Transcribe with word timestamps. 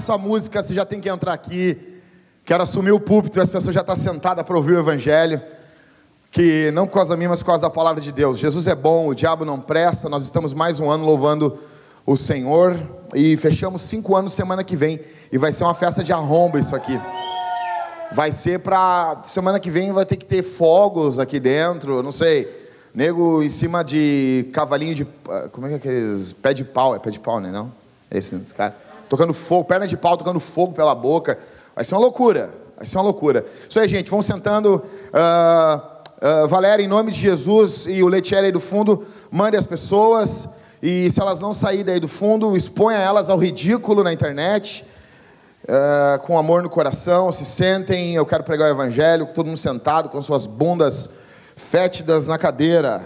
Quando 0.00 0.06
começa 0.06 0.14
a 0.14 0.18
música, 0.18 0.62
você 0.62 0.72
já 0.72 0.84
tem 0.86 0.98
que 0.98 1.10
entrar 1.10 1.34
aqui. 1.34 1.76
Quero 2.44 2.62
assumir 2.62 2.90
o 2.90 2.98
púlpito 2.98 3.38
as 3.38 3.50
pessoas 3.50 3.74
já 3.74 3.82
estão 3.82 3.94
sentadas 3.94 4.46
para 4.46 4.56
ouvir 4.56 4.72
o 4.72 4.78
evangelho. 4.78 5.42
Que 6.30 6.70
não 6.72 6.86
por 6.86 6.94
causa 6.94 7.16
minha, 7.16 7.28
mas 7.28 7.40
por 7.40 7.46
causa 7.46 7.62
da 7.62 7.70
palavra 7.70 8.00
de 8.00 8.10
Deus. 8.10 8.38
Jesus 8.38 8.66
é 8.66 8.74
bom, 8.74 9.08
o 9.08 9.14
diabo 9.14 9.44
não 9.44 9.60
presta. 9.60 10.08
Nós 10.08 10.24
estamos 10.24 10.54
mais 10.54 10.80
um 10.80 10.90
ano 10.90 11.04
louvando 11.04 11.58
o 12.06 12.16
Senhor. 12.16 12.76
E 13.14 13.36
fechamos 13.36 13.82
cinco 13.82 14.16
anos 14.16 14.32
semana 14.32 14.64
que 14.64 14.74
vem. 14.74 15.00
E 15.30 15.36
vai 15.36 15.52
ser 15.52 15.64
uma 15.64 15.74
festa 15.74 16.02
de 16.02 16.12
arromba 16.12 16.58
isso 16.58 16.74
aqui. 16.74 16.98
Vai 18.12 18.32
ser 18.32 18.60
para. 18.60 19.22
Semana 19.26 19.60
que 19.60 19.70
vem 19.70 19.92
vai 19.92 20.06
ter 20.06 20.16
que 20.16 20.24
ter 20.24 20.42
fogos 20.42 21.18
aqui 21.18 21.38
dentro, 21.38 22.02
não 22.02 22.12
sei. 22.12 22.48
Nego 22.94 23.42
em 23.42 23.50
cima 23.50 23.84
de 23.84 24.48
cavalinho 24.52 24.94
de. 24.94 25.06
Como 25.52 25.66
é 25.66 25.68
que 25.68 25.74
é 25.74 25.76
aqueles. 25.76 26.32
Pé 26.32 26.54
de 26.54 26.64
pau. 26.64 26.96
É 26.96 26.98
pé 26.98 27.10
de 27.10 27.20
pau, 27.20 27.38
né? 27.38 27.50
Não? 27.50 27.70
Esse, 28.10 28.34
esse 28.36 28.54
cara 28.54 28.74
tocando 29.10 29.34
fogo, 29.34 29.64
perna 29.64 29.86
de 29.86 29.96
pau 29.96 30.16
tocando 30.16 30.38
fogo 30.38 30.72
pela 30.72 30.94
boca. 30.94 31.36
Vai 31.74 31.84
ser 31.84 31.96
uma 31.96 32.00
loucura. 32.00 32.54
Vai 32.76 32.86
ser 32.86 32.96
uma 32.96 33.04
loucura. 33.04 33.44
Isso 33.68 33.78
aí, 33.78 33.88
gente, 33.88 34.08
vão 34.08 34.22
sentando. 34.22 34.76
Uh, 34.76 36.44
uh, 36.44 36.48
Valéria, 36.48 36.82
em 36.82 36.88
nome 36.88 37.10
de 37.10 37.18
Jesus, 37.18 37.86
e 37.86 38.02
o 38.02 38.08
Letieri 38.08 38.46
aí 38.46 38.52
do 38.52 38.60
fundo, 38.60 39.04
mande 39.30 39.56
as 39.56 39.66
pessoas. 39.66 40.48
E 40.80 41.10
se 41.10 41.20
elas 41.20 41.40
não 41.40 41.52
saírem 41.52 41.84
daí 41.84 42.00
do 42.00 42.08
fundo, 42.08 42.56
exponha 42.56 42.98
elas 42.98 43.28
ao 43.28 43.36
ridículo 43.36 44.04
na 44.04 44.12
internet. 44.12 44.86
Uh, 45.64 46.18
com 46.20 46.38
amor 46.38 46.62
no 46.62 46.70
coração, 46.70 47.32
se 47.32 47.44
sentem. 47.44 48.14
Eu 48.14 48.24
quero 48.24 48.44
pregar 48.44 48.68
o 48.68 48.72
evangelho, 48.72 49.26
todo 49.34 49.46
mundo 49.46 49.58
sentado, 49.58 50.08
com 50.08 50.22
suas 50.22 50.46
bundas 50.46 51.10
fétidas 51.56 52.28
na 52.28 52.38
cadeira. 52.38 53.04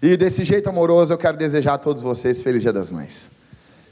E 0.00 0.16
desse 0.16 0.44
jeito 0.44 0.70
amoroso, 0.70 1.12
eu 1.12 1.18
quero 1.18 1.36
desejar 1.36 1.74
a 1.74 1.78
todos 1.78 2.02
vocês 2.02 2.40
Feliz 2.40 2.62
Dia 2.62 2.72
das 2.72 2.88
Mães. 2.88 3.37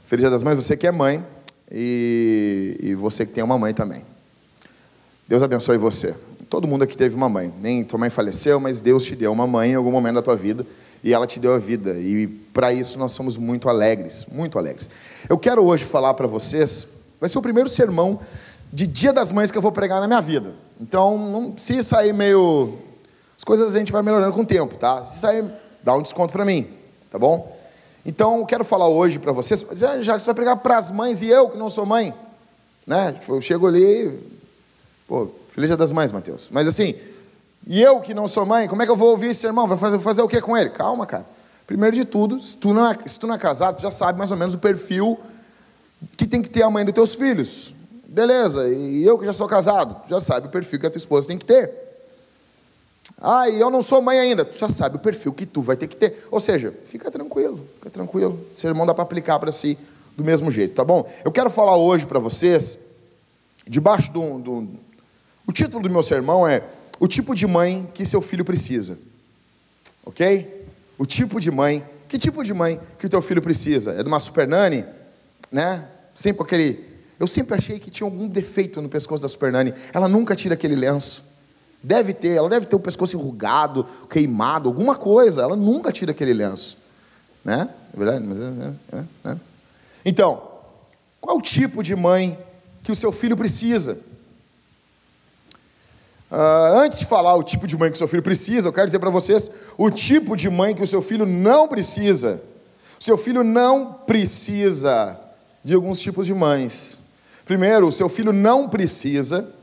Feliz 0.07 0.21
Dia 0.21 0.29
das 0.29 0.41
Mães, 0.41 0.55
você 0.55 0.77
que 0.77 0.87
é 0.87 0.91
mãe 0.91 1.21
e, 1.69 2.77
e 2.79 2.95
você 2.95 3.25
que 3.25 3.33
tem 3.33 3.43
uma 3.43 3.57
mãe 3.57 3.73
também. 3.73 4.05
Deus 5.27 5.43
abençoe 5.43 5.77
você. 5.77 6.15
Todo 6.49 6.65
mundo 6.65 6.85
aqui 6.85 6.95
teve 6.95 7.13
uma 7.13 7.27
mãe. 7.27 7.53
Nem 7.59 7.83
tua 7.83 7.99
mãe 7.99 8.09
faleceu, 8.09 8.57
mas 8.57 8.79
Deus 8.79 9.03
te 9.03 9.17
deu 9.17 9.33
uma 9.33 9.45
mãe 9.45 9.71
em 9.71 9.75
algum 9.75 9.91
momento 9.91 10.15
da 10.15 10.21
tua 10.21 10.37
vida 10.37 10.65
e 11.03 11.13
ela 11.13 11.27
te 11.27 11.41
deu 11.41 11.53
a 11.53 11.57
vida. 11.57 11.91
E 11.99 12.25
para 12.25 12.71
isso 12.71 12.97
nós 12.97 13.11
somos 13.11 13.35
muito 13.35 13.67
alegres, 13.67 14.25
muito 14.31 14.57
alegres. 14.57 14.89
Eu 15.27 15.37
quero 15.37 15.61
hoje 15.61 15.83
falar 15.83 16.13
para 16.13 16.25
vocês, 16.25 16.87
vai 17.19 17.27
ser 17.27 17.37
o 17.37 17.41
primeiro 17.41 17.67
sermão 17.67 18.17
de 18.71 18.87
Dia 18.87 19.11
das 19.11 19.29
Mães 19.29 19.51
que 19.51 19.57
eu 19.57 19.61
vou 19.61 19.73
pregar 19.73 19.99
na 19.99 20.07
minha 20.07 20.21
vida. 20.21 20.55
Então, 20.79 21.53
se 21.57 21.83
sair 21.83 22.13
meio. 22.13 22.77
As 23.37 23.43
coisas 23.43 23.75
a 23.75 23.77
gente 23.77 23.91
vai 23.91 24.01
melhorando 24.01 24.31
com 24.31 24.41
o 24.43 24.45
tempo, 24.45 24.77
tá? 24.77 25.03
Se 25.03 25.19
sair, 25.19 25.43
dá 25.83 25.93
um 25.93 26.01
desconto 26.01 26.31
para 26.31 26.45
mim, 26.45 26.65
tá 27.11 27.19
bom? 27.19 27.56
Então, 28.05 28.39
eu 28.39 28.45
quero 28.45 28.63
falar 28.63 28.87
hoje 28.87 29.19
para 29.19 29.31
vocês, 29.31 29.65
já 29.73 30.17
você 30.17 30.25
vai 30.25 30.35
pregar 30.35 30.57
para 30.57 30.77
as 30.77 30.91
mães 30.91 31.21
e 31.21 31.27
eu 31.27 31.49
que 31.49 31.57
não 31.57 31.69
sou 31.69 31.85
mãe, 31.85 32.13
né? 32.85 33.11
Tipo, 33.11 33.35
eu 33.35 33.41
chego 33.41 33.67
ali, 33.67 34.17
pô, 35.07 35.27
feliz 35.49 35.69
dia 35.69 35.77
das 35.77 35.91
mães, 35.91 36.11
Mateus. 36.11 36.47
Mas 36.51 36.67
assim, 36.67 36.95
e 37.65 37.81
eu 37.81 37.99
que 37.99 38.13
não 38.13 38.27
sou 38.27 38.45
mãe, 38.45 38.67
como 38.67 38.81
é 38.81 38.85
que 38.85 38.91
eu 38.91 38.95
vou 38.95 39.09
ouvir 39.09 39.31
esse 39.31 39.45
irmão? 39.45 39.67
Vai 39.67 39.77
fazer, 39.77 39.99
fazer 39.99 40.21
o 40.21 40.27
que 40.27 40.39
com 40.39 40.55
ele? 40.55 40.69
Calma, 40.69 41.05
cara. 41.05 41.25
Primeiro 41.65 41.97
de 41.97 42.05
tudo, 42.05 42.39
se 42.39 42.57
tu, 42.57 42.73
não 42.73 42.89
é, 42.89 42.97
se 43.05 43.19
tu 43.19 43.27
não 43.27 43.35
é 43.35 43.37
casado, 43.37 43.75
tu 43.75 43.81
já 43.81 43.91
sabe 43.91 44.17
mais 44.17 44.31
ou 44.31 44.37
menos 44.37 44.53
o 44.53 44.57
perfil 44.57 45.19
que 46.15 46.25
tem 46.25 46.41
que 46.41 46.49
ter 46.49 46.63
a 46.63 46.69
mãe 46.69 46.85
dos 46.85 46.93
teus 46.93 47.15
filhos. 47.15 47.73
Beleza, 48.07 48.69
e 48.69 49.03
eu 49.05 49.17
que 49.17 49.25
já 49.25 49.33
sou 49.33 49.47
casado, 49.47 50.01
tu 50.03 50.09
já 50.09 50.21
sabe 50.21 50.47
o 50.47 50.49
perfil 50.49 50.79
que 50.79 50.87
a 50.87 50.89
tua 50.89 50.97
esposa 50.97 51.27
tem 51.27 51.37
que 51.37 51.45
ter. 51.45 51.86
Ah, 53.19 53.49
e 53.49 53.59
eu 53.59 53.69
não 53.69 53.81
sou 53.81 54.01
mãe 54.01 54.19
ainda. 54.19 54.45
Tu 54.45 54.57
já 54.57 54.69
sabe 54.69 54.97
o 54.97 54.99
perfil 54.99 55.33
que 55.33 55.45
tu 55.45 55.61
vai 55.61 55.75
ter 55.75 55.87
que 55.87 55.95
ter. 55.95 56.27
Ou 56.29 56.39
seja, 56.39 56.73
fica 56.85 57.09
tranquilo, 57.09 57.67
fica 57.75 57.89
tranquilo. 57.89 58.39
Sermão 58.53 58.85
dá 58.85 58.93
para 58.93 59.03
aplicar 59.03 59.39
para 59.39 59.51
si 59.51 59.77
do 60.15 60.23
mesmo 60.23 60.51
jeito, 60.51 60.73
tá 60.73 60.83
bom? 60.83 61.07
Eu 61.23 61.31
quero 61.31 61.49
falar 61.49 61.77
hoje 61.77 62.05
para 62.05 62.19
vocês, 62.19 62.79
debaixo 63.67 64.11
do, 64.11 64.39
do. 64.39 64.67
O 65.45 65.51
título 65.51 65.83
do 65.83 65.89
meu 65.89 66.03
sermão 66.03 66.47
é 66.47 66.63
O 66.99 67.07
tipo 67.07 67.33
de 67.33 67.47
mãe 67.47 67.89
que 67.93 68.05
seu 68.05 68.21
filho 68.21 68.45
precisa. 68.45 68.97
Ok? 70.05 70.65
O 70.97 71.05
tipo 71.05 71.39
de 71.39 71.51
mãe. 71.51 71.83
Que 72.07 72.17
tipo 72.17 72.43
de 72.43 72.53
mãe 72.53 72.79
que 72.97 73.05
o 73.05 73.09
teu 73.09 73.21
filho 73.21 73.41
precisa? 73.41 73.91
É 73.93 74.01
de 74.01 74.07
uma 74.07 74.19
super 74.19 74.47
nani? 74.47 74.85
Né? 75.51 75.87
Sempre 76.15 76.43
aquele. 76.43 76.85
Eu 77.19 77.27
sempre 77.27 77.55
achei 77.55 77.79
que 77.79 77.89
tinha 77.89 78.07
algum 78.07 78.27
defeito 78.27 78.81
no 78.81 78.87
pescoço 78.87 79.23
da 79.23 79.27
super 79.27 79.51
nani. 79.51 79.73
Ela 79.91 80.07
nunca 80.07 80.35
tira 80.35 80.53
aquele 80.53 80.75
lenço. 80.75 81.23
Deve 81.81 82.13
ter, 82.13 82.29
ela 82.29 82.49
deve 82.49 82.65
ter 82.65 82.75
o 82.75 82.79
pescoço 82.79 83.15
enrugado, 83.15 83.85
queimado, 84.09 84.67
alguma 84.67 84.95
coisa. 84.95 85.41
Ela 85.41 85.55
nunca 85.55 85.91
tira 85.91 86.11
aquele 86.11 86.33
lenço. 86.33 86.77
Né? 87.45 87.69
É 87.93 87.97
verdade? 87.97 88.25
É, 88.91 88.97
é, 88.97 89.31
é. 89.31 89.37
Então, 90.03 90.41
qual 91.21 91.37
o 91.37 91.41
tipo 91.41 91.83
de 91.83 91.95
mãe 91.95 92.37
que 92.83 92.91
o 92.91 92.95
seu 92.95 93.11
filho 93.11 93.37
precisa? 93.37 93.99
Uh, 96.29 96.79
antes 96.79 96.99
de 96.99 97.05
falar 97.05 97.35
o 97.35 97.43
tipo 97.43 97.65
de 97.65 97.77
mãe 97.77 97.89
que 97.89 97.95
o 97.95 97.97
seu 97.97 98.07
filho 98.07 98.21
precisa, 98.21 98.67
eu 98.67 98.73
quero 98.73 98.85
dizer 98.85 98.99
para 98.99 99.09
vocês 99.09 99.49
o 99.77 99.89
tipo 99.89 100.35
de 100.35 100.49
mãe 100.49 100.75
que 100.75 100.83
o 100.83 100.87
seu 100.87 101.01
filho 101.01 101.25
não 101.25 101.69
precisa. 101.69 102.41
O 102.99 103.03
seu 103.03 103.17
filho 103.17 103.43
não 103.43 103.93
precisa 103.93 105.17
de 105.63 105.73
alguns 105.73 105.99
tipos 105.99 106.25
de 106.25 106.33
mães. 106.33 106.99
Primeiro, 107.45 107.87
o 107.87 107.91
seu 107.91 108.09
filho 108.09 108.33
não 108.33 108.67
precisa 108.67 109.53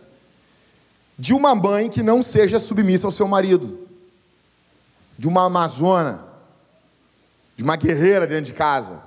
de 1.18 1.32
uma 1.32 1.54
mãe 1.54 1.88
que 1.88 2.02
não 2.02 2.22
seja 2.22 2.58
submissa 2.58 3.06
ao 3.06 3.12
seu 3.12 3.28
marido, 3.28 3.78
de 5.16 5.28
uma 5.28 5.44
amazona, 5.44 6.24
de 7.56 7.62
uma 7.62 7.76
guerreira 7.76 8.26
dentro 8.26 8.46
de 8.46 8.52
casa. 8.52 9.00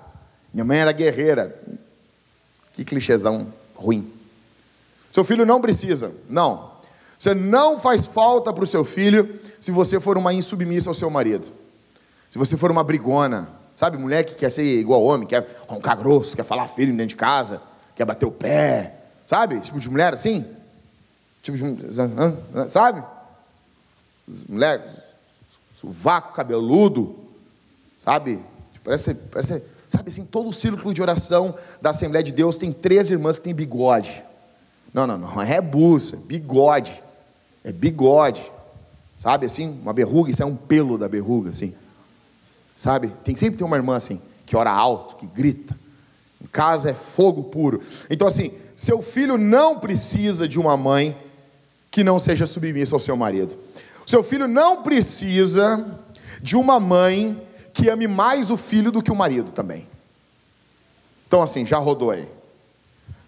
Minha 0.54 0.64
mãe 0.64 0.80
era 0.80 0.92
guerreira. 0.92 1.60
Que 2.74 2.86
clichêzão 2.86 3.52
ruim. 3.76 4.12
Seu 5.12 5.24
filho 5.24 5.46
não 5.46 5.60
precisa, 5.60 6.12
não. 6.30 6.72
Você 7.18 7.34
não 7.34 7.80
faz 7.80 8.06
falta 8.06 8.54
para 8.54 8.64
o 8.64 8.68
seu 8.68 8.86
filho 8.86 9.40
se 9.60 9.72
você 9.72 10.00
for 10.00 10.18
uma 10.18 10.34
insubmissa 10.34 10.90
ao 10.90 10.94
seu 10.94 11.10
marido. 11.10 11.48
Se 12.30 12.38
você 12.38 12.56
for 12.56 12.70
uma 12.70 12.84
brigona, 12.84 13.50
sabe, 13.76 13.98
mulher 13.98 14.24
que 14.24 14.36
quer 14.36 14.52
ser 14.52 14.64
igual 14.80 15.04
homem, 15.04 15.28
quer 15.28 15.48
roncar 15.68 15.98
grosso, 15.98 16.36
quer 16.36 16.44
falar 16.44 16.68
firme 16.68 16.94
dentro 16.94 17.10
de 17.10 17.16
casa, 17.16 17.62
quer 17.96 18.06
bater 18.06 18.26
o 18.26 18.32
pé, 18.32 18.94
sabe? 19.26 19.56
Esse 19.56 19.66
tipo 19.66 19.80
de 19.80 19.90
mulher 19.90 20.14
assim. 20.14 20.46
Tipo 21.42 21.58
de. 21.58 21.88
Sabe? 22.72 23.04
Moleque, 24.50 24.90
sovaco 25.76 26.34
cabeludo, 26.34 27.16
sabe? 28.04 28.44
Parece, 28.84 29.14
parece, 29.14 29.64
sabe 29.88 30.10
assim, 30.10 30.26
todo 30.26 30.50
o 30.50 30.54
círculo 30.54 30.94
de 30.94 31.02
oração 31.02 31.56
da 31.82 31.92
Assembleia 31.92 32.24
de 32.24 32.32
Deus 32.32 32.58
tem 32.58 32.74
três 32.74 33.10
irmãs 33.10 33.38
que 33.38 33.46
têm 33.46 33.54
bigode. 33.54 34.24
Não, 34.94 35.06
não, 35.06 35.18
não, 35.18 35.42
é 35.42 35.62
buça, 35.62 36.16
é 36.16 36.20
bigode. 36.20 37.04
É 37.64 37.72
bigode. 37.72 38.52
Sabe 39.18 39.46
assim, 39.46 39.80
uma 39.82 39.94
berruga, 39.94 40.32
isso 40.32 40.44
é 40.44 40.46
um 40.46 40.56
pelo 40.56 40.98
da 40.98 41.08
berruga, 41.08 41.50
assim. 41.50 41.74
Sabe? 42.76 43.10
Tem 43.24 43.36
sempre 43.36 43.58
tem 43.58 43.66
uma 43.66 43.76
irmã 43.76 43.96
assim, 43.96 44.22
que 44.46 44.56
ora 44.56 44.72
alto, 44.72 45.16
que 45.16 45.26
grita. 45.26 45.76
Em 46.42 46.48
casa 46.48 46.92
é 46.92 46.94
fogo 46.94 47.46
puro. 47.46 47.82
Então, 48.10 48.28
assim, 48.28 48.52
seu 48.76 49.02
filho 49.02 49.38
não 49.38 49.80
precisa 49.80 50.48
de 50.48 50.60
uma 50.60 50.78
mãe 50.78 51.18
que 51.98 52.04
não 52.04 52.20
seja 52.20 52.46
submissa 52.46 52.96
ao 52.96 53.00
seu 53.00 53.18
marido. 53.18 53.58
Seu 54.06 54.22
filho 54.22 54.48
não 54.48 54.84
precisa 54.84 55.84
de 56.40 56.56
uma 56.56 56.80
mãe 56.80 57.42
que 57.74 57.90
ame 57.90 58.08
mais 58.08 58.52
o 58.52 58.56
filho 58.56 58.92
do 58.92 59.02
que 59.02 59.12
o 59.12 59.16
marido 59.16 59.52
também. 59.52 59.90
Então, 61.28 61.42
assim, 61.42 61.66
já 61.66 61.80
rodou 61.80 62.12
aí. 62.12 62.30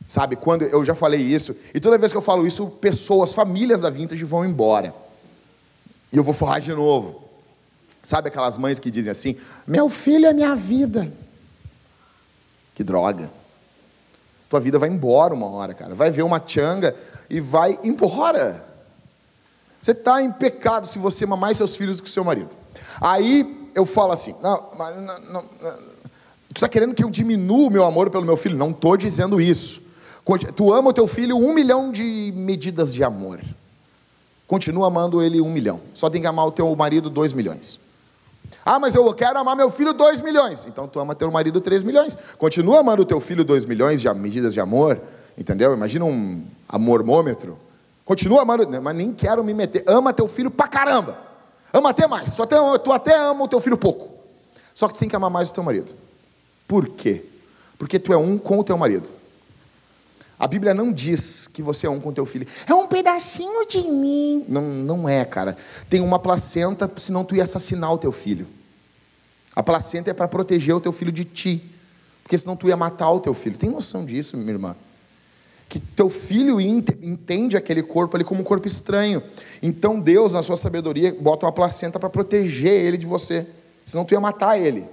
Sabe, 0.08 0.36
quando 0.36 0.66
eu 0.66 0.86
já 0.86 0.94
falei 0.94 1.20
isso, 1.20 1.56
e 1.74 1.80
toda 1.80 1.98
vez 1.98 2.12
que 2.12 2.18
eu 2.20 2.22
falo 2.22 2.46
isso, 2.46 2.68
pessoas, 2.68 3.34
famílias 3.34 3.82
da 3.82 3.90
Vintage 3.90 4.24
vão 4.24 4.46
embora. 4.46 4.94
E 6.14 6.18
eu 6.18 6.24
vou 6.24 6.36
falar 6.36 6.60
de 6.60 6.72
novo. 6.72 7.24
Sabe 8.04 8.28
aquelas 8.28 8.56
mães 8.56 8.78
que 8.78 8.92
dizem 8.92 9.10
assim: 9.10 9.36
Meu 9.66 9.90
filho 9.90 10.28
é 10.28 10.34
minha 10.34 10.56
vida. 10.56 11.12
Que 12.76 12.84
droga. 12.84 13.32
Tua 14.50 14.60
vida 14.60 14.80
vai 14.80 14.90
embora 14.90 15.34
uma 15.34 15.48
hora, 15.48 15.74
cara. 15.76 15.94
Vai 15.94 16.10
ver 16.10 16.24
uma 16.24 16.42
changa 16.46 16.96
e 17.30 17.40
vai 17.40 17.80
embora. 17.84 18.66
Você 19.80 19.92
está 19.92 20.22
em 20.22 20.32
pecado 20.32 20.88
se 20.88 20.98
você 20.98 21.26
amar 21.26 21.38
mais 21.38 21.58
seus 21.58 21.76
filhos 21.76 21.98
do 21.98 22.04
que 22.04 22.10
seu 22.10 22.24
marido. 22.24 22.50
Aí 23.00 23.70
eu 23.76 23.86
falo 23.86 24.12
assim: 24.12 24.36
não, 24.42 24.70
não, 24.98 25.18
não 25.32 25.42
tu 26.50 26.56
está 26.56 26.68
querendo 26.68 26.96
que 26.96 27.04
eu 27.04 27.10
diminua 27.10 27.68
o 27.68 27.70
meu 27.70 27.86
amor 27.86 28.10
pelo 28.10 28.26
meu 28.26 28.36
filho? 28.36 28.58
Não 28.58 28.72
estou 28.72 28.98
dizendo 28.98 29.40
isso. 29.40 29.88
Tu 30.56 30.74
ama 30.74 30.90
o 30.90 30.94
teu 30.94 31.08
filho 31.08 31.38
um 31.38 31.54
milhão 31.54 31.92
de 31.92 32.34
medidas 32.36 32.94
de 32.94 33.04
amor. 33.04 33.40
Continua 34.48 34.88
amando 34.88 35.22
ele 35.22 35.40
um 35.40 35.52
milhão. 35.52 35.80
Só 35.94 36.10
tem 36.10 36.22
que 36.22 36.28
amar 36.28 36.48
o 36.48 36.52
teu 36.52 36.76
marido 36.76 37.10
dois 37.10 37.34
milhões. 37.34 37.80
Ah, 38.72 38.78
mas 38.78 38.94
eu 38.94 39.12
quero 39.16 39.40
amar 39.40 39.56
meu 39.56 39.72
filho 39.72 39.94
2 39.94 40.22
milhões. 40.22 40.68
Então 40.68 40.88
tu 40.88 41.00
ama 41.00 41.16
teu 41.16 41.32
marido 41.32 41.60
3 41.60 41.82
milhões. 41.82 42.16
Continua 42.38 42.82
amando 42.82 43.04
teu 43.04 43.20
filho 43.20 43.44
2 43.44 43.66
milhões 43.66 44.00
de 44.00 44.08
medidas 44.14 44.54
de 44.54 44.60
amor. 44.60 45.02
Entendeu? 45.36 45.74
Imagina 45.74 46.06
um 46.06 46.44
amormômetro. 46.68 47.58
Continua 48.06 48.44
amando, 48.44 48.80
mas 48.80 48.96
nem 48.96 49.12
quero 49.12 49.44
me 49.44 49.56
meter. 49.56 49.84
Ama 49.88 50.14
teu 50.14 50.28
filho 50.28 50.52
pra 50.52 50.68
caramba. 50.68 51.18
Ama 51.74 51.90
até 51.90 52.06
mais. 52.06 52.36
Tu 52.36 52.44
até, 52.44 52.58
tu 52.78 52.94
até 52.94 53.18
ama 53.18 53.46
o 53.46 53.48
teu 53.48 53.60
filho 53.60 53.76
pouco. 53.76 54.12
Só 54.72 54.88
que 54.88 54.94
tu 54.94 55.00
tem 55.00 55.10
que 55.10 55.16
amar 55.16 55.32
mais 55.32 55.50
o 55.50 55.54
teu 55.56 55.64
marido. 55.64 55.92
Por 56.68 56.90
quê? 56.90 57.26
Porque 57.76 57.98
tu 57.98 58.14
é 58.14 58.18
um 58.18 58.38
com 58.38 58.60
o 58.60 58.64
teu 58.64 58.78
marido. 58.78 59.10
A 60.38 60.46
Bíblia 60.46 60.76
não 60.76 60.94
diz 60.94 61.48
que 61.48 61.64
você 61.64 61.88
é 61.88 61.90
um 61.90 62.00
com 62.00 62.14
teu 62.14 62.24
filho. 62.24 62.46
É 62.68 62.74
um 62.76 62.86
pedacinho 62.86 63.66
de 63.66 63.82
mim. 63.82 64.46
Não, 64.48 64.62
não 64.62 65.10
é, 65.10 65.26
cara. 65.26 65.58
Tem 65.90 66.02
uma 66.02 66.20
placenta, 66.20 66.88
senão 66.98 67.26
tu 67.26 67.36
ia 67.36 67.42
assassinar 67.42 67.92
o 67.92 67.98
teu 67.98 68.12
filho. 68.12 68.59
A 69.60 69.64
placenta 69.64 70.10
é 70.10 70.14
para 70.14 70.26
proteger 70.26 70.74
o 70.74 70.80
teu 70.80 70.94
filho 70.94 71.12
de 71.12 71.26
ti. 71.26 71.62
Porque 72.24 72.38
senão 72.38 72.56
tu 72.56 72.70
ia 72.70 72.78
matar 72.78 73.12
o 73.12 73.20
teu 73.20 73.34
filho. 73.34 73.58
Tem 73.58 73.70
noção 73.70 74.06
disso, 74.06 74.38
minha 74.38 74.54
irmã? 74.54 74.74
Que 75.68 75.82
teu 75.82 76.10
filho 76.10 76.62
entende 76.62 77.58
aquele 77.58 77.84
corpo 77.84 78.16
ali 78.16 78.24
como 78.24 78.40
um 78.40 78.44
corpo 78.46 78.66
estranho. 78.66 79.22
Então 79.62 80.00
Deus, 80.00 80.34
na 80.34 80.42
sua 80.42 80.56
sabedoria, 80.56 81.14
bota 81.20 81.46
uma 81.46 81.52
placenta 81.52 82.00
para 82.00 82.10
proteger 82.10 82.72
ele 82.72 82.98
de 82.98 83.06
você. 83.06 83.46
Senão 83.84 84.06
tu 84.06 84.14
ia 84.14 84.22
matar 84.22 84.58
ele. 84.58 84.86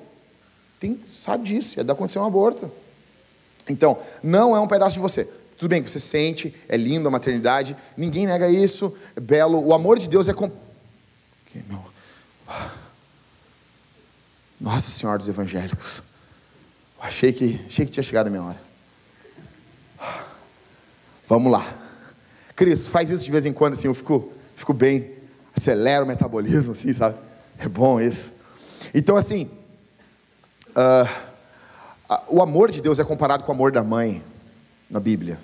Tem, 0.81 1.01
sabe 1.15 1.45
disso, 1.45 1.79
ia 1.79 1.85
acontecer 1.89 2.19
um 2.19 2.25
aborto. 2.27 2.69
Então, 3.69 3.97
não 4.21 4.57
é 4.57 4.59
um 4.59 4.67
pedaço 4.67 4.95
de 4.95 5.01
você. 5.01 5.29
Tudo 5.57 5.69
bem 5.69 5.81
que 5.81 5.89
você 5.89 6.01
sente, 6.01 6.53
é 6.69 6.77
lindo 6.77 7.07
a 7.07 7.11
maternidade, 7.13 7.77
ninguém 7.97 8.27
nega 8.27 8.49
isso, 8.49 8.93
é 9.15 9.21
belo. 9.21 9.65
O 9.65 9.73
amor 9.73 9.97
de 9.97 10.09
Deus 10.09 10.29
é 10.29 10.35
com. 10.35 10.51
Nossa 14.67 14.91
Senhora 14.91 15.17
dos 15.17 15.29
Evangélicos. 15.29 16.03
Achei 17.01 17.33
que, 17.33 17.61
achei 17.69 17.87
que 17.87 17.93
tinha 17.93 18.03
chegado 18.03 18.27
a 18.27 18.31
minha 18.31 18.43
hora. 18.43 18.61
Vamos 21.29 21.53
lá. 21.53 21.73
Cris, 22.57 22.89
faz 22.89 23.09
isso 23.13 23.25
de 23.25 23.31
vez 23.31 23.47
em 23.47 23.53
quando, 23.53 23.75
assim, 23.75 23.87
eu 23.87 23.95
fico, 23.95 24.33
fico 24.57 24.73
bem, 24.73 25.13
acelera 25.55 26.03
o 26.03 26.07
metabolismo, 26.07 26.73
assim, 26.73 26.93
sabe? 26.93 27.15
É 27.61 27.69
bom 27.69 28.01
isso. 28.01 28.33
Então, 28.93 29.17
assim, 29.17 29.49
uh, 30.71 31.09
o 32.27 32.43
amor 32.43 32.73
de 32.73 32.83
Deus 32.83 32.99
é 32.99 33.05
comparado 33.05 33.45
com 33.45 33.53
o 33.53 33.55
amor 33.55 33.71
da 33.71 33.85
mãe 33.85 34.21
na 34.91 34.99
Bíblia. 34.99 35.39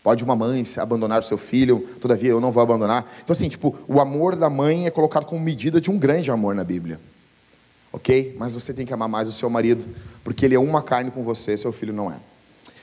Pode 0.00 0.22
uma 0.22 0.36
mãe 0.36 0.62
abandonar 0.76 1.18
o 1.18 1.24
seu 1.24 1.38
filho, 1.38 1.80
todavia 2.00 2.30
eu 2.30 2.40
não 2.40 2.52
vou 2.52 2.62
abandonar. 2.62 3.04
Então, 3.24 3.32
assim, 3.32 3.48
tipo, 3.48 3.76
o 3.88 4.00
amor 4.00 4.36
da 4.36 4.48
mãe 4.48 4.86
é 4.86 4.92
colocado 4.92 5.24
como 5.24 5.42
medida 5.42 5.80
de 5.80 5.90
um 5.90 5.98
grande 5.98 6.30
amor 6.30 6.54
na 6.54 6.62
Bíblia. 6.62 7.00
Ok? 7.94 8.34
Mas 8.36 8.54
você 8.54 8.74
tem 8.74 8.84
que 8.84 8.92
amar 8.92 9.08
mais 9.08 9.28
o 9.28 9.32
seu 9.32 9.48
marido, 9.48 9.86
porque 10.24 10.44
ele 10.44 10.56
é 10.56 10.58
uma 10.58 10.82
carne 10.82 11.12
com 11.12 11.22
você, 11.22 11.56
seu 11.56 11.70
filho 11.70 11.92
não 11.92 12.10
é. 12.10 12.16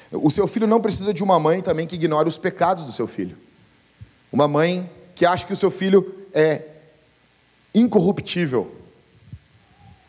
O 0.10 0.32
seu 0.32 0.48
filho 0.48 0.66
não 0.66 0.80
precisa 0.80 1.14
de 1.14 1.22
uma 1.22 1.38
mãe 1.38 1.62
também 1.62 1.86
que 1.86 1.96
ignore 1.96 2.30
os 2.30 2.38
pecados 2.38 2.86
do 2.86 2.94
seu 2.94 3.06
filho. 3.08 3.36
Uma 4.32 4.48
mãe 4.48 4.90
que 5.14 5.26
acha 5.26 5.46
que 5.46 5.52
o 5.52 5.56
seu 5.56 5.70
filho 5.70 6.16
é 6.34 6.62
incorruptível. 7.76 8.74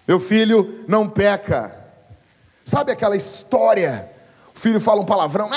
Meu 0.06 0.20
filho 0.20 0.84
não 0.86 1.08
peca. 1.08 1.76
Sabe 2.64 2.92
aquela 2.92 3.16
história? 3.16 4.08
O 4.54 4.58
filho 4.58 4.78
fala 4.80 5.00
um 5.00 5.04
palavrão, 5.04 5.48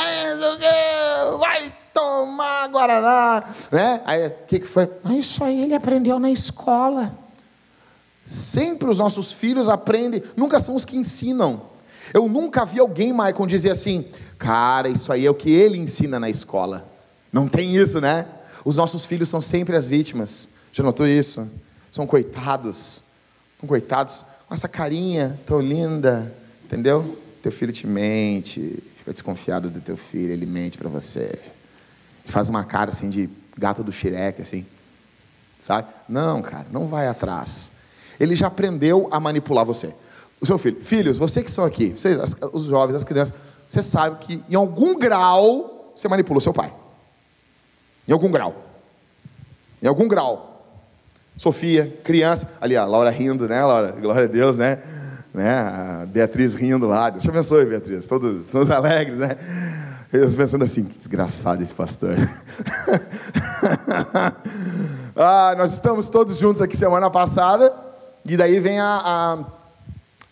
vai 1.37 1.71
tomar 1.93 2.67
Guaraná, 2.69 3.43
né? 3.71 4.01
Aí 4.05 4.25
o 4.25 4.31
que, 4.47 4.59
que 4.59 4.65
foi? 4.65 4.89
Ah, 5.03 5.13
isso 5.13 5.43
aí 5.43 5.61
ele 5.61 5.75
aprendeu 5.75 6.17
na 6.17 6.31
escola. 6.31 7.24
Sempre 8.25 8.89
os 8.89 8.99
nossos 8.99 9.31
filhos 9.31 9.69
aprendem, 9.69 10.23
nunca 10.35 10.59
são 10.59 10.75
os 10.75 10.85
que 10.85 10.97
ensinam. 10.97 11.61
Eu 12.13 12.27
nunca 12.27 12.65
vi 12.65 12.79
alguém, 12.79 13.13
Maicon, 13.13 13.45
dizer 13.45 13.71
assim, 13.71 14.05
cara, 14.37 14.89
isso 14.89 15.11
aí 15.11 15.25
é 15.25 15.29
o 15.29 15.35
que 15.35 15.49
ele 15.49 15.77
ensina 15.77 16.19
na 16.19 16.29
escola. 16.29 16.87
Não 17.31 17.47
tem 17.47 17.75
isso, 17.75 17.99
né? 17.99 18.25
Os 18.63 18.77
nossos 18.77 19.05
filhos 19.05 19.29
são 19.29 19.41
sempre 19.41 19.75
as 19.75 19.87
vítimas. 19.87 20.49
Já 20.71 20.83
notou 20.83 21.07
isso? 21.07 21.47
São 21.91 22.07
coitados. 22.07 23.01
São 23.59 23.67
coitados. 23.67 24.25
Essa 24.49 24.67
carinha 24.67 25.39
tão 25.45 25.59
linda, 25.59 26.31
Entendeu? 26.65 27.21
Teu 27.43 27.51
filho 27.51 27.71
te 27.71 27.85
mente, 27.85 28.83
fica 28.95 29.13
desconfiado 29.13 29.69
do 29.69 29.79
teu 29.79 29.95
filho, 29.95 30.33
ele 30.33 30.47
mente 30.47 30.79
para 30.79 30.89
você. 30.89 31.39
Ele 32.23 32.31
faz 32.31 32.49
uma 32.49 32.63
cara 32.63 32.89
assim 32.89 33.07
de 33.07 33.29
gato 33.55 33.83
do 33.83 33.91
xireque, 33.91 34.41
assim. 34.41 34.65
Sabe? 35.61 35.87
Não, 36.09 36.41
cara, 36.41 36.65
não 36.71 36.87
vai 36.87 37.07
atrás. 37.07 37.71
Ele 38.19 38.35
já 38.35 38.47
aprendeu 38.47 39.07
a 39.11 39.19
manipular 39.19 39.65
você. 39.65 39.93
O 40.39 40.45
seu 40.45 40.57
filho, 40.57 40.79
filhos, 40.79 41.17
vocês 41.17 41.45
que 41.45 41.51
são 41.51 41.65
aqui, 41.65 41.89
vocês, 41.89 42.17
os 42.53 42.65
jovens, 42.65 42.95
as 42.95 43.03
crianças, 43.03 43.35
você 43.69 43.81
sabe 43.81 44.17
que 44.19 44.43
em 44.49 44.55
algum 44.55 44.97
grau 44.97 45.91
você 45.95 46.07
manipula 46.07 46.37
o 46.37 46.41
seu 46.41 46.53
pai. 46.53 46.73
Em 48.07 48.11
algum 48.11 48.29
grau. 48.29 48.55
Em 49.81 49.87
algum 49.87 50.07
grau. 50.07 50.51
Sofia, 51.37 51.93
criança, 52.03 52.49
ali 52.61 52.77
a 52.77 52.85
Laura 52.85 53.09
rindo, 53.09 53.47
né, 53.47 53.63
Laura? 53.63 53.91
Glória 53.91 54.25
a 54.25 54.27
Deus, 54.27 54.57
né? 54.57 54.79
né? 55.33 55.59
A 55.59 56.05
Beatriz 56.07 56.53
rindo 56.53 56.87
lá. 56.87 57.09
Deus 57.09 57.23
te 57.23 57.29
abençoe, 57.29 57.65
Beatriz. 57.65 58.07
Todos 58.07 58.47
somos 58.47 58.71
alegres, 58.71 59.19
né? 59.19 59.35
Eles 60.13 60.35
pensando 60.35 60.63
assim, 60.63 60.85
que 60.85 60.97
desgraçado 60.97 61.61
esse 61.61 61.73
pastor. 61.73 62.15
ah, 65.15 65.55
nós 65.57 65.73
estamos 65.73 66.09
todos 66.09 66.37
juntos 66.37 66.61
aqui 66.61 66.77
semana 66.77 67.09
passada. 67.09 67.84
E 68.27 68.35
daí 68.35 68.59
vem 68.59 68.79
a, 68.79 68.85
a, 69.05 69.45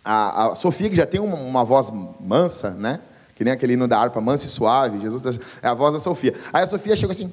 a, 0.03 0.51
a 0.51 0.55
Sofia, 0.55 0.89
que 0.89 0.95
já 0.95 1.05
tem 1.05 1.21
uma, 1.21 1.35
uma, 1.35 1.63
voz 1.63 1.91
mansa, 2.19 2.71
né? 2.71 2.99
Que 3.35 3.43
nem 3.43 3.53
aquele 3.53 3.73
hino 3.73 3.87
da 3.87 3.99
harpa, 3.99 4.19
mansa 4.19 4.47
e 4.47 4.49
suave. 4.49 4.99
Jesus 4.99 5.21
tá, 5.21 5.29
é 5.61 5.67
a 5.67 5.73
voz 5.75 5.93
da 5.93 5.99
Sofia. 5.99 6.33
Aí 6.51 6.63
a 6.63 6.67
Sofia 6.67 6.95
chega 6.95 7.11
assim. 7.11 7.31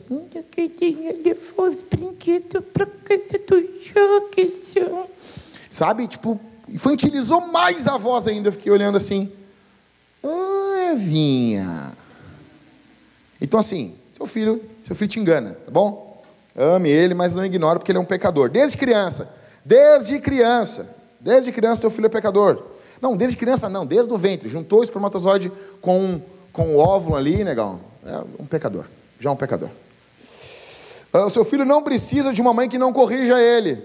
Sabe? 5.70 6.06
Tipo, 6.06 6.38
infantilizou 6.68 7.40
mais 7.46 7.88
a 7.88 7.96
voz 7.96 8.26
ainda. 8.26 8.48
Eu 8.48 8.52
fiquei 8.52 8.70
olhando 8.70 8.96
assim. 8.96 9.32
Ah, 10.22 10.92
Evinha. 10.92 11.92
Então, 13.40 13.58
assim, 13.58 13.94
seu 14.12 14.26
filho, 14.26 14.62
seu 14.84 14.94
filho 14.94 15.08
te 15.08 15.18
engana, 15.18 15.56
tá 15.64 15.70
bom? 15.70 16.22
Ame 16.54 16.90
ele, 16.90 17.14
mas 17.14 17.34
não 17.34 17.44
ignore 17.44 17.78
porque 17.78 17.90
ele 17.90 17.98
é 17.98 18.02
um 18.02 18.04
pecador. 18.04 18.50
Desde 18.50 18.76
criança. 18.76 19.39
Desde 19.70 20.18
criança. 20.18 20.96
Desde 21.20 21.52
criança, 21.52 21.82
seu 21.82 21.92
filho 21.92 22.06
é 22.06 22.08
pecador. 22.08 22.60
Não, 23.00 23.16
desde 23.16 23.36
criança 23.36 23.68
não, 23.68 23.86
desde 23.86 24.12
o 24.12 24.18
ventre. 24.18 24.48
Juntou 24.48 24.80
o 24.80 24.82
espermatozoide 24.82 25.52
com, 25.80 26.20
com 26.52 26.74
o 26.74 26.78
óvulo 26.78 27.14
ali, 27.14 27.44
negão. 27.44 27.78
É 28.04 28.20
um 28.40 28.46
pecador. 28.46 28.86
Já 29.20 29.30
é 29.30 29.32
um 29.32 29.36
pecador. 29.36 29.68
Ah, 31.12 31.24
o 31.24 31.30
seu 31.30 31.44
filho 31.44 31.64
não 31.64 31.84
precisa 31.84 32.32
de 32.32 32.40
uma 32.40 32.52
mãe 32.52 32.68
que 32.68 32.78
não 32.78 32.92
corrija 32.92 33.40
ele. 33.40 33.80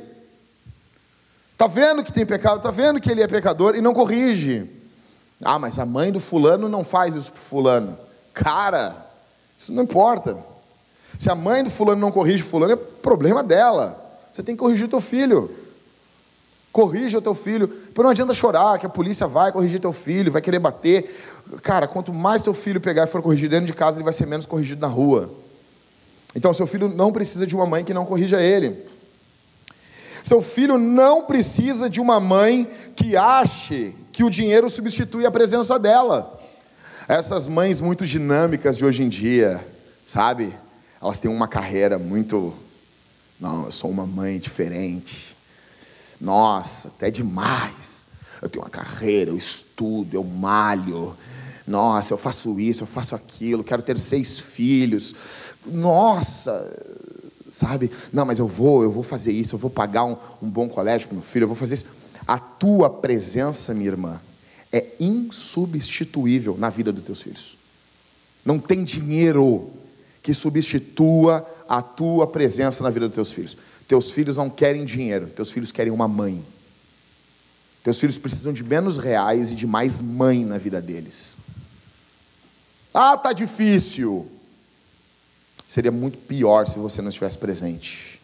Está 1.53 1.67
vendo 1.67 2.03
que 2.03 2.11
tem 2.11 2.25
pecado, 2.25 2.57
está 2.57 2.71
vendo 2.71 2.99
que 2.99 3.11
ele 3.11 3.21
é 3.21 3.27
pecador 3.27 3.75
e 3.75 3.81
não 3.81 3.93
corrige. 3.93 4.67
Ah, 5.39 5.59
mas 5.59 5.77
a 5.77 5.85
mãe 5.85 6.11
do 6.11 6.19
fulano 6.19 6.67
não 6.67 6.83
faz 6.83 7.13
isso 7.13 7.31
para 7.31 7.41
fulano. 7.41 7.95
Cara, 8.33 9.05
isso 9.55 9.71
não 9.71 9.83
importa. 9.83 10.35
Se 11.19 11.29
a 11.29 11.35
mãe 11.35 11.63
do 11.63 11.69
fulano 11.69 12.01
não 12.01 12.11
corrige 12.11 12.41
fulano, 12.41 12.73
é 12.73 12.75
problema 12.75 13.43
dela. 13.43 14.01
Você 14.33 14.41
tem 14.41 14.55
que 14.55 14.59
corrigir 14.59 14.87
o 14.87 14.89
teu 14.89 14.99
filho. 14.99 15.63
Corrija 16.75 17.19
o 17.19 17.21
teu 17.21 17.33
filho. 17.33 17.69
Não 17.97 18.09
adianta 18.09 18.33
chorar 18.33 18.77
que 18.77 18.85
a 18.85 18.89
polícia 18.89 19.25
vai 19.27 19.49
corrigir 19.49 19.79
teu 19.79 19.93
filho, 19.93 20.29
vai 20.29 20.41
querer 20.41 20.59
bater. 20.59 21.09
Cara, 21.61 21.87
quanto 21.87 22.11
mais 22.11 22.43
teu 22.43 22.53
filho 22.53 22.81
pegar 22.81 23.05
e 23.05 23.07
for 23.07 23.21
corrigido 23.21 23.51
dentro 23.51 23.65
de 23.65 23.71
casa, 23.71 23.95
ele 23.95 24.03
vai 24.03 24.11
ser 24.11 24.25
menos 24.25 24.45
corrigido 24.45 24.81
na 24.81 24.87
rua. 24.89 25.33
Então, 26.35 26.53
seu 26.53 26.67
filho 26.67 26.89
não 26.89 27.13
precisa 27.13 27.47
de 27.47 27.55
uma 27.55 27.65
mãe 27.65 27.85
que 27.85 27.93
não 27.93 28.03
corrija 28.03 28.41
ele. 28.41 28.83
Seu 30.21 30.41
filho 30.41 30.77
não 30.77 31.23
precisa 31.23 31.89
de 31.89 32.01
uma 32.01 32.19
mãe 32.19 32.69
que 32.93 33.15
ache 33.15 33.95
que 34.11 34.25
o 34.25 34.29
dinheiro 34.29 34.69
substitui 34.69 35.25
a 35.25 35.31
presença 35.31 35.79
dela. 35.79 36.37
Essas 37.07 37.47
mães 37.47 37.79
muito 37.79 38.05
dinâmicas 38.05 38.75
de 38.75 38.83
hoje 38.83 39.01
em 39.01 39.07
dia, 39.07 39.65
sabe? 40.05 40.53
Elas 41.01 41.21
têm 41.21 41.31
uma 41.31 41.47
carreira 41.47 41.97
muito. 41.97 42.53
Não, 43.39 43.63
eu 43.63 43.71
sou 43.71 43.89
uma 43.89 44.05
mãe 44.05 44.37
diferente. 44.37 45.34
Nossa, 46.19 46.89
até 46.89 47.11
demais. 47.11 48.05
Eu 48.41 48.49
tenho 48.49 48.63
uma 48.63 48.69
carreira, 48.69 49.31
eu 49.31 49.37
estudo, 49.37 50.15
eu 50.15 50.23
malho. 50.23 51.15
Nossa, 51.67 52.13
eu 52.13 52.17
faço 52.17 52.59
isso, 52.59 52.83
eu 52.83 52.87
faço 52.87 53.15
aquilo, 53.15 53.63
quero 53.63 53.81
ter 53.81 53.97
seis 53.97 54.39
filhos. 54.39 55.15
Nossa, 55.65 56.71
sabe? 57.49 57.89
Não, 58.13 58.25
mas 58.25 58.39
eu 58.39 58.47
vou, 58.47 58.83
eu 58.83 58.91
vou 58.91 59.03
fazer 59.03 59.31
isso, 59.31 59.55
eu 59.55 59.59
vou 59.59 59.69
pagar 59.69 60.05
um, 60.05 60.15
um 60.41 60.49
bom 60.49 60.69
colégio 60.69 61.07
para 61.07 61.15
meu 61.15 61.23
filho, 61.23 61.43
eu 61.43 61.47
vou 61.47 61.55
fazer 61.55 61.75
isso. 61.75 61.85
A 62.27 62.37
tua 62.37 62.89
presença, 62.89 63.73
minha 63.73 63.89
irmã, 63.89 64.21
é 64.71 64.93
insubstituível 64.99 66.55
na 66.57 66.69
vida 66.69 66.91
dos 66.91 67.03
teus 67.03 67.21
filhos. 67.21 67.57
Não 68.43 68.59
tem 68.59 68.83
dinheiro 68.83 69.71
que 70.21 70.33
substitua 70.33 71.45
a 71.69 71.81
tua 71.81 72.27
presença 72.27 72.83
na 72.83 72.89
vida 72.89 73.07
dos 73.07 73.15
teus 73.15 73.31
filhos. 73.31 73.57
Teus 73.87 74.11
filhos 74.11 74.37
não 74.37 74.49
querem 74.49 74.83
dinheiro, 74.83 75.27
teus 75.27 75.51
filhos 75.51 75.71
querem 75.71 75.93
uma 75.93 76.07
mãe. 76.07 76.43
Teus 77.83 77.99
filhos 77.99 78.17
precisam 78.17 78.51
de 78.51 78.63
menos 78.63 78.97
reais 78.97 79.51
e 79.51 79.55
de 79.55 79.67
mais 79.67 80.01
mãe 80.01 80.43
na 80.43 80.57
vida 80.57 80.81
deles. 80.81 81.37
Ah, 82.91 83.15
tá 83.15 83.31
difícil. 83.31 84.31
Seria 85.67 85.91
muito 85.91 86.17
pior 86.17 86.67
se 86.67 86.79
você 86.79 87.01
não 87.01 87.09
estivesse 87.09 87.37
presente. 87.37 88.19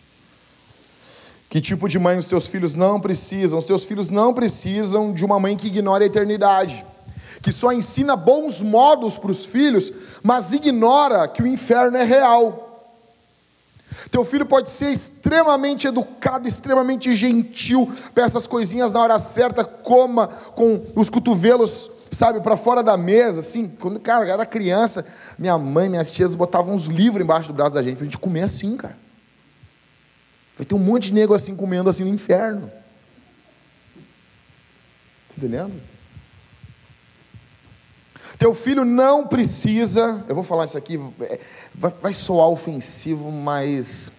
Que 1.49 1.59
tipo 1.59 1.89
de 1.89 1.99
mãe 1.99 2.17
os 2.17 2.27
teus 2.27 2.47
filhos 2.47 2.75
não 2.75 2.99
precisam? 2.99 3.59
Os 3.59 3.65
teus 3.65 3.83
filhos 3.83 4.09
não 4.09 4.33
precisam 4.33 5.13
de 5.13 5.25
uma 5.25 5.39
mãe 5.39 5.57
que 5.57 5.67
ignore 5.67 6.05
a 6.05 6.07
eternidade. 6.07 6.85
que 7.41 7.51
só 7.51 7.71
ensina 7.71 8.15
bons 8.15 8.61
modos 8.61 9.17
para 9.17 9.31
os 9.31 9.45
filhos, 9.45 9.91
mas 10.21 10.53
ignora 10.53 11.27
que 11.27 11.41
o 11.41 11.47
inferno 11.47 11.97
é 11.97 12.03
real. 12.03 12.70
Teu 14.09 14.23
filho 14.23 14.45
pode 14.45 14.69
ser 14.69 14.89
extremamente 14.89 15.87
educado, 15.87 16.47
extremamente 16.47 17.13
gentil, 17.15 17.91
peça 18.15 18.37
as 18.37 18.47
coisinhas 18.47 18.93
na 18.93 19.01
hora 19.01 19.19
certa, 19.19 19.63
coma 19.63 20.27
com 20.27 20.85
os 20.95 21.09
cotovelos, 21.09 21.91
sabe, 22.09 22.39
para 22.39 22.55
fora 22.55 22.81
da 22.81 22.95
mesa, 22.95 23.39
assim. 23.39 23.67
Quando, 23.67 23.99
cara, 23.99 24.25
eu 24.25 24.33
era 24.33 24.45
criança, 24.45 25.05
minha 25.37 25.57
mãe, 25.57 25.89
minhas 25.89 26.11
tias 26.11 26.35
botavam 26.35 26.73
uns 26.73 26.85
livros 26.85 27.23
embaixo 27.23 27.49
do 27.49 27.53
braço 27.53 27.73
da 27.73 27.83
gente, 27.83 27.97
para 27.97 28.03
a 28.03 28.05
gente 28.05 28.17
comer 28.17 28.43
assim, 28.43 28.77
cara. 28.77 28.97
Vai 30.57 30.65
ter 30.65 30.75
um 30.75 30.79
monte 30.79 31.05
de 31.05 31.13
nego 31.13 31.33
assim 31.33 31.55
comendo 31.55 31.89
assim 31.89 32.03
no 32.03 32.09
inferno. 32.09 32.71
Tá 35.29 35.35
entendendo? 35.37 35.90
Teu 38.37 38.53
filho 38.53 38.85
não 38.85 39.27
precisa, 39.27 40.23
eu 40.27 40.35
vou 40.35 40.43
falar 40.43 40.65
isso 40.65 40.77
aqui, 40.77 40.99
é, 41.21 41.39
vai, 41.73 42.13
soar 42.13 42.47
ofensivo, 42.47 43.31
mas. 43.31 44.11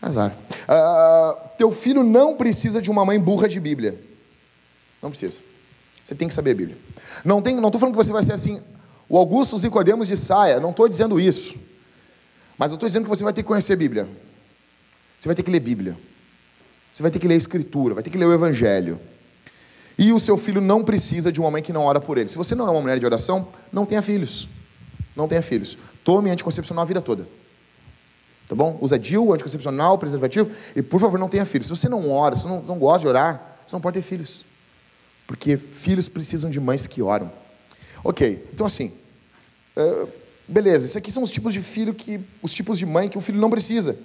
Azar. 0.00 0.32
Uh, 0.68 1.48
teu 1.56 1.70
filho 1.72 2.02
não 2.02 2.36
precisa 2.36 2.80
de 2.80 2.90
uma 2.90 3.04
mãe 3.04 3.18
burra 3.18 3.48
de 3.48 3.58
Bíblia. 3.58 3.98
Não 5.02 5.10
precisa. 5.10 5.40
Você 6.04 6.14
tem 6.14 6.28
que 6.28 6.34
saber 6.34 6.52
a 6.52 6.54
Bíblia. 6.54 6.78
Não 7.24 7.38
estou 7.38 7.60
não 7.60 7.72
falando 7.72 7.94
que 7.94 8.04
você 8.04 8.12
vai 8.12 8.22
ser 8.22 8.32
assim, 8.32 8.62
o 9.08 9.16
Augusto 9.16 9.58
Nicodemos 9.58 10.06
de 10.06 10.16
saia, 10.16 10.60
não 10.60 10.70
estou 10.70 10.88
dizendo 10.88 11.18
isso. 11.18 11.56
Mas 12.58 12.72
eu 12.72 12.76
estou 12.76 12.88
dizendo 12.88 13.04
que 13.04 13.08
você 13.08 13.24
vai 13.24 13.32
ter 13.32 13.42
que 13.42 13.48
conhecer 13.48 13.72
a 13.72 13.76
Bíblia. 13.76 14.08
Você 15.18 15.28
vai 15.28 15.34
ter 15.34 15.42
que 15.42 15.50
ler 15.50 15.60
Bíblia. 15.60 15.96
Você 16.92 17.02
vai 17.02 17.10
ter 17.10 17.18
que 17.18 17.28
ler 17.28 17.34
a 17.34 17.38
Escritura, 17.38 17.94
vai 17.94 18.02
ter 18.02 18.10
que 18.10 18.18
ler 18.18 18.26
o 18.26 18.32
Evangelho. 18.32 19.00
E 19.98 20.12
o 20.12 20.18
seu 20.18 20.36
filho 20.36 20.60
não 20.60 20.84
precisa 20.84 21.32
de 21.32 21.40
uma 21.40 21.50
mãe 21.50 21.62
que 21.62 21.72
não 21.72 21.82
ora 21.82 22.00
por 22.00 22.18
ele. 22.18 22.28
Se 22.28 22.36
você 22.36 22.54
não 22.54 22.66
é 22.66 22.70
uma 22.70 22.82
mulher 22.82 22.98
de 22.98 23.06
oração, 23.06 23.48
não 23.72 23.86
tenha 23.86 24.02
filhos. 24.02 24.46
Não 25.14 25.26
tenha 25.26 25.40
filhos. 25.40 25.78
Tome 26.04 26.30
anticoncepcional 26.30 26.82
a 26.82 26.86
vida 26.86 27.00
toda. 27.00 27.26
Tá 28.46 28.54
bom? 28.54 28.78
Usa 28.80 28.98
DIU, 28.98 29.32
anticoncepcional, 29.32 29.98
preservativo. 29.98 30.50
E 30.74 30.82
por 30.82 31.00
favor, 31.00 31.18
não 31.18 31.28
tenha 31.28 31.46
filhos. 31.46 31.66
Se 31.66 31.70
você 31.70 31.88
não 31.88 32.10
ora, 32.10 32.36
se 32.36 32.42
você 32.42 32.48
não, 32.48 32.62
não 32.62 32.78
gosta 32.78 33.00
de 33.00 33.08
orar, 33.08 33.58
você 33.66 33.74
não 33.74 33.80
pode 33.80 33.94
ter 33.94 34.02
filhos. 34.02 34.44
Porque 35.26 35.56
filhos 35.56 36.08
precisam 36.08 36.50
de 36.50 36.60
mães 36.60 36.86
que 36.86 37.02
oram. 37.02 37.30
Ok, 38.04 38.46
então 38.52 38.66
assim. 38.66 38.92
Uh, 39.76 40.08
beleza, 40.46 40.86
isso 40.86 40.96
aqui 40.96 41.10
são 41.10 41.22
os 41.22 41.32
tipos 41.32 41.52
de 41.52 41.60
filho 41.60 41.92
que. 41.92 42.20
os 42.42 42.52
tipos 42.52 42.78
de 42.78 42.86
mãe 42.86 43.08
que 43.08 43.18
o 43.18 43.20
filho 43.20 43.40
não 43.40 43.50
precisa. 43.50 43.98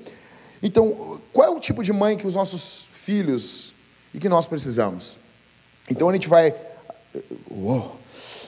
Então, 0.63 1.19
qual 1.33 1.47
é 1.47 1.51
o 1.51 1.59
tipo 1.59 1.83
de 1.83 1.91
mãe 1.91 2.17
que 2.17 2.25
os 2.25 2.35
nossos 2.35 2.87
filhos 2.91 3.73
e 4.13 4.19
que 4.19 4.29
nós 4.29 4.47
precisamos? 4.47 5.17
Então 5.91 6.07
a 6.07 6.13
gente 6.13 6.29
vai. 6.29 6.55
Uou, 7.51 7.99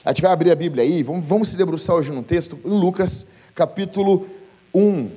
a 0.02 0.08
gente 0.08 0.22
vai 0.22 0.32
abrir 0.32 0.50
a 0.50 0.54
Bíblia 0.54 0.82
aí, 0.82 1.02
vamos, 1.02 1.26
vamos 1.26 1.48
se 1.48 1.58
debruçar 1.58 1.94
hoje 1.94 2.10
no 2.10 2.22
texto, 2.22 2.58
Lucas 2.64 3.26
capítulo 3.54 4.26
1. 4.72 5.10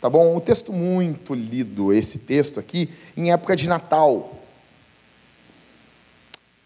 Tá 0.00 0.10
bom? 0.10 0.36
Um 0.36 0.40
texto 0.40 0.72
muito 0.72 1.32
lido, 1.34 1.92
esse 1.92 2.18
texto 2.18 2.58
aqui, 2.58 2.90
em 3.16 3.30
época 3.30 3.54
de 3.54 3.68
Natal. 3.68 4.36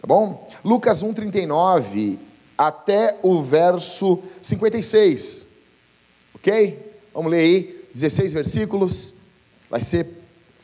Tá 0.01 0.07
bom? 0.07 0.49
Lucas 0.65 1.03
1, 1.03 1.13
39 1.13 2.19
até 2.57 3.19
o 3.23 3.43
verso 3.43 4.23
56. 4.41 5.47
Ok? 6.37 6.97
Vamos 7.13 7.31
ler 7.31 7.41
aí, 7.41 7.89
16 7.93 8.33
versículos. 8.33 9.13
Vai 9.69 9.83
ser 9.83 10.09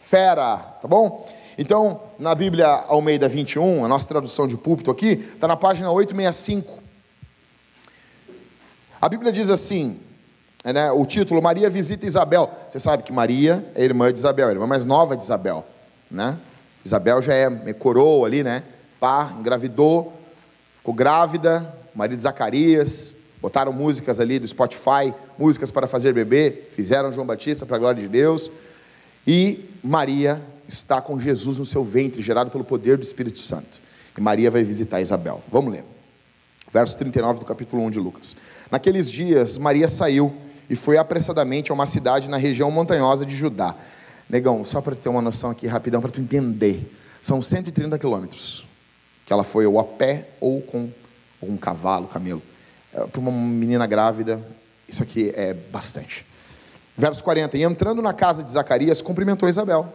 fera, 0.00 0.56
tá 0.56 0.88
bom? 0.88 1.22
Então, 1.58 2.00
na 2.18 2.34
Bíblia 2.34 2.66
Almeida 2.66 3.28
21, 3.28 3.84
a 3.84 3.88
nossa 3.88 4.08
tradução 4.08 4.48
de 4.48 4.56
púlpito 4.56 4.90
aqui, 4.90 5.12
está 5.12 5.46
na 5.46 5.56
página 5.56 5.90
865. 5.90 6.82
A 9.00 9.08
Bíblia 9.08 9.32
diz 9.32 9.50
assim, 9.50 9.98
né, 10.64 10.90
o 10.92 11.04
título, 11.04 11.42
Maria 11.42 11.68
visita 11.68 12.06
Isabel. 12.06 12.50
Você 12.70 12.78
sabe 12.78 13.02
que 13.02 13.12
Maria 13.12 13.64
é 13.74 13.84
irmã 13.84 14.12
de 14.12 14.18
Isabel, 14.18 14.48
a 14.48 14.52
irmã 14.52 14.66
mais 14.66 14.84
nova 14.84 15.16
de 15.16 15.22
Isabel. 15.22 15.66
Né? 16.10 16.38
Isabel 16.84 17.20
já 17.20 17.34
é 17.34 17.72
coroa 17.72 18.26
ali, 18.26 18.42
né? 18.42 18.62
Pá, 19.00 19.32
engravidou, 19.38 20.12
ficou 20.78 20.94
grávida, 20.94 21.74
marido 21.94 22.16
de 22.16 22.22
Zacarias, 22.22 23.16
botaram 23.40 23.72
músicas 23.72 24.20
ali 24.20 24.38
do 24.38 24.46
Spotify, 24.46 25.12
músicas 25.36 25.72
para 25.72 25.88
fazer 25.88 26.12
bebê, 26.14 26.62
fizeram 26.70 27.12
João 27.12 27.26
Batista 27.26 27.66
para 27.66 27.76
a 27.76 27.80
glória 27.80 28.00
de 28.00 28.08
Deus. 28.08 28.50
E 29.26 29.68
Maria 29.82 30.40
está 30.72 31.00
com 31.00 31.20
Jesus 31.20 31.58
no 31.58 31.64
seu 31.64 31.84
ventre, 31.84 32.22
gerado 32.22 32.50
pelo 32.50 32.64
poder 32.64 32.96
do 32.96 33.02
Espírito 33.02 33.38
Santo. 33.38 33.80
E 34.16 34.20
Maria 34.20 34.50
vai 34.50 34.62
visitar 34.62 35.00
Isabel. 35.00 35.42
Vamos 35.50 35.72
ler. 35.72 35.84
Verso 36.72 36.96
39 36.98 37.40
do 37.40 37.44
capítulo 37.44 37.82
1 37.84 37.90
de 37.90 37.98
Lucas. 37.98 38.36
Naqueles 38.70 39.10
dias, 39.10 39.58
Maria 39.58 39.86
saiu 39.86 40.34
e 40.70 40.76
foi 40.76 40.96
apressadamente 40.96 41.70
a 41.70 41.74
uma 41.74 41.86
cidade 41.86 42.30
na 42.30 42.36
região 42.36 42.70
montanhosa 42.70 43.26
de 43.26 43.36
Judá. 43.36 43.74
Negão, 44.28 44.64
só 44.64 44.80
para 44.80 44.94
ter 44.96 45.08
uma 45.10 45.20
noção 45.20 45.50
aqui 45.50 45.66
rapidão, 45.66 46.00
para 46.00 46.10
tu 46.10 46.20
entender. 46.20 46.90
São 47.20 47.42
130 47.42 47.98
quilômetros. 47.98 48.64
Que 49.26 49.32
ela 49.32 49.44
foi 49.44 49.66
ou 49.66 49.78
a 49.78 49.84
pé 49.84 50.28
ou 50.40 50.62
com 50.62 50.88
um 51.42 51.56
cavalo, 51.56 52.06
camelo. 52.06 52.42
É, 52.94 53.06
para 53.06 53.20
uma 53.20 53.30
menina 53.30 53.86
grávida, 53.86 54.42
isso 54.88 55.02
aqui 55.02 55.32
é 55.36 55.52
bastante. 55.52 56.24
Verso 56.96 57.22
40. 57.22 57.58
E 57.58 57.62
entrando 57.62 58.00
na 58.00 58.12
casa 58.12 58.42
de 58.42 58.50
Zacarias, 58.50 59.02
cumprimentou 59.02 59.48
Isabel. 59.48 59.92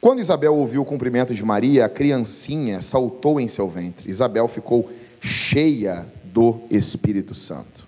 Quando 0.00 0.20
Isabel 0.20 0.54
ouviu 0.54 0.82
o 0.82 0.84
cumprimento 0.84 1.34
de 1.34 1.44
Maria, 1.44 1.84
a 1.84 1.88
criancinha 1.88 2.80
saltou 2.80 3.40
em 3.40 3.48
seu 3.48 3.68
ventre. 3.68 4.10
Isabel 4.10 4.46
ficou 4.46 4.88
cheia 5.20 6.06
do 6.24 6.60
Espírito 6.70 7.34
Santo. 7.34 7.86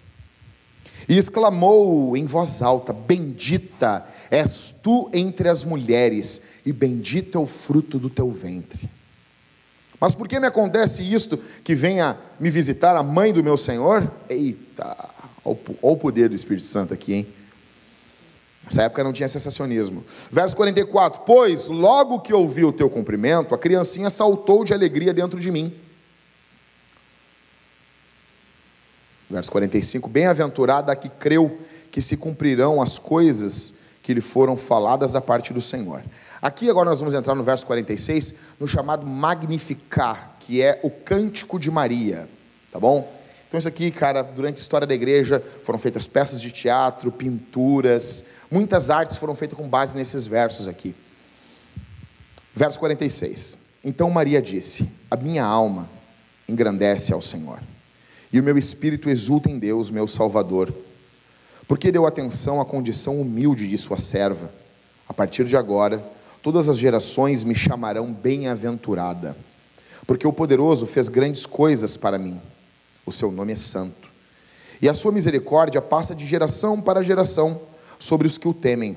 E 1.08 1.16
exclamou 1.16 2.16
em 2.16 2.24
voz 2.26 2.62
alta: 2.62 2.92
Bendita 2.92 4.04
és 4.30 4.74
tu 4.82 5.08
entre 5.12 5.48
as 5.48 5.62
mulheres, 5.62 6.42
e 6.66 6.72
bendito 6.72 7.38
é 7.38 7.40
o 7.40 7.46
fruto 7.46 7.98
do 7.98 8.10
teu 8.10 8.30
ventre. 8.30 8.88
Mas 10.00 10.14
por 10.14 10.26
que 10.26 10.40
me 10.40 10.46
acontece 10.46 11.02
isto 11.02 11.38
que 11.62 11.74
venha 11.74 12.16
me 12.40 12.50
visitar 12.50 12.96
a 12.96 13.02
mãe 13.02 13.32
do 13.32 13.44
meu 13.44 13.56
Senhor? 13.56 14.10
Eita, 14.28 14.96
olha 15.44 15.58
o 15.82 15.96
poder 15.96 16.28
do 16.28 16.34
Espírito 16.34 16.64
Santo 16.64 16.94
aqui, 16.94 17.12
hein? 17.12 17.26
Nessa 18.64 18.82
época 18.82 19.02
não 19.02 19.12
tinha 19.12 19.28
sensacionismo. 19.28 20.04
Verso 20.30 20.54
44: 20.56 21.22
Pois 21.24 21.68
logo 21.68 22.20
que 22.20 22.32
ouvi 22.32 22.64
o 22.64 22.72
teu 22.72 22.90
cumprimento, 22.90 23.54
a 23.54 23.58
criancinha 23.58 24.10
saltou 24.10 24.64
de 24.64 24.74
alegria 24.74 25.14
dentro 25.14 25.40
de 25.40 25.50
mim. 25.50 25.74
Verso 29.30 29.50
45: 29.50 30.08
Bem-aventurada 30.08 30.92
a 30.92 30.96
que 30.96 31.08
creu 31.08 31.58
que 31.90 32.00
se 32.00 32.16
cumprirão 32.16 32.82
as 32.82 32.98
coisas 32.98 33.74
que 34.02 34.14
lhe 34.14 34.20
foram 34.20 34.56
faladas 34.56 35.12
da 35.12 35.20
parte 35.20 35.52
do 35.52 35.60
Senhor. 35.60 36.02
Aqui 36.42 36.70
agora 36.70 36.88
nós 36.88 37.00
vamos 37.00 37.14
entrar 37.14 37.34
no 37.34 37.42
verso 37.42 37.66
46, 37.66 38.34
no 38.58 38.66
chamado 38.66 39.06
Magnificar, 39.06 40.36
que 40.40 40.62
é 40.62 40.80
o 40.82 40.90
cântico 40.90 41.58
de 41.58 41.70
Maria, 41.70 42.28
tá 42.72 42.80
bom? 42.80 43.19
Então, 43.50 43.58
isso 43.58 43.66
aqui, 43.66 43.90
cara, 43.90 44.22
durante 44.22 44.58
a 44.58 44.60
história 44.60 44.86
da 44.86 44.94
igreja 44.94 45.42
foram 45.64 45.76
feitas 45.76 46.06
peças 46.06 46.40
de 46.40 46.52
teatro, 46.52 47.10
pinturas, 47.10 48.22
muitas 48.48 48.90
artes 48.90 49.16
foram 49.16 49.34
feitas 49.34 49.58
com 49.58 49.66
base 49.66 49.96
nesses 49.96 50.28
versos 50.28 50.68
aqui. 50.68 50.94
Verso 52.54 52.78
46. 52.78 53.58
Então 53.82 54.08
Maria 54.08 54.40
disse: 54.40 54.88
A 55.10 55.16
minha 55.16 55.44
alma 55.44 55.90
engrandece 56.48 57.12
ao 57.12 57.20
Senhor, 57.20 57.58
e 58.32 58.38
o 58.38 58.42
meu 58.42 58.56
espírito 58.56 59.10
exulta 59.10 59.50
em 59.50 59.58
Deus, 59.58 59.90
meu 59.90 60.06
Salvador, 60.06 60.72
porque 61.66 61.90
deu 61.90 62.06
atenção 62.06 62.60
à 62.60 62.64
condição 62.64 63.20
humilde 63.20 63.66
de 63.66 63.76
sua 63.76 63.98
serva. 63.98 64.48
A 65.08 65.12
partir 65.12 65.44
de 65.44 65.56
agora, 65.56 66.00
todas 66.40 66.68
as 66.68 66.78
gerações 66.78 67.42
me 67.42 67.56
chamarão 67.56 68.12
bem-aventurada, 68.12 69.36
porque 70.06 70.24
o 70.24 70.32
poderoso 70.32 70.86
fez 70.86 71.08
grandes 71.08 71.46
coisas 71.46 71.96
para 71.96 72.16
mim 72.16 72.40
o 73.10 73.12
seu 73.12 73.30
nome 73.30 73.52
é 73.52 73.56
santo. 73.56 74.08
E 74.80 74.88
a 74.88 74.94
sua 74.94 75.12
misericórdia 75.12 75.82
passa 75.82 76.14
de 76.14 76.26
geração 76.26 76.80
para 76.80 77.02
geração 77.02 77.60
sobre 77.98 78.26
os 78.26 78.38
que 78.38 78.48
o 78.48 78.54
temem. 78.54 78.96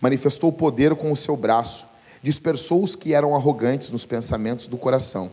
Manifestou 0.00 0.50
o 0.50 0.54
poder 0.54 0.94
com 0.94 1.12
o 1.12 1.16
seu 1.16 1.36
braço, 1.36 1.86
dispersou 2.22 2.82
os 2.82 2.96
que 2.96 3.12
eram 3.12 3.34
arrogantes 3.34 3.90
nos 3.90 4.06
pensamentos 4.06 4.68
do 4.68 4.78
coração, 4.78 5.30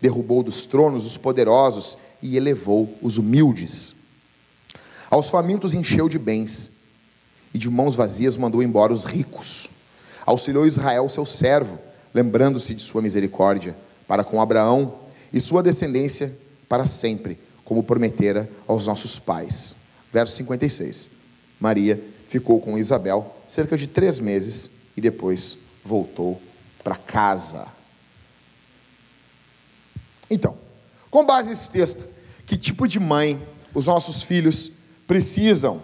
derrubou 0.00 0.42
dos 0.42 0.66
tronos 0.66 1.06
os 1.06 1.16
poderosos 1.16 1.96
e 2.20 2.36
elevou 2.36 2.92
os 3.00 3.16
humildes. 3.16 3.96
Aos 5.10 5.30
famintos 5.30 5.72
encheu 5.72 6.08
de 6.08 6.18
bens, 6.18 6.72
e 7.54 7.58
de 7.58 7.70
mãos 7.70 7.94
vazias 7.94 8.36
mandou 8.36 8.62
embora 8.62 8.92
os 8.92 9.04
ricos. 9.04 9.70
Auxiliou 10.26 10.66
Israel, 10.66 11.08
seu 11.08 11.24
servo, 11.24 11.78
lembrando-se 12.12 12.74
de 12.74 12.82
sua 12.82 13.00
misericórdia, 13.00 13.76
para 14.08 14.24
com 14.24 14.40
Abraão 14.40 14.94
e 15.32 15.40
sua 15.40 15.62
descendência 15.62 16.36
para 16.68 16.84
sempre, 16.84 17.38
como 17.64 17.82
prometera 17.82 18.48
aos 18.66 18.86
nossos 18.86 19.18
pais. 19.18 19.76
Verso 20.12 20.36
56. 20.36 21.10
Maria 21.58 22.02
ficou 22.26 22.60
com 22.60 22.78
Isabel 22.78 23.34
cerca 23.48 23.76
de 23.76 23.86
três 23.86 24.18
meses 24.18 24.70
e 24.96 25.00
depois 25.00 25.58
voltou 25.84 26.40
para 26.82 26.96
casa. 26.96 27.66
Então, 30.30 30.56
Com 31.14 31.24
base 31.24 31.48
nesse 31.48 31.70
texto, 31.70 32.08
que 32.44 32.56
tipo 32.56 32.88
de 32.88 32.98
mãe 32.98 33.40
os 33.72 33.86
nossos 33.86 34.20
filhos 34.20 34.72
precisam? 35.06 35.80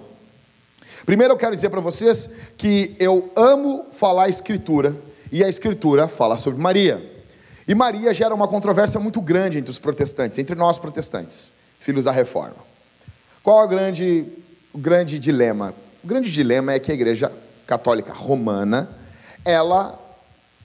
Primeiro 1.07 1.35
eu 1.35 1.39
quero 1.39 1.55
dizer 1.55 1.71
para 1.71 1.81
vocês 1.81 2.31
que 2.59 2.97
eu 2.99 3.31
amo 3.37 3.87
falar 3.93 4.25
a 4.25 4.29
Escritura 4.29 5.01
e 5.31 5.45
a 5.45 5.49
Escritura 5.49 6.09
fala 6.09 6.37
sobre 6.37 6.61
Maria. 6.61 7.25
E 7.69 7.77
Maria 7.77 8.13
gera 8.13 8.35
uma 8.35 8.49
controvérsia 8.49 8.99
muito 8.99 9.21
grande 9.21 9.59
entre 9.59 9.71
os 9.71 9.79
protestantes, 9.79 10.37
entre 10.41 10.57
nós 10.57 10.79
protestantes, 10.81 11.53
filhos 11.81 12.05
da 12.05 12.13
reforma. 12.13 12.57
Qual 13.43 13.63
é 13.63 13.65
o 13.65 13.69
grande, 13.69 14.27
o 14.73 14.79
grande 14.79 15.19
dilema? 15.19 15.75
O 16.05 16.07
grande 16.07 16.31
dilema 16.31 16.73
é 16.73 16.79
que 16.79 16.93
a 16.93 16.95
Igreja 16.95 17.33
Católica 17.67 18.13
Romana 18.13 18.89
ela 19.45 19.99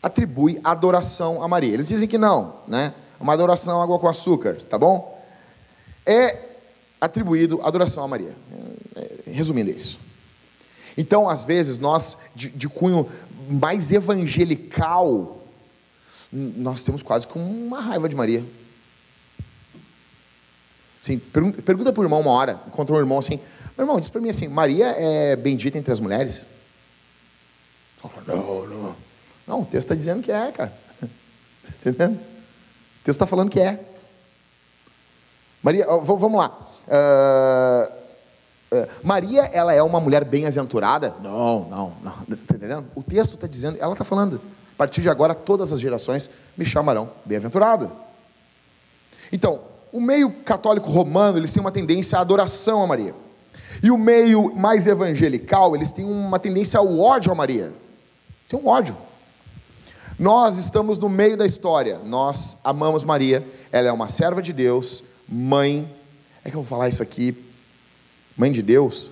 atribui 0.03 0.59
adoração 0.63 1.41
a 1.41 1.47
Maria. 1.47 1.73
Eles 1.73 1.87
dizem 1.87 2.07
que 2.07 2.17
não, 2.17 2.57
né? 2.67 2.93
Uma 3.19 3.33
adoração 3.33 3.81
água 3.81 3.97
com 3.97 4.07
açúcar, 4.07 4.55
tá 4.69 4.77
bom? 4.77 5.19
É 6.05 6.37
atribuído 6.99 7.61
adoração 7.63 8.03
a 8.03 8.07
Maria. 8.07 8.35
É, 8.95 9.31
resumindo 9.31 9.71
isso. 9.71 9.99
Então, 10.97 11.29
às 11.29 11.43
vezes, 11.43 11.79
nós, 11.79 12.17
de, 12.35 12.49
de 12.49 12.69
cunho 12.69 13.07
mais 13.49 13.91
evangelical, 13.91 15.41
nós 16.31 16.83
temos 16.83 17.01
quase 17.01 17.27
como 17.27 17.45
uma 17.45 17.79
raiva 17.79 18.07
de 18.07 18.15
Maria. 18.15 18.43
Sim, 21.05 21.19
pergunta, 21.19 21.61
para 21.93 22.01
o 22.01 22.03
irmão 22.03 22.19
uma 22.19 22.31
hora, 22.31 22.59
encontrou 22.65 22.97
um 22.97 23.01
irmão 23.03 23.19
assim, 23.19 23.39
meu 23.77 23.85
irmão, 23.85 23.99
diz 23.99 24.09
para 24.09 24.19
mim 24.19 24.31
assim, 24.31 24.47
Maria 24.47 24.87
é 24.97 25.35
bendita 25.35 25.77
entre 25.77 25.91
as 25.91 25.99
mulheres? 25.99 26.47
Não, 28.25 28.65
não. 28.65 28.95
Não, 29.45 29.61
o 29.61 29.65
texto 29.65 29.85
está 29.85 29.93
dizendo 29.93 30.23
que 30.23 30.31
é, 30.31 30.51
cara. 30.51 30.73
Entendendo? 31.79 32.15
O 32.15 33.03
texto 33.03 33.09
está 33.17 33.27
falando 33.27 33.51
que 33.51 33.59
é. 33.59 33.79
Maria, 35.61 35.85
vamos 35.85 36.39
lá. 36.39 36.57
Uh, 36.87 38.75
uh, 38.75 38.87
Maria, 39.03 39.43
ela 39.53 39.75
é 39.75 39.83
uma 39.83 39.99
mulher 39.99 40.25
bem-aventurada? 40.25 41.13
Não, 41.21 41.69
não, 41.69 41.93
não. 42.01 42.15
Está 42.31 42.55
entendendo? 42.57 42.87
O 42.95 43.03
texto 43.03 43.35
está 43.35 43.45
dizendo, 43.45 43.77
ela 43.79 43.93
está 43.93 44.03
falando. 44.03 44.41
A 44.73 44.75
partir 44.75 45.03
de 45.03 45.09
agora, 45.11 45.35
todas 45.35 45.71
as 45.71 45.79
gerações 45.79 46.31
me 46.57 46.65
chamarão 46.65 47.11
bem-aventurada. 47.27 47.91
Então, 49.31 49.74
o 49.95 50.01
meio 50.01 50.29
católico 50.29 50.89
romano, 50.89 51.37
eles 51.37 51.53
têm 51.53 51.61
uma 51.61 51.71
tendência 51.71 52.17
à 52.17 52.21
adoração 52.21 52.83
a 52.83 52.87
Maria. 52.87 53.15
E 53.81 53.89
o 53.89 53.97
meio 53.97 54.53
mais 54.53 54.87
evangelical, 54.87 55.73
eles 55.73 55.93
têm 55.93 56.03
uma 56.03 56.37
tendência 56.37 56.77
ao 56.77 56.99
ódio 56.99 57.31
a 57.31 57.35
Maria. 57.35 57.73
Tem 58.49 58.59
um 58.59 58.67
ódio. 58.67 58.97
Nós 60.19 60.57
estamos 60.57 60.99
no 60.99 61.07
meio 61.07 61.37
da 61.37 61.45
história. 61.45 61.99
Nós 61.99 62.57
amamos 62.61 63.05
Maria. 63.05 63.47
Ela 63.71 63.87
é 63.87 63.91
uma 63.91 64.09
serva 64.09 64.41
de 64.41 64.51
Deus, 64.51 65.01
mãe. 65.29 65.89
É 66.43 66.49
que 66.49 66.57
eu 66.57 66.61
vou 66.61 66.69
falar 66.69 66.89
isso 66.89 67.01
aqui. 67.01 67.33
Mãe 68.35 68.51
de 68.51 68.61
Deus. 68.61 69.09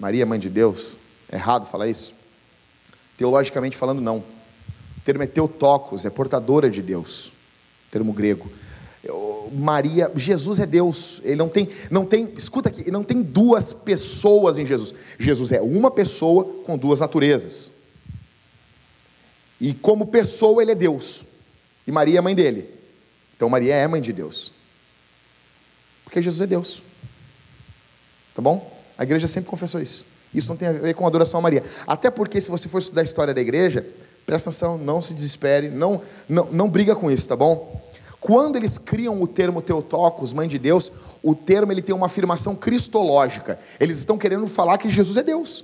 Maria, 0.00 0.24
mãe 0.24 0.38
de 0.38 0.48
Deus. 0.48 0.96
É 1.30 1.36
errado 1.36 1.66
falar 1.66 1.88
isso? 1.88 2.14
Teologicamente 3.18 3.76
falando, 3.76 4.00
não. 4.00 4.18
O 4.96 5.00
termo 5.04 5.22
é 5.22 5.26
teotocos, 5.26 6.06
é 6.06 6.10
portadora 6.10 6.70
de 6.70 6.80
Deus. 6.80 7.33
Termo 7.94 8.12
grego. 8.12 8.50
Maria, 9.52 10.10
Jesus 10.16 10.58
é 10.58 10.66
Deus. 10.66 11.20
Ele 11.22 11.36
não 11.36 11.48
tem, 11.48 11.68
não 11.92 12.04
tem, 12.04 12.32
escuta 12.36 12.68
aqui, 12.68 12.90
não 12.90 13.04
tem 13.04 13.22
duas 13.22 13.72
pessoas 13.72 14.58
em 14.58 14.66
Jesus. 14.66 14.92
Jesus 15.16 15.52
é 15.52 15.60
uma 15.60 15.92
pessoa 15.92 16.44
com 16.66 16.76
duas 16.76 16.98
naturezas. 16.98 17.70
E 19.60 19.72
como 19.74 20.08
pessoa 20.08 20.60
ele 20.60 20.72
é 20.72 20.74
Deus. 20.74 21.22
E 21.86 21.92
Maria 21.92 22.18
é 22.18 22.20
mãe 22.20 22.34
dele. 22.34 22.68
Então 23.36 23.48
Maria 23.48 23.76
é 23.76 23.86
mãe 23.86 24.00
de 24.00 24.12
Deus. 24.12 24.50
Porque 26.02 26.20
Jesus 26.20 26.40
é 26.40 26.46
Deus. 26.48 26.82
Tá 28.34 28.42
bom? 28.42 28.76
A 28.98 29.04
igreja 29.04 29.28
sempre 29.28 29.48
confessou 29.48 29.80
isso. 29.80 30.04
Isso 30.34 30.48
não 30.48 30.56
tem 30.56 30.66
a 30.66 30.72
ver 30.72 30.94
com 30.94 31.06
adoração 31.06 31.38
a 31.38 31.42
Maria. 31.44 31.62
Até 31.86 32.10
porque, 32.10 32.40
se 32.40 32.50
você 32.50 32.68
for 32.68 32.78
estudar 32.78 33.02
a 33.02 33.04
história 33.04 33.32
da 33.32 33.40
igreja, 33.40 33.86
presta 34.26 34.50
atenção, 34.50 34.76
não 34.76 35.00
se 35.00 35.14
desespere, 35.14 35.68
não, 35.68 36.02
não, 36.28 36.46
não 36.50 36.68
briga 36.68 36.96
com 36.96 37.08
isso, 37.08 37.28
tá 37.28 37.36
bom? 37.36 37.83
Quando 38.24 38.56
eles 38.56 38.78
criam 38.78 39.20
o 39.20 39.26
termo 39.26 39.60
Teotocos, 39.60 40.32
mãe 40.32 40.48
de 40.48 40.58
Deus, 40.58 40.90
o 41.22 41.34
termo 41.34 41.70
ele 41.70 41.82
tem 41.82 41.94
uma 41.94 42.06
afirmação 42.06 42.56
cristológica. 42.56 43.58
Eles 43.78 43.98
estão 43.98 44.16
querendo 44.16 44.46
falar 44.46 44.78
que 44.78 44.88
Jesus 44.88 45.18
é 45.18 45.22
Deus. 45.22 45.62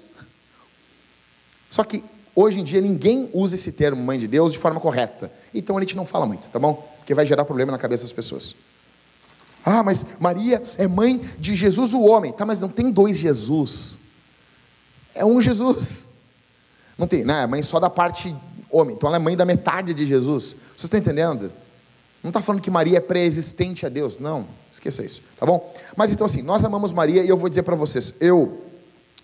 Só 1.70 1.83
que 1.83 2.05
hoje 2.37 2.61
em 2.61 2.62
dia 2.62 2.83
ninguém 2.83 3.31
usa 3.33 3.55
esse 3.55 3.73
termo 3.73 4.03
mãe 4.03 4.18
de 4.18 4.29
Deus 4.29 4.53
de 4.53 4.59
forma 4.59 4.79
correta. 4.79 5.33
Então 5.55 5.79
a 5.79 5.81
gente 5.81 5.96
não 5.96 6.05
fala 6.05 6.27
muito, 6.27 6.51
tá 6.51 6.59
bom? 6.59 6.87
Porque 6.99 7.14
vai 7.14 7.25
gerar 7.25 7.46
problema 7.46 7.73
na 7.73 7.79
cabeça 7.79 8.03
das 8.03 8.12
pessoas. 8.12 8.55
Ah, 9.64 9.83
mas 9.83 10.05
Maria 10.18 10.62
é 10.77 10.87
mãe 10.87 11.18
de 11.38 11.55
Jesus 11.55 11.94
o 11.94 12.03
homem. 12.03 12.31
Tá, 12.31 12.44
mas 12.44 12.61
não 12.61 12.68
tem 12.68 12.90
dois 12.90 13.16
Jesus. 13.16 13.99
É 15.14 15.25
um 15.25 15.40
Jesus. 15.40 16.09
Não 16.99 17.07
tem, 17.07 17.25
não, 17.25 17.37
é 17.37 17.46
mãe 17.46 17.62
só 17.62 17.81
da 17.81 17.88
parte 17.88 18.37
homem. 18.70 18.96
Então 18.96 19.09
ela 19.09 19.16
é 19.16 19.18
mãe 19.18 19.35
da 19.35 19.46
metade 19.46 19.94
de 19.94 20.05
Jesus. 20.05 20.55
Vocês 20.77 20.85
estão 20.85 21.01
entendendo? 21.01 21.51
Não 22.23 22.29
está 22.29 22.41
falando 22.41 22.61
que 22.61 22.71
Maria 22.71 22.99
é 22.99 23.01
pré-existente 23.01 23.87
a 23.87 23.89
Deus, 23.89 24.19
não, 24.19 24.47
esqueça 24.71 25.03
isso, 25.03 25.23
tá 25.39 25.47
bom? 25.47 25.75
Mas 25.97 26.13
então 26.13 26.27
assim, 26.27 26.43
nós 26.43 26.65
amamos 26.65 26.93
Maria 26.93 27.23
e 27.23 27.29
eu 27.29 27.37
vou 27.37 27.49
dizer 27.49 27.63
para 27.63 27.75
vocês, 27.75 28.15
eu, 28.21 28.63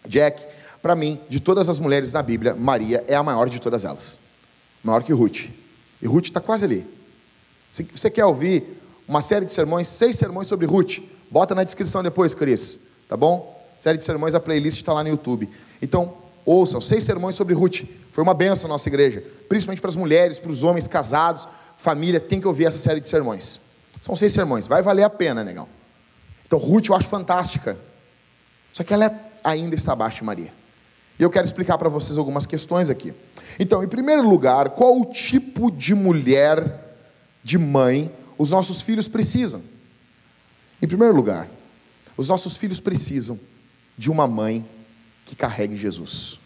Jack, 0.07 0.43
para 0.81 0.95
mim, 0.95 1.21
de 1.29 1.41
todas 1.41 1.69
as 1.69 1.79
mulheres 1.79 2.13
na 2.13 2.23
Bíblia, 2.23 2.55
Maria 2.55 3.05
é 3.07 3.15
a 3.15 3.23
maior 3.23 3.49
de 3.49 3.61
todas 3.61 3.85
elas, 3.85 4.19
maior 4.83 5.03
que 5.03 5.13
Ruth. 5.13 5.49
E 6.01 6.07
Ruth 6.07 6.27
está 6.27 6.41
quase 6.41 6.65
ali. 6.65 6.87
Se 7.73 7.83
você 7.83 8.09
quer 8.09 8.25
ouvir 8.25 8.65
uma 9.07 9.21
série 9.21 9.45
de 9.45 9.53
sermões, 9.53 9.89
seis 9.89 10.17
sermões 10.17 10.49
sobre 10.49 10.67
Ruth, 10.67 10.99
bota 11.31 11.55
na 11.55 11.65
descrição 11.65 12.03
depois, 12.03 12.35
Cris, 12.35 12.81
tá 13.09 13.17
bom? 13.17 13.55
Série 13.79 13.99
de 13.99 14.05
sermões, 14.05 14.35
a 14.35 14.41
playlist 14.41 14.79
está 14.79 14.93
lá 14.93 15.03
no 15.03 15.11
YouTube. 15.11 15.49
Então, 15.83 16.15
ouçam, 16.45 16.81
seis 16.81 17.05
sermões 17.05 17.37
sobre 17.37 17.55
Ruth. 17.55 17.83
Foi 18.13 18.23
uma 18.23 18.33
benção 18.33 18.69
na 18.69 18.75
nossa 18.75 18.89
igreja, 18.89 19.23
principalmente 19.49 19.81
para 19.81 19.91
as 19.91 19.97
mulheres, 19.97 20.39
para 20.39 20.51
os 20.51 20.63
homens 20.63 20.89
casados, 20.89 21.47
família 21.77 22.21
tem 22.21 22.41
que 22.41 22.47
ouvir 22.47 22.67
essa 22.67 22.79
série 22.79 23.01
de 23.01 23.09
sermões. 23.09 23.61
São 24.01 24.15
seis 24.15 24.33
sermões, 24.33 24.67
vai 24.67 24.83
valer 24.83 25.03
a 25.03 25.11
pena, 25.11 25.43
negão. 25.43 25.69
Então, 26.47 26.59
Ruth 26.59 26.89
eu 26.89 26.95
acho 26.95 27.09
fantástica. 27.09 27.77
Só 28.73 28.85
que 28.85 28.95
ela 28.95 29.07
é, 29.07 29.15
ainda 29.43 29.75
está 29.75 29.93
abaixo 29.93 30.19
de 30.19 30.25
Maria. 30.25 30.53
E 31.19 31.23
eu 31.23 31.31
quero 31.31 31.47
explicar 31.47 31.79
para 31.79 31.89
vocês 31.89 32.19
algumas 32.19 32.47
questões 32.47 32.91
aqui. 32.91 33.13
Então, 33.59 33.83
em 33.83 33.89
primeiro 33.89 34.29
lugar, 34.29 34.71
qual 34.71 35.01
o 35.01 35.07
tipo 35.07 35.71
de 35.71 35.95
mulher, 35.95 36.99
de 37.43 37.59
mãe, 37.59 38.13
os 38.37 38.51
nossos 38.51 38.83
filhos 38.83 39.09
precisam? 39.09 39.63
Em 40.81 40.87
primeiro 40.87 41.15
lugar, 41.15 41.49
os 42.17 42.29
nossos 42.29 42.57
filhos 42.57 42.81
precisam 42.81 43.41
de 43.97 44.11
uma 44.11 44.27
mãe 44.27 44.65
que 45.25 45.35
carregue 45.35 45.77
Jesus, 45.77 46.39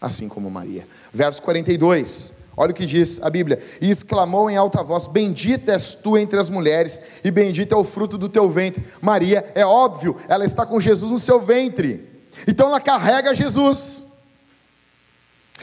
assim 0.00 0.28
como 0.28 0.50
Maria. 0.50 0.86
Verso 1.12 1.40
42. 1.42 2.34
Olha 2.58 2.72
o 2.72 2.74
que 2.74 2.84
diz 2.84 3.22
a 3.22 3.30
Bíblia: 3.30 3.62
E 3.80 3.88
exclamou 3.88 4.50
em 4.50 4.56
alta 4.56 4.82
voz: 4.82 5.06
Bendita 5.06 5.70
és 5.70 5.94
tu 5.94 6.18
entre 6.18 6.40
as 6.40 6.50
mulheres, 6.50 7.00
e 7.22 7.30
bendito 7.30 7.72
é 7.72 7.78
o 7.78 7.84
fruto 7.84 8.18
do 8.18 8.28
teu 8.28 8.50
ventre. 8.50 8.84
Maria, 9.00 9.48
é 9.54 9.64
óbvio, 9.64 10.16
ela 10.26 10.44
está 10.44 10.66
com 10.66 10.80
Jesus 10.80 11.12
no 11.12 11.20
seu 11.20 11.40
ventre, 11.40 12.04
então 12.48 12.66
ela 12.66 12.80
carrega 12.80 13.32
Jesus. 13.32 14.06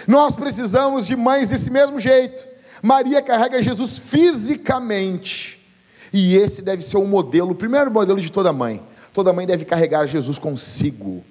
Nós 0.08 0.38
precisamos 0.38 1.05
de 1.05 1.17
mães 1.17 1.49
desse 1.49 1.69
mesmo 1.69 1.99
jeito. 1.99 2.47
Maria 2.81 3.21
carrega 3.21 3.62
Jesus 3.62 3.97
fisicamente, 3.97 5.67
e 6.13 6.38
esse 6.38 6.62
deve 6.62 6.81
ser 6.81 6.95
o 6.95 7.05
modelo, 7.05 7.51
o 7.51 7.55
primeiro 7.55 7.91
modelo 7.91 8.21
de 8.21 8.31
toda 8.31 8.53
mãe. 8.53 8.81
Toda 9.12 9.34
mãe 9.34 9.45
deve 9.45 9.65
carregar 9.65 10.08
Jesus 10.08 10.39
consigo, 10.39 11.23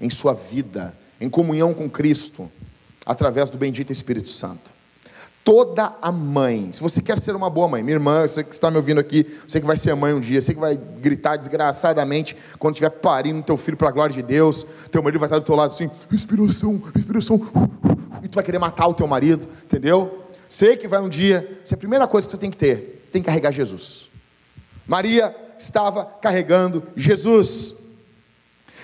em 0.00 0.10
sua 0.10 0.32
vida, 0.32 0.96
em 1.20 1.28
comunhão 1.28 1.74
com 1.74 1.90
Cristo, 1.90 2.48
através 3.04 3.50
do 3.50 3.58
bendito 3.58 3.92
Espírito 3.92 4.28
Santo 4.28 4.77
toda 5.48 5.96
a 6.02 6.12
mãe. 6.12 6.70
Se 6.74 6.82
você 6.82 7.00
quer 7.00 7.18
ser 7.18 7.34
uma 7.34 7.48
boa 7.48 7.66
mãe, 7.66 7.82
minha 7.82 7.94
irmã, 7.94 8.28
você 8.28 8.44
que 8.44 8.52
está 8.52 8.70
me 8.70 8.76
ouvindo 8.76 9.00
aqui, 9.00 9.24
você 9.46 9.58
que 9.58 9.66
vai 9.66 9.78
ser 9.78 9.94
mãe 9.94 10.12
um 10.12 10.20
dia, 10.20 10.42
você 10.42 10.52
que 10.52 10.60
vai 10.60 10.76
gritar 10.76 11.36
desgraçadamente 11.36 12.36
quando 12.58 12.74
estiver 12.74 12.90
parindo 12.90 13.42
teu 13.42 13.56
filho 13.56 13.74
para 13.74 13.88
a 13.88 13.90
glória 13.90 14.14
de 14.14 14.22
Deus, 14.22 14.66
teu 14.92 15.02
marido 15.02 15.18
vai 15.18 15.26
estar 15.26 15.38
do 15.38 15.44
teu 15.46 15.56
lado 15.56 15.72
assim, 15.72 15.90
respiração, 16.10 16.82
respiração, 16.94 17.40
e 18.22 18.28
tu 18.28 18.34
vai 18.34 18.44
querer 18.44 18.58
matar 18.58 18.88
o 18.88 18.92
teu 18.92 19.06
marido, 19.06 19.48
entendeu? 19.64 20.22
Sei 20.46 20.76
que 20.76 20.86
vai 20.86 21.00
um 21.00 21.08
dia, 21.08 21.58
essa 21.64 21.74
é 21.74 21.76
a 21.76 21.78
primeira 21.78 22.06
coisa 22.06 22.28
que 22.28 22.32
você 22.32 22.38
tem 22.38 22.50
que 22.50 22.58
ter, 22.58 23.02
você 23.06 23.12
tem 23.12 23.22
que 23.22 23.26
carregar 23.26 23.50
Jesus. 23.50 24.10
Maria 24.86 25.34
estava 25.58 26.04
carregando 26.04 26.82
Jesus. 26.94 27.74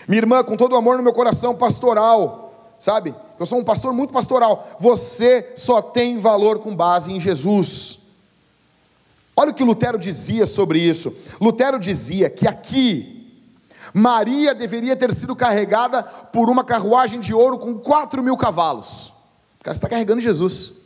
Minha 0.08 0.22
irmã, 0.22 0.42
com 0.42 0.56
todo 0.56 0.72
o 0.72 0.76
amor 0.76 0.96
no 0.96 1.02
meu 1.02 1.12
coração 1.12 1.54
pastoral, 1.54 2.43
sabe? 2.84 3.14
eu 3.38 3.46
sou 3.46 3.58
um 3.58 3.64
pastor 3.64 3.94
muito 3.94 4.12
pastoral. 4.12 4.76
Você 4.78 5.54
só 5.56 5.80
tem 5.80 6.18
valor 6.18 6.58
com 6.58 6.76
base 6.76 7.10
em 7.10 7.18
Jesus. 7.18 8.00
Olha 9.34 9.52
o 9.52 9.54
que 9.54 9.64
Lutero 9.64 9.98
dizia 9.98 10.44
sobre 10.44 10.80
isso. 10.80 11.16
Lutero 11.40 11.78
dizia 11.78 12.28
que 12.28 12.46
aqui, 12.46 13.32
Maria 13.94 14.54
deveria 14.54 14.94
ter 14.94 15.14
sido 15.14 15.34
carregada 15.34 16.02
por 16.02 16.50
uma 16.50 16.62
carruagem 16.62 17.20
de 17.20 17.32
ouro 17.32 17.56
com 17.56 17.78
quatro 17.78 18.22
mil 18.22 18.36
cavalos. 18.36 19.14
O 19.60 19.64
cara 19.64 19.74
está 19.74 19.88
carregando 19.88 20.20
Jesus. 20.20 20.83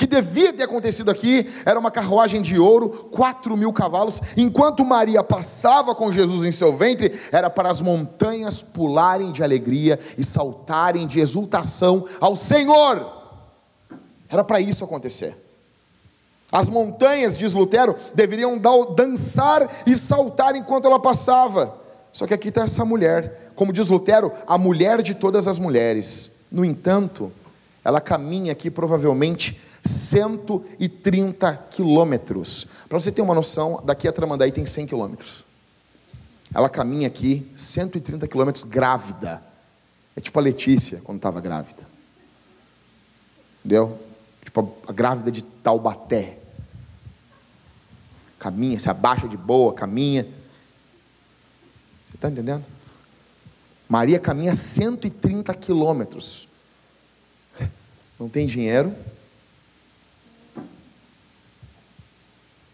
Que 0.00 0.06
devia 0.06 0.50
ter 0.50 0.62
acontecido 0.62 1.10
aqui 1.10 1.46
era 1.62 1.78
uma 1.78 1.90
carruagem 1.90 2.40
de 2.40 2.58
ouro, 2.58 3.10
quatro 3.10 3.54
mil 3.54 3.70
cavalos. 3.70 4.22
Enquanto 4.34 4.82
Maria 4.82 5.22
passava 5.22 5.94
com 5.94 6.10
Jesus 6.10 6.46
em 6.46 6.50
seu 6.50 6.74
ventre, 6.74 7.12
era 7.30 7.50
para 7.50 7.68
as 7.68 7.82
montanhas 7.82 8.62
pularem 8.62 9.30
de 9.30 9.44
alegria 9.44 10.00
e 10.16 10.24
saltarem 10.24 11.06
de 11.06 11.20
exultação 11.20 12.06
ao 12.18 12.34
Senhor. 12.34 13.12
Era 14.26 14.42
para 14.42 14.58
isso 14.58 14.82
acontecer. 14.84 15.36
As 16.50 16.70
montanhas, 16.70 17.36
diz 17.36 17.52
Lutero, 17.52 17.94
deveriam 18.14 18.58
dançar 18.96 19.68
e 19.86 19.94
saltar 19.94 20.56
enquanto 20.56 20.86
ela 20.86 20.98
passava. 20.98 21.78
Só 22.10 22.26
que 22.26 22.32
aqui 22.32 22.48
está 22.48 22.62
essa 22.62 22.86
mulher, 22.86 23.52
como 23.54 23.70
diz 23.70 23.90
Lutero, 23.90 24.32
a 24.46 24.56
mulher 24.56 25.02
de 25.02 25.14
todas 25.14 25.46
as 25.46 25.58
mulheres. 25.58 26.38
No 26.50 26.64
entanto, 26.64 27.30
ela 27.84 28.00
caminha 28.00 28.52
aqui 28.52 28.70
provavelmente 28.70 29.60
130 29.84 31.56
quilômetros. 31.70 32.66
Para 32.88 32.98
você 32.98 33.10
ter 33.10 33.22
uma 33.22 33.34
noção, 33.34 33.80
daqui 33.84 34.06
a 34.06 34.12
Tramandaí 34.12 34.52
tem 34.52 34.66
100 34.66 34.86
quilômetros. 34.86 35.44
Ela 36.54 36.68
caminha 36.68 37.06
aqui 37.06 37.50
130 37.56 38.26
quilômetros 38.26 38.64
grávida. 38.64 39.42
É 40.16 40.20
tipo 40.20 40.38
a 40.38 40.42
Letícia 40.42 41.00
quando 41.04 41.18
estava 41.18 41.40
grávida. 41.40 41.86
Entendeu? 43.60 43.98
Tipo 44.44 44.74
a, 44.86 44.92
grávida 44.92 45.30
de 45.30 45.42
Taubaté. 45.42 46.38
Caminha, 48.38 48.80
se 48.80 48.90
abaixa 48.90 49.28
de 49.28 49.36
boa, 49.36 49.72
caminha. 49.72 50.24
Você 52.08 52.16
está 52.16 52.28
entendendo? 52.28 52.64
Maria 53.88 54.18
caminha 54.18 54.54
130 54.54 55.54
quilômetros. 55.54 56.48
Não 58.18 58.28
tem 58.28 58.46
dinheiro, 58.46 58.94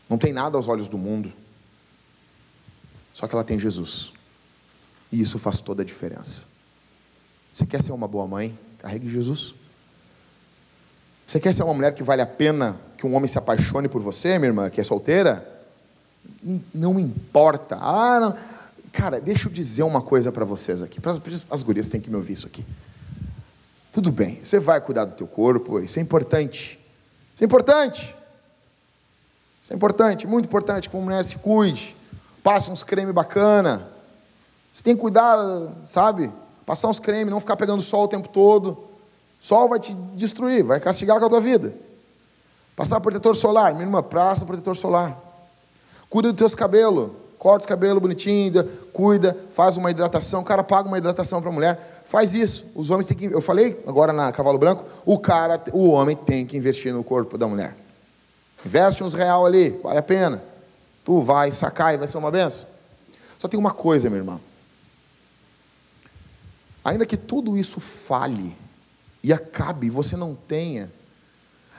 Não 0.09 0.19
tem 0.19 0.33
nada 0.33 0.57
aos 0.57 0.69
olhos 0.69 0.89
do 0.89 0.99
mundo. 0.99 1.33
Só 3.13 3.27
que 3.27 3.35
ela 3.35 3.45
tem 3.45 3.59
Jesus. 3.59 4.13
E 5.11 5.21
isso 5.21 5.39
faz 5.39 5.61
toda 5.61 5.83
a 5.83 5.85
diferença. 5.85 6.45
Você 7.53 7.65
quer 7.65 7.83
ser 7.83 7.93
uma 7.93 8.07
boa 8.07 8.27
mãe? 8.27 8.59
Carregue 8.79 9.09
Jesus. 9.09 9.55
Você 11.27 11.41
quer 11.41 11.53
ser 11.53 11.63
uma 11.65 11.75
mulher 11.75 11.95
que 11.95 12.03
vale 12.03 12.23
a 12.23 12.27
pena 12.27 12.79
que 12.97 13.07
um 13.07 13.15
homem 13.15 13.27
se 13.27 13.39
apaixone 13.39 13.89
por 13.89 14.01
você, 14.01 14.39
minha 14.39 14.49
irmã, 14.49 14.71
que 14.71 14.81
é 14.81 14.85
solteira? 14.85 15.47
Não 16.73 16.99
importa. 16.99 17.77
Ah, 17.81 18.21
não. 18.21 18.37
Cara, 18.93 19.21
deixa 19.21 19.49
eu 19.49 19.53
dizer 19.53 19.83
uma 19.83 20.01
coisa 20.01 20.33
para 20.33 20.45
vocês 20.45 20.83
aqui. 20.83 20.99
As, 21.05 21.21
as 21.51 21.63
gurias 21.63 21.89
têm 21.91 22.01
que 22.01 22.09
me 22.09 22.17
ouvir 22.17 22.33
isso 22.33 22.47
aqui. 22.47 22.65
Tudo 23.93 24.11
bem, 24.11 24.41
você 24.43 24.59
vai 24.59 24.81
cuidar 24.81 25.05
do 25.05 25.13
teu 25.13 25.27
corpo, 25.27 25.81
isso 25.81 25.99
é 25.99 26.03
importante. 26.03 26.79
Isso 27.35 27.45
é 27.45 27.47
importante. 27.47 28.16
Isso 29.67 29.73
é 29.73 29.77
importante, 29.77 30.29
muito 30.29 30.45
importante 30.45 30.89
que 30.89 30.95
uma 30.95 31.07
mulher 31.07 31.25
se 31.25 31.39
cuide. 31.39 31.97
Passe 32.41 32.71
uns 32.71 32.85
creme 32.85 33.13
bacana. 33.13 33.89
Você 34.73 34.81
tem 34.81 34.95
que 34.95 35.01
cuidar, 35.03 35.37
sabe? 35.85 36.31
Passar 36.65 36.87
uns 36.87 37.01
creme, 37.01 37.33
não 37.33 37.41
ficar 37.41 37.57
pegando 37.57 37.83
sol 37.83 38.05
o 38.05 38.09
tempo 38.09 38.29
todo. 38.29 38.79
Sol 39.41 39.69
vai 39.69 39.81
te 39.81 39.93
destruir, 40.15 40.63
vai 40.63 40.79
castigar 40.79 41.19
com 41.19 41.27
a 41.27 41.29
tua 41.29 41.41
vida. 41.41 41.75
Passar 42.77 43.01
protetor 43.01 43.35
solar, 43.35 43.75
irmã, 43.81 44.01
passa 44.05 44.47
protetor 44.47 44.77
solar. 44.77 45.21
Cuida 46.09 46.29
dos 46.29 46.39
teus 46.39 46.55
cabelos, 46.55 47.11
corta 47.37 47.63
os 47.63 47.67
cabelos 47.67 48.01
bonitinho, 48.01 48.63
cuida, 48.93 49.37
faz 49.51 49.77
uma 49.77 49.91
hidratação. 49.91 50.43
O 50.43 50.45
cara 50.45 50.63
paga 50.63 50.87
uma 50.87 50.99
hidratação 50.99 51.41
para 51.41 51.51
a 51.51 51.53
mulher, 51.53 52.03
faz 52.05 52.37
isso. 52.37 52.67
Os 52.77 52.91
homens 52.91 53.09
têm 53.09 53.17
que, 53.17 53.25
eu 53.25 53.43
falei 53.43 53.83
agora 53.85 54.13
na 54.13 54.31
Cavalo 54.31 54.59
Branco, 54.59 54.85
o 55.05 55.19
cara, 55.19 55.61
o 55.73 55.89
homem 55.89 56.15
tem 56.15 56.47
que 56.47 56.57
investir 56.57 56.95
no 56.95 57.03
corpo 57.03 57.37
da 57.37 57.49
mulher. 57.49 57.86
Investe 58.65 59.05
uns 59.05 59.15
real 59.15 59.47
ali, 59.47 59.71
vale 59.83 59.99
a 59.99 60.03
pena. 60.03 60.43
Tu 61.05 61.21
vai 61.21 61.53
sacar 61.53 61.95
e 61.95 61.99
vai 61.99 62.09
ser 62.09 62.19
uma 62.19 62.31
benção. 62.31 62.67
Só 63.39 63.49
tem 63.49 63.59
uma 63.59 63.71
coisa, 63.71 64.09
meu 64.09 64.19
irmão. 64.19 64.41
Ainda 66.85 67.05
que 67.05 67.17
tudo 67.17 67.57
isso 67.57 67.81
fale 67.81 68.57
e 69.23 69.33
acabe, 69.33 69.91
você 69.91 70.17
não 70.17 70.35
tenha, 70.35 70.91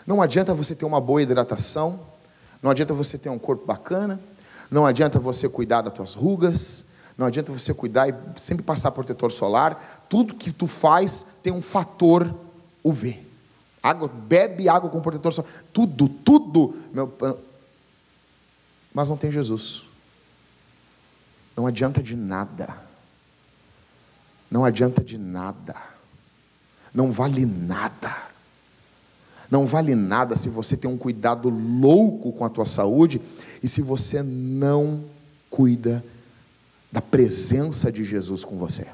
não 0.05 0.21
adianta 0.21 0.53
você 0.53 0.75
ter 0.75 0.85
uma 0.85 1.01
boa 1.01 1.21
hidratação, 1.21 1.99
não 2.61 2.71
adianta 2.71 2.93
você 2.93 3.17
ter 3.17 3.29
um 3.29 3.39
corpo 3.39 3.65
bacana, 3.65 4.19
não 4.69 4.85
adianta 4.85 5.19
você 5.19 5.47
cuidar 5.47 5.81
das 5.81 5.93
tuas 5.93 6.13
rugas, 6.13 6.85
não 7.17 7.25
adianta 7.25 7.51
você 7.51 7.73
cuidar 7.73 8.09
e 8.09 8.13
sempre 8.37 8.63
passar 8.63 8.91
protetor 8.91 9.31
solar. 9.31 10.05
Tudo 10.07 10.35
que 10.35 10.51
tu 10.51 10.67
faz 10.67 11.25
tem 11.41 11.51
um 11.51 11.61
fator 11.61 12.33
UV. 12.83 13.26
Água, 13.89 14.07
bebe 14.07 14.67
água 14.67 14.89
com 14.89 15.01
protetor. 15.01 15.45
Tudo, 15.71 16.09
tudo. 16.09 16.73
Meu, 16.93 17.13
mas 18.93 19.09
não 19.09 19.17
tem 19.17 19.29
Jesus. 19.29 19.83
Não 21.55 21.67
adianta 21.67 22.01
de 22.01 22.15
nada. 22.15 22.75
Não 24.49 24.65
adianta 24.65 25.03
de 25.03 25.17
nada. 25.17 25.75
Não 26.93 27.11
vale 27.11 27.45
nada. 27.45 28.15
Não 29.49 29.65
vale 29.65 29.95
nada 29.95 30.35
se 30.35 30.49
você 30.49 30.75
tem 30.75 30.89
um 30.89 30.97
cuidado 30.97 31.49
louco 31.49 32.33
com 32.33 32.43
a 32.43 32.49
tua 32.49 32.65
saúde 32.65 33.21
e 33.61 33.67
se 33.67 33.81
você 33.81 34.23
não 34.23 35.03
cuida 35.49 36.03
da 36.91 37.01
presença 37.01 37.91
de 37.91 38.03
Jesus 38.03 38.43
com 38.43 38.57
você. 38.57 38.87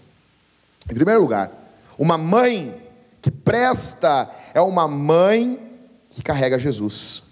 Em 0.90 0.94
primeiro 0.94 1.22
lugar, 1.22 1.52
uma 1.98 2.18
mãe 2.18 2.83
que 3.24 3.32
presta 3.32 4.30
é 4.54 4.60
uma 4.60 4.86
mãe 4.86 5.58
que 6.10 6.22
carrega 6.22 6.60
Jesus. 6.60 7.24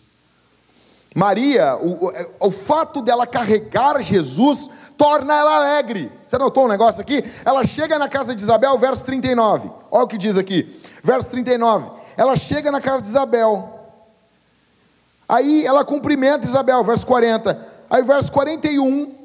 Maria, 1.14 1.76
o, 1.76 2.08
o, 2.08 2.48
o, 2.48 2.50
fato 2.50 3.02
dela 3.02 3.28
carregar 3.28 4.02
Jesus 4.02 4.70
torna 4.98 5.34
ela 5.34 5.58
alegre. 5.58 6.10
Você 6.26 6.38
notou 6.38 6.64
um 6.64 6.70
negócio 6.70 7.02
aqui? 7.02 7.22
Ela 7.44 7.66
chega 7.66 8.00
na 8.00 8.08
casa 8.08 8.34
de 8.34 8.42
Isabel, 8.42 8.78
verso 8.78 9.04
39. 9.04 9.70
Olha 9.92 10.06
o 10.06 10.08
que 10.08 10.18
diz 10.18 10.38
aqui, 10.38 10.74
verso 11.04 11.30
39. 11.32 11.92
Ela 12.16 12.38
chega 12.38 12.72
na 12.72 12.80
casa 12.80 13.02
de 13.02 13.10
Isabel. 13.10 13.78
Aí 15.28 15.66
ela 15.66 15.84
cumprimenta 15.84 16.48
Isabel, 16.48 16.82
verso 16.86 17.06
40. 17.06 17.68
Aí, 17.90 18.02
verso 18.02 18.32
41. 18.32 19.21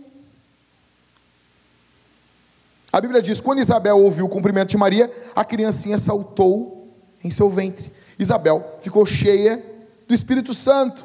A 2.92 3.00
Bíblia 3.00 3.20
diz: 3.20 3.40
quando 3.40 3.60
Isabel 3.60 3.98
ouviu 3.98 4.26
o 4.26 4.28
cumprimento 4.28 4.70
de 4.70 4.76
Maria, 4.76 5.10
a 5.34 5.44
criancinha 5.44 5.98
saltou 5.98 6.94
em 7.22 7.30
seu 7.30 7.50
ventre. 7.50 7.92
Isabel 8.18 8.78
ficou 8.80 9.04
cheia 9.04 9.62
do 10.06 10.14
Espírito 10.14 10.54
Santo. 10.54 11.04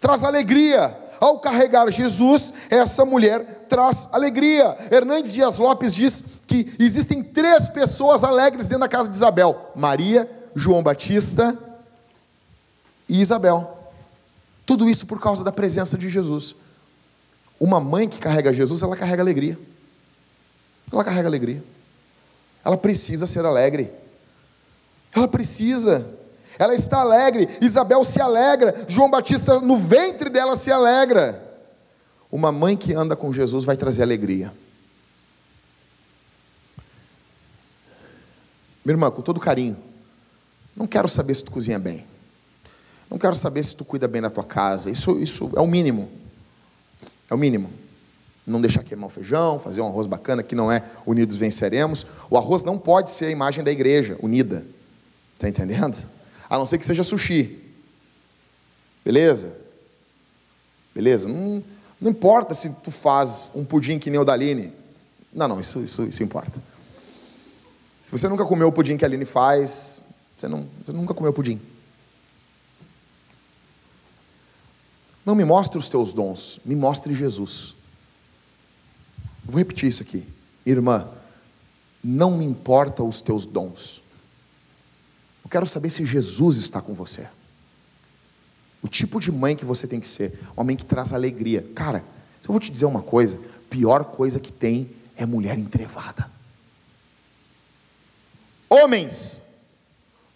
Traz 0.00 0.24
alegria. 0.24 0.96
Ao 1.20 1.38
carregar 1.38 1.90
Jesus, 1.90 2.54
essa 2.70 3.04
mulher 3.04 3.66
traz 3.68 4.08
alegria. 4.10 4.74
Hernandes 4.90 5.34
Dias 5.34 5.58
Lopes 5.58 5.94
diz 5.94 6.24
que 6.46 6.74
existem 6.78 7.22
três 7.22 7.68
pessoas 7.68 8.24
alegres 8.24 8.66
dentro 8.66 8.80
da 8.80 8.88
casa 8.88 9.10
de 9.10 9.16
Isabel: 9.16 9.70
Maria, 9.76 10.28
João 10.56 10.82
Batista 10.82 11.56
e 13.06 13.20
Isabel. 13.20 13.76
Tudo 14.64 14.88
isso 14.88 15.06
por 15.06 15.20
causa 15.20 15.44
da 15.44 15.52
presença 15.52 15.98
de 15.98 16.08
Jesus. 16.08 16.56
Uma 17.60 17.78
mãe 17.78 18.08
que 18.08 18.18
carrega 18.18 18.54
Jesus, 18.54 18.80
ela 18.80 18.96
carrega 18.96 19.22
alegria. 19.22 19.58
Ela 20.90 21.04
carrega 21.04 21.28
alegria. 21.28 21.62
Ela 22.64 22.78
precisa 22.78 23.26
ser 23.26 23.44
alegre. 23.44 23.92
Ela 25.14 25.28
precisa. 25.28 26.08
Ela 26.58 26.74
está 26.74 27.00
alegre. 27.00 27.48
Isabel 27.60 28.02
se 28.02 28.18
alegra. 28.18 28.86
João 28.88 29.10
Batista, 29.10 29.60
no 29.60 29.76
ventre 29.76 30.30
dela, 30.30 30.56
se 30.56 30.72
alegra. 30.72 31.48
Uma 32.32 32.50
mãe 32.50 32.78
que 32.78 32.94
anda 32.94 33.14
com 33.14 33.30
Jesus 33.30 33.64
vai 33.64 33.76
trazer 33.76 34.02
alegria. 34.02 34.50
Minha 38.82 38.94
irmã, 38.94 39.10
com 39.10 39.20
todo 39.20 39.38
carinho, 39.38 39.76
não 40.74 40.86
quero 40.86 41.08
saber 41.08 41.34
se 41.34 41.44
tu 41.44 41.50
cozinha 41.50 41.78
bem. 41.78 42.06
Não 43.10 43.18
quero 43.18 43.34
saber 43.34 43.62
se 43.62 43.76
tu 43.76 43.84
cuida 43.84 44.08
bem 44.08 44.22
da 44.22 44.30
tua 44.30 44.44
casa. 44.44 44.90
Isso, 44.90 45.18
isso 45.18 45.50
é 45.54 45.60
o 45.60 45.66
mínimo. 45.66 46.10
É 47.30 47.34
o 47.34 47.38
mínimo. 47.38 47.70
Não 48.46 48.60
deixar 48.60 48.82
queimar 48.82 49.06
o 49.06 49.10
feijão, 49.10 49.58
fazer 49.58 49.80
um 49.80 49.86
arroz 49.86 50.06
bacana 50.06 50.42
que 50.42 50.56
não 50.56 50.70
é 50.70 50.84
unidos 51.06 51.36
venceremos. 51.36 52.04
O 52.28 52.36
arroz 52.36 52.64
não 52.64 52.76
pode 52.76 53.10
ser 53.10 53.26
a 53.26 53.30
imagem 53.30 53.62
da 53.62 53.70
igreja 53.70 54.18
unida. 54.20 54.64
Está 55.34 55.48
entendendo? 55.48 56.04
A 56.48 56.58
não 56.58 56.66
ser 56.66 56.78
que 56.78 56.84
seja 56.84 57.04
sushi. 57.04 57.58
Beleza? 59.04 59.56
Beleza? 60.94 61.28
Não, 61.28 61.62
não 62.00 62.10
importa 62.10 62.52
se 62.54 62.70
tu 62.82 62.90
faz 62.90 63.50
um 63.54 63.64
pudim 63.64 63.98
que 63.98 64.10
nem 64.10 64.18
o 64.18 64.24
da 64.24 64.32
Aline. 64.32 64.72
Não, 65.32 65.46
não, 65.46 65.60
isso, 65.60 65.80
isso, 65.80 66.04
isso 66.04 66.22
importa. 66.22 66.60
Se 68.02 68.10
você 68.10 68.28
nunca 68.28 68.44
comeu 68.44 68.66
o 68.66 68.72
pudim 68.72 68.96
que 68.96 69.04
a 69.04 69.08
Aline 69.08 69.24
faz, 69.24 70.02
você, 70.36 70.48
não, 70.48 70.66
você 70.84 70.92
nunca 70.92 71.14
comeu 71.14 71.32
pudim. 71.32 71.60
Não 75.24 75.34
me 75.34 75.44
mostre 75.44 75.78
os 75.78 75.88
teus 75.88 76.12
dons, 76.12 76.60
me 76.64 76.74
mostre 76.74 77.14
Jesus. 77.14 77.74
Vou 79.44 79.58
repetir 79.58 79.88
isso 79.88 80.02
aqui. 80.02 80.26
Irmã, 80.64 81.08
não 82.02 82.38
me 82.38 82.44
importa 82.44 83.02
os 83.02 83.20
teus 83.20 83.44
dons. 83.44 84.02
Eu 85.44 85.50
quero 85.50 85.66
saber 85.66 85.90
se 85.90 86.04
Jesus 86.04 86.56
está 86.56 86.80
com 86.80 86.94
você. 86.94 87.28
O 88.82 88.88
tipo 88.88 89.20
de 89.20 89.30
mãe 89.30 89.54
que 89.54 89.64
você 89.64 89.86
tem 89.86 90.00
que 90.00 90.08
ser, 90.08 90.38
uma 90.56 90.64
mãe 90.64 90.76
que 90.76 90.84
traz 90.84 91.12
alegria. 91.12 91.66
Cara, 91.74 92.04
eu 92.42 92.52
vou 92.52 92.60
te 92.60 92.70
dizer 92.70 92.86
uma 92.86 93.02
coisa: 93.02 93.38
pior 93.68 94.04
coisa 94.04 94.40
que 94.40 94.50
tem 94.50 94.90
é 95.16 95.26
mulher 95.26 95.58
entrevada. 95.58 96.30
Homens, 98.68 99.42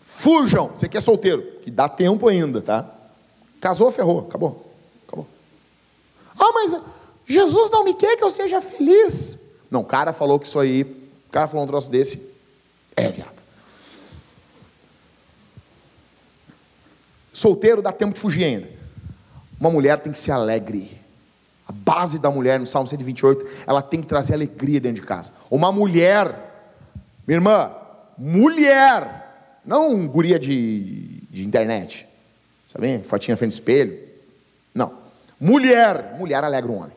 fujam. 0.00 0.68
Você 0.68 0.88
que 0.88 0.96
é 0.96 1.00
solteiro, 1.00 1.60
que 1.62 1.70
dá 1.70 1.88
tempo 1.88 2.28
ainda, 2.28 2.60
tá? 2.60 2.88
Casou, 3.60 3.90
ferrou. 3.90 4.20
Acabou. 4.20 4.63
Ah, 6.44 6.52
mas 6.52 6.76
Jesus 7.26 7.70
não 7.70 7.84
me 7.84 7.94
quer 7.94 8.16
que 8.16 8.24
eu 8.24 8.30
seja 8.30 8.60
feliz. 8.60 9.40
Não, 9.70 9.80
o 9.80 9.84
cara 9.84 10.12
falou 10.12 10.38
que 10.38 10.46
isso 10.46 10.60
aí, 10.60 10.82
o 10.82 11.32
cara 11.32 11.48
falou 11.48 11.64
um 11.64 11.66
troço 11.66 11.90
desse, 11.90 12.30
é 12.94 13.08
viado. 13.08 13.42
Solteiro 17.32 17.82
dá 17.82 17.90
tempo 17.90 18.14
de 18.14 18.20
fugir 18.20 18.44
ainda. 18.44 18.68
Uma 19.58 19.70
mulher 19.70 19.98
tem 19.98 20.12
que 20.12 20.18
ser 20.18 20.32
alegre. 20.32 21.00
A 21.66 21.72
base 21.72 22.18
da 22.18 22.30
mulher, 22.30 22.60
no 22.60 22.66
Salmo 22.66 22.86
128, 22.86 23.64
ela 23.66 23.80
tem 23.80 24.00
que 24.00 24.06
trazer 24.06 24.34
alegria 24.34 24.80
dentro 24.80 25.00
de 25.00 25.06
casa. 25.06 25.32
Uma 25.50 25.72
mulher, 25.72 26.78
minha 27.26 27.38
irmã, 27.38 27.72
mulher, 28.18 29.60
não 29.64 30.06
guria 30.06 30.38
de, 30.38 31.22
de 31.30 31.44
internet, 31.44 32.06
sabe? 32.68 32.98
Fotinha 33.00 33.32
na 33.32 33.38
frente 33.38 33.52
do 33.52 33.54
espelho. 33.54 33.98
Não. 34.74 35.03
Mulher, 35.44 36.16
mulher 36.18 36.42
alegra 36.42 36.72
um 36.72 36.78
homem. 36.78 36.96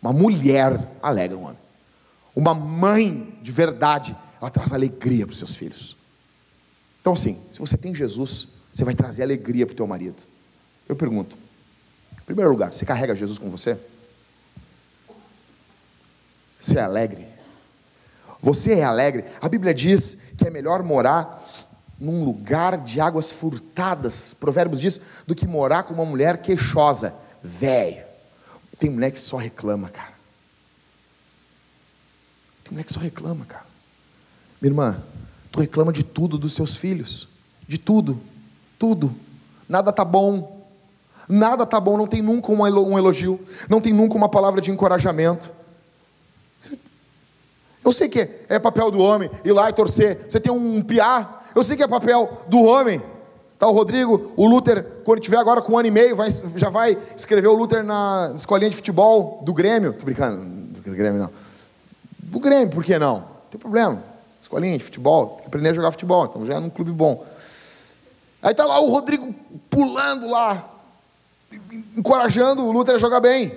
Uma 0.00 0.10
mulher 0.10 0.88
alegra 1.02 1.36
um 1.36 1.42
homem. 1.42 1.58
Uma 2.34 2.54
mãe 2.54 3.38
de 3.42 3.52
verdade, 3.52 4.16
ela 4.40 4.50
traz 4.50 4.72
alegria 4.72 5.26
para 5.26 5.32
os 5.32 5.38
seus 5.38 5.54
filhos. 5.54 5.94
Então, 7.02 7.12
assim, 7.12 7.38
se 7.52 7.58
você 7.58 7.76
tem 7.76 7.94
Jesus, 7.94 8.48
você 8.74 8.86
vai 8.86 8.94
trazer 8.94 9.22
alegria 9.22 9.66
para 9.66 9.74
o 9.74 9.76
teu 9.76 9.86
marido. 9.86 10.22
Eu 10.88 10.96
pergunto, 10.96 11.36
em 12.18 12.24
primeiro 12.24 12.50
lugar, 12.50 12.72
você 12.72 12.86
carrega 12.86 13.14
Jesus 13.14 13.36
com 13.36 13.50
você? 13.50 13.76
Você 16.58 16.78
é 16.78 16.80
alegre? 16.82 17.26
Você 18.40 18.72
é 18.76 18.84
alegre? 18.84 19.26
A 19.42 19.48
Bíblia 19.50 19.74
diz 19.74 20.32
que 20.38 20.46
é 20.46 20.50
melhor 20.50 20.82
morar 20.82 21.46
num 22.00 22.24
lugar 22.24 22.78
de 22.78 22.98
águas 22.98 23.30
furtadas, 23.30 24.32
Provérbios 24.32 24.80
diz, 24.80 24.98
do 25.26 25.34
que 25.34 25.46
morar 25.46 25.82
com 25.82 25.92
uma 25.92 26.06
mulher 26.06 26.38
queixosa, 26.38 27.20
velho. 27.42 28.04
Tem 28.78 28.90
mulher 28.90 29.10
que 29.10 29.20
só 29.20 29.36
reclama, 29.36 29.88
cara. 29.88 30.12
Tem 32.64 32.72
mulher 32.72 32.84
que 32.84 32.92
só 32.92 33.00
reclama, 33.00 33.44
cara. 33.44 33.66
Minha 34.60 34.70
irmã, 34.70 35.02
tu 35.50 35.60
reclama 35.60 35.92
de 35.92 36.02
tudo 36.02 36.38
dos 36.38 36.52
seus 36.52 36.76
filhos, 36.76 37.28
de 37.66 37.78
tudo, 37.78 38.20
tudo. 38.78 39.14
Nada 39.68 39.92
tá 39.92 40.04
bom. 40.04 40.60
Nada 41.28 41.64
tá 41.64 41.78
bom, 41.78 41.96
não 41.96 42.06
tem 42.06 42.20
nunca 42.20 42.50
um 42.50 42.98
elogio, 42.98 43.40
não 43.68 43.80
tem 43.80 43.92
nunca 43.92 44.16
uma 44.16 44.28
palavra 44.28 44.60
de 44.60 44.70
encorajamento. 44.70 45.50
Eu 47.84 47.92
sei 47.92 48.08
que 48.08 48.28
é 48.48 48.58
papel 48.58 48.90
do 48.90 49.00
homem 49.00 49.30
ir 49.44 49.52
lá 49.52 49.68
e 49.68 49.72
torcer. 49.72 50.26
Você 50.28 50.40
tem 50.40 50.52
um 50.52 50.82
piá, 50.82 51.40
eu 51.54 51.62
sei 51.62 51.76
que 51.76 51.82
é 51.82 51.88
papel 51.88 52.44
do 52.48 52.62
homem. 52.62 53.02
Tá 53.62 53.68
o 53.68 53.72
Rodrigo, 53.72 54.32
o 54.36 54.44
Luther, 54.48 54.82
quando 55.04 55.20
tiver 55.20 55.36
agora 55.36 55.62
com 55.62 55.74
um 55.74 55.78
ano 55.78 55.86
e 55.86 55.90
meio, 55.92 56.16
vai, 56.16 56.28
já 56.56 56.68
vai 56.68 56.98
escrever 57.16 57.46
o 57.46 57.54
Luther 57.54 57.84
na 57.84 58.32
escolinha 58.34 58.68
de 58.68 58.74
futebol 58.74 59.40
do 59.44 59.54
Grêmio. 59.54 59.92
Tô 59.92 60.04
brincando, 60.04 60.44
do 60.44 60.80
Grêmio 60.80 61.20
não. 61.20 61.30
Do 62.18 62.40
Grêmio, 62.40 62.70
por 62.70 62.82
que 62.82 62.98
não? 62.98 63.20
Não 63.20 63.28
tem 63.52 63.60
problema. 63.60 64.02
Escolinha 64.40 64.76
de 64.76 64.82
futebol, 64.82 65.28
tem 65.28 65.42
que 65.42 65.46
aprender 65.46 65.68
a 65.68 65.74
jogar 65.74 65.92
futebol, 65.92 66.24
então 66.24 66.44
já 66.44 66.54
é 66.54 66.58
num 66.58 66.70
clube 66.70 66.90
bom. 66.90 67.24
Aí 68.42 68.52
tá 68.52 68.64
lá 68.64 68.80
o 68.80 68.90
Rodrigo 68.90 69.32
pulando 69.70 70.28
lá, 70.28 70.68
encorajando 71.96 72.66
o 72.66 72.72
Luther 72.72 72.96
a 72.96 72.98
jogar 72.98 73.20
bem. 73.20 73.56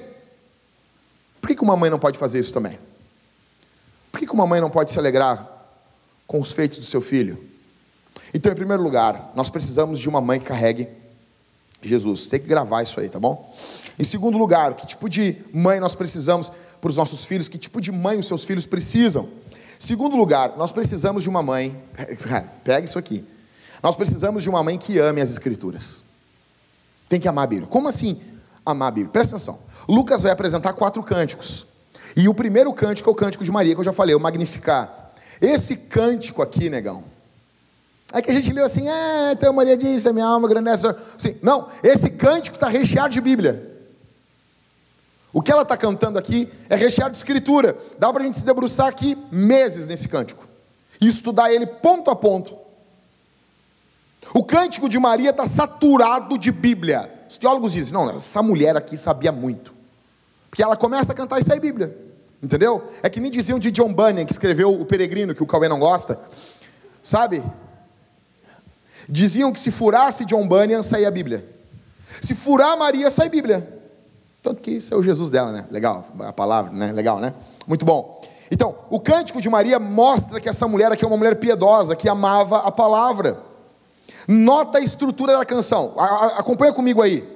Por 1.42 1.48
que, 1.48 1.56
que 1.56 1.64
uma 1.64 1.76
mãe 1.76 1.90
não 1.90 1.98
pode 1.98 2.20
fazer 2.20 2.38
isso 2.38 2.54
também? 2.54 2.78
Por 4.12 4.20
que, 4.20 4.28
que 4.28 4.34
uma 4.34 4.46
mãe 4.46 4.62
não 4.62 4.70
pode 4.70 4.92
se 4.92 5.00
alegrar 5.00 5.50
com 6.28 6.40
os 6.40 6.52
feitos 6.52 6.78
do 6.78 6.86
seu 6.86 7.02
filho? 7.02 7.55
Então, 8.36 8.52
em 8.52 8.56
primeiro 8.56 8.84
lugar, 8.84 9.32
nós 9.34 9.50
precisamos 9.50 9.98
de 9.98 10.10
uma 10.10 10.20
mãe 10.20 10.42
que 10.42 10.48
carregue 10.48 10.90
Jesus. 11.82 12.28
Tem 12.28 12.38
que 12.38 12.46
gravar 12.46 12.84
isso 12.84 13.00
aí, 13.00 13.08
tá 13.08 13.18
bom? 13.18 13.56
Em 13.98 14.04
segundo 14.04 14.38
lugar, 14.38 14.74
que 14.74 14.86
tipo 14.86 15.08
de 15.08 15.38
mãe 15.54 15.80
nós 15.80 15.96
precisamos 15.96 16.52
para 16.82 16.90
os 16.90 16.98
nossos 16.98 17.24
filhos? 17.24 17.48
Que 17.48 17.58
tipo 17.58 17.80
de 17.80 17.94
mãe 17.94 18.20
os 18.20 18.28
seus 18.28 18.44
filhos 18.44 18.66
precisam? 18.66 19.30
Segundo 19.80 20.18
lugar, 20.18 20.58
nós 20.58 20.74
precisamos 20.74 21.24
de 21.24 21.30
uma 21.30 21.42
mãe. 21.42 21.82
Cara, 22.28 22.46
pega 22.62 22.84
isso 22.84 23.00
aqui. 23.00 23.24
Nós 23.82 23.96
precisamos 23.96 24.44
de 24.44 24.50
uma 24.50 24.62
mãe 24.62 24.78
que 24.78 25.00
ame 25.00 25.22
as 25.22 25.32
Escrituras. 25.32 26.02
Tem 27.08 27.22
que 27.22 27.30
amar 27.30 27.46
a 27.46 27.48
Bíblia. 27.48 27.70
Como 27.70 27.88
assim 27.88 28.20
amar 28.66 28.90
a 28.90 28.92
Bíblia? 28.92 29.14
Presta 29.14 29.38
atenção. 29.38 29.58
Lucas 29.88 30.24
vai 30.24 30.34
apresentar 30.34 30.74
quatro 30.74 31.02
cânticos. 31.02 31.68
E 32.18 32.28
o 32.28 32.34
primeiro 32.34 32.74
cântico 32.74 33.10
é 33.10 33.14
o 33.14 33.16
cântico 33.16 33.46
de 33.46 33.52
Maria, 33.52 33.74
que 33.74 33.80
eu 33.80 33.86
já 33.86 33.94
falei, 33.94 34.14
o 34.14 34.20
Magnificar. 34.20 35.14
Esse 35.40 35.78
cântico 35.78 36.42
aqui, 36.42 36.70
negão, 36.70 37.15
Aí 38.14 38.22
que 38.22 38.32
a 38.32 38.34
gente 38.34 38.54
leu 38.54 38.66
assim, 38.66 38.88
ah, 38.88 39.32
então 39.34 39.52
Maria 39.52 39.76
disse, 39.76 40.08
a 40.08 40.14
minha 40.14 40.26
alma 40.26 40.48
grandece. 40.48 40.88
Sim, 41.18 41.36
não, 41.42 41.68
esse 41.84 42.10
cântico 42.12 42.56
está 42.56 42.68
recheado 42.68 43.10
de 43.10 43.20
Bíblia. 43.20 43.76
O 45.34 45.42
que 45.42 45.52
ela 45.52 45.64
está 45.64 45.76
cantando 45.76 46.18
aqui 46.18 46.50
é 46.70 46.76
recheado 46.76 47.12
de 47.12 47.18
escritura. 47.18 47.78
Dá 48.00 48.12
para 48.14 48.24
a 48.24 48.26
gente 48.26 48.38
se 48.38 48.46
debruçar 48.46 48.88
aqui 48.88 49.18
meses 49.30 49.90
nesse 49.90 50.08
cântico. 50.08 50.48
E 51.02 51.08
estudar 51.08 51.52
ele 51.52 51.68
ponto 51.68 52.10
a 52.10 52.16
ponto. 52.16 52.58
O 54.34 54.44
cântico 54.44 54.88
de 54.88 54.98
Maria 54.98 55.32
está 55.32 55.46
saturado 55.46 56.38
de 56.38 56.52
Bíblia. 56.54 57.12
Os 57.30 57.38
teólogos 57.38 57.74
dizem, 57.74 57.94
não, 57.94 58.10
essa 58.12 58.42
mulher 58.42 58.78
aqui 58.78 58.96
sabia 58.96 59.32
muito. 59.32 59.74
Porque 60.50 60.64
ela 60.64 60.78
começa 60.78 61.12
a 61.12 61.16
cantar 61.16 61.42
e 61.42 61.44
sai 61.44 61.60
Bíblia. 61.60 61.94
Entendeu? 62.42 62.90
É 63.04 63.10
que 63.10 63.20
nem 63.20 63.30
diziam 63.30 63.60
de 63.60 63.72
John 63.72 63.94
Bunyan, 63.94 64.26
que 64.26 64.32
escreveu 64.32 64.80
O 64.80 64.86
Peregrino, 64.86 65.36
que 65.36 65.44
o 65.44 65.46
Cauê 65.46 65.68
não 65.68 65.80
gosta. 65.80 66.18
Sabe? 67.04 67.44
Diziam 69.08 69.54
que 69.54 69.60
se 69.60 69.72
furasse 69.72 70.26
John 70.26 70.48
Bunyan, 70.48 70.82
saía 70.82 71.08
a 71.08 71.12
Bíblia. 71.12 71.48
Se 72.22 72.34
furar 72.34 72.78
Maria, 72.78 73.10
sai 73.12 73.30
Bíblia. 73.30 73.68
Tanto 74.42 74.62
que 74.62 74.72
isso 74.72 74.94
é 74.94 74.98
o 74.98 75.04
Jesus 75.04 75.32
dela, 75.32 75.52
né? 75.52 75.66
Legal, 75.72 76.06
a 76.20 76.34
palavra, 76.34 76.72
né? 76.72 76.92
Legal, 76.92 77.20
né? 77.20 77.34
Muito 77.68 77.86
bom. 77.86 78.22
Então, 78.52 78.76
o 78.90 79.00
cântico 79.00 79.42
de 79.42 79.50
Maria 79.50 79.80
mostra 79.80 80.40
que 80.40 80.48
essa 80.48 80.68
mulher 80.68 80.92
aqui 80.92 81.04
é 81.04 81.08
uma 81.08 81.18
mulher 81.18 81.36
piedosa, 81.36 81.96
que 81.96 82.08
amava 82.08 82.60
a 82.60 82.72
palavra. 82.72 83.40
Nota 84.28 84.78
a 84.78 84.82
estrutura 84.82 85.38
da 85.38 85.46
canção. 85.46 85.94
A, 85.98 86.04
a, 86.04 86.28
acompanha 86.40 86.72
comigo 86.72 87.02
aí. 87.02 87.28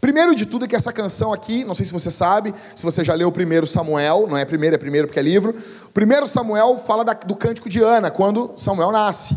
Primeiro 0.00 0.36
de 0.36 0.46
tudo 0.46 0.64
é 0.64 0.68
que 0.68 0.76
essa 0.76 0.92
canção 0.92 1.32
aqui, 1.32 1.64
não 1.64 1.74
sei 1.74 1.84
se 1.84 1.92
você 1.92 2.12
sabe, 2.12 2.54
se 2.76 2.84
você 2.84 3.02
já 3.02 3.14
leu 3.14 3.28
o 3.28 3.32
primeiro 3.32 3.66
Samuel, 3.66 4.28
não 4.28 4.36
é 4.36 4.44
primeiro, 4.44 4.76
é 4.76 4.78
primeiro 4.78 5.08
porque 5.08 5.18
é 5.18 5.22
livro. 5.22 5.52
O 5.86 5.90
primeiro 5.90 6.28
Samuel 6.28 6.78
fala 6.78 7.04
da, 7.04 7.14
do 7.14 7.34
cântico 7.34 7.68
de 7.68 7.82
Ana, 7.82 8.08
quando 8.08 8.52
Samuel 8.56 8.92
nasce 8.92 9.36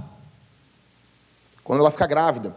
quando 1.63 1.79
ela 1.79 1.91
fica 1.91 2.07
grávida. 2.07 2.55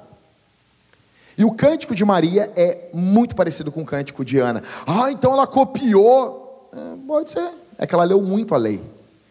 E 1.37 1.45
o 1.45 1.53
cântico 1.53 1.95
de 1.95 2.05
Maria 2.05 2.53
é 2.57 2.91
muito 2.95 3.35
parecido 3.35 3.73
com 3.73 3.83
o 3.83 3.87
cântico 3.87 4.25
de 4.25 4.39
Ana. 4.39 4.63
Ah, 4.87 5.11
então 5.11 5.33
ela 5.33 5.47
copiou. 5.47 6.71
É, 6.73 6.97
pode 7.07 7.31
ser. 7.31 7.51
É 7.77 7.87
que 7.87 7.95
ela 7.95 8.05
leu 8.05 8.23
muito 8.23 8.55
a 8.55 8.59
lei. 8.59 8.81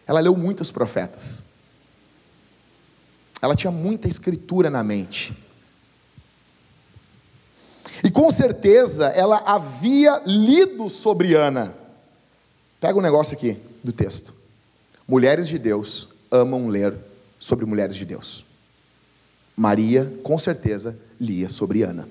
Ela 0.06 0.20
leu 0.20 0.36
muitos 0.36 0.70
profetas. 0.70 1.44
Ela 3.40 3.54
tinha 3.54 3.70
muita 3.70 4.06
escritura 4.06 4.68
na 4.68 4.82
mente. 4.82 5.34
E 8.02 8.10
com 8.10 8.30
certeza 8.30 9.06
ela 9.08 9.42
havia 9.46 10.20
lido 10.26 10.90
sobre 10.90 11.34
Ana. 11.34 11.74
Pega 12.80 12.98
um 12.98 13.02
negócio 13.02 13.34
aqui 13.34 13.58
do 13.82 13.92
texto. 13.92 14.34
Mulheres 15.08 15.48
de 15.48 15.58
Deus 15.58 16.08
amam 16.30 16.68
ler 16.68 16.94
sobre 17.38 17.64
mulheres 17.64 17.96
de 17.96 18.04
Deus. 18.04 18.44
Maria, 19.56 20.12
com 20.22 20.38
certeza, 20.38 20.98
lia 21.20 21.48
sobre 21.48 21.82
Ana. 21.82 22.08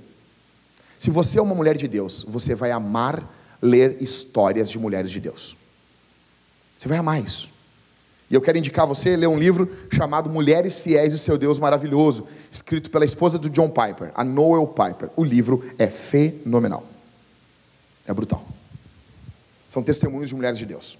Se 0.97 1.09
você 1.09 1.37
é 1.37 1.41
uma 1.41 1.55
mulher 1.55 1.77
de 1.77 1.87
Deus, 1.87 2.23
você 2.27 2.55
vai 2.55 2.71
amar 2.71 3.29
ler 3.61 4.01
histórias 4.01 4.69
de 4.69 4.79
mulheres 4.79 5.11
de 5.11 5.19
Deus. 5.19 5.57
Você 6.77 6.87
vai 6.87 6.97
amar 6.97 7.21
isso. 7.21 7.49
E 8.29 8.35
eu 8.35 8.41
quero 8.41 8.57
indicar 8.57 8.87
você 8.87 9.15
ler 9.15 9.27
um 9.27 9.37
livro 9.37 9.69
chamado 9.91 10.29
Mulheres 10.29 10.79
Fiéis 10.79 11.13
e 11.13 11.19
Seu 11.19 11.37
Deus 11.37 11.59
Maravilhoso, 11.59 12.27
escrito 12.51 12.89
pela 12.89 13.05
esposa 13.05 13.37
do 13.37 13.49
John 13.49 13.69
Piper, 13.69 14.11
a 14.15 14.23
Noel 14.23 14.67
Piper. 14.67 15.09
O 15.15 15.23
livro 15.23 15.63
é 15.77 15.87
fenomenal. 15.87 16.85
É 18.07 18.13
brutal. 18.13 18.45
São 19.67 19.83
testemunhos 19.83 20.29
de 20.29 20.35
mulheres 20.35 20.57
de 20.57 20.65
Deus. 20.65 20.97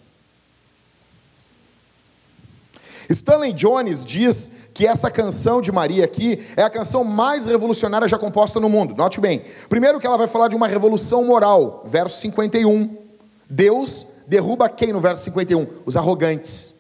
Stanley 3.10 3.54
Jones 3.54 4.06
diz 4.06 4.52
que 4.74 4.88
essa 4.88 5.10
canção 5.12 5.62
de 5.62 5.72
Maria 5.72 6.06
aqui 6.06 6.44
é 6.56 6.64
a 6.64 6.70
canção 6.70 7.04
mais 7.04 7.46
revolucionária 7.46 8.08
já 8.08 8.18
composta 8.18 8.60
no 8.60 8.70
mundo. 8.70 8.96
Note 8.96 9.20
bem. 9.20 9.42
Primeiro 9.70 10.00
que 10.00 10.08
ela 10.08 10.18
vai 10.18 10.28
falar 10.28 10.48
de 10.48 10.56
uma 10.56 10.68
revolução 10.68 11.26
moral, 11.26 11.84
verso 11.86 12.20
51. 12.22 12.98
Deus 13.50 14.06
derruba 14.28 14.70
quem 14.70 14.94
no 14.94 15.00
verso 15.00 15.24
51? 15.26 15.68
Os 15.86 15.96
arrogantes. 15.96 16.74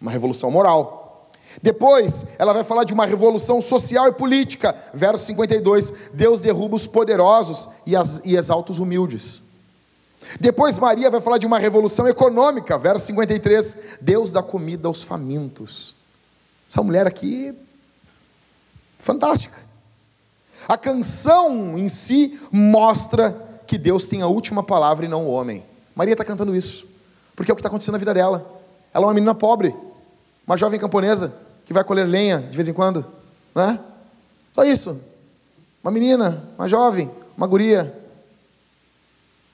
Uma 0.00 0.10
revolução 0.10 0.50
moral. 0.50 1.28
Depois, 1.62 2.26
ela 2.38 2.52
vai 2.52 2.64
falar 2.64 2.84
de 2.84 2.92
uma 2.92 3.06
revolução 3.06 3.60
social 3.60 4.08
e 4.08 4.12
política. 4.12 4.74
Verso 4.92 5.26
52: 5.26 6.10
Deus 6.12 6.40
derruba 6.40 6.76
os 6.76 6.86
poderosos 6.86 7.68
e, 7.86 7.96
as, 7.96 8.22
e 8.24 8.36
exalta 8.36 8.72
os 8.72 8.78
humildes. 8.78 9.45
Depois, 10.40 10.78
Maria 10.78 11.10
vai 11.10 11.20
falar 11.20 11.38
de 11.38 11.46
uma 11.46 11.58
revolução 11.58 12.08
econômica. 12.08 12.76
Verso 12.78 13.06
53: 13.06 13.98
Deus 14.00 14.32
dá 14.32 14.42
comida 14.42 14.88
aos 14.88 15.02
famintos. 15.02 15.94
Essa 16.68 16.82
mulher 16.82 17.06
aqui, 17.06 17.54
fantástica. 18.98 19.56
A 20.68 20.76
canção 20.76 21.78
em 21.78 21.88
si 21.88 22.40
mostra 22.50 23.34
que 23.66 23.78
Deus 23.78 24.08
tem 24.08 24.22
a 24.22 24.26
última 24.26 24.62
palavra 24.62 25.06
e 25.06 25.08
não 25.08 25.26
o 25.26 25.30
homem. 25.30 25.64
Maria 25.94 26.12
está 26.12 26.24
cantando 26.24 26.54
isso, 26.54 26.86
porque 27.34 27.50
é 27.50 27.52
o 27.52 27.56
que 27.56 27.60
está 27.60 27.68
acontecendo 27.68 27.92
na 27.92 27.98
vida 27.98 28.12
dela. 28.12 28.44
Ela 28.92 29.04
é 29.04 29.06
uma 29.06 29.14
menina 29.14 29.34
pobre, 29.34 29.74
uma 30.46 30.56
jovem 30.56 30.80
camponesa, 30.80 31.32
que 31.64 31.72
vai 31.72 31.84
colher 31.84 32.06
lenha 32.06 32.40
de 32.40 32.56
vez 32.56 32.68
em 32.68 32.72
quando, 32.72 33.06
né? 33.54 33.78
Só 34.54 34.64
isso. 34.64 35.00
Uma 35.82 35.92
menina, 35.92 36.42
uma 36.58 36.68
jovem, 36.68 37.10
uma 37.36 37.46
guria, 37.46 37.94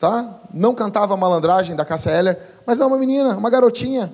tá? 0.02 0.40
Não 0.52 0.74
cantava 0.74 1.14
a 1.14 1.16
malandragem 1.16 1.76
da 1.76 1.84
Cássia 1.84 2.10
Heller, 2.10 2.36
mas 2.66 2.80
é 2.80 2.84
uma 2.84 2.98
menina, 2.98 3.36
uma 3.36 3.48
garotinha. 3.48 4.12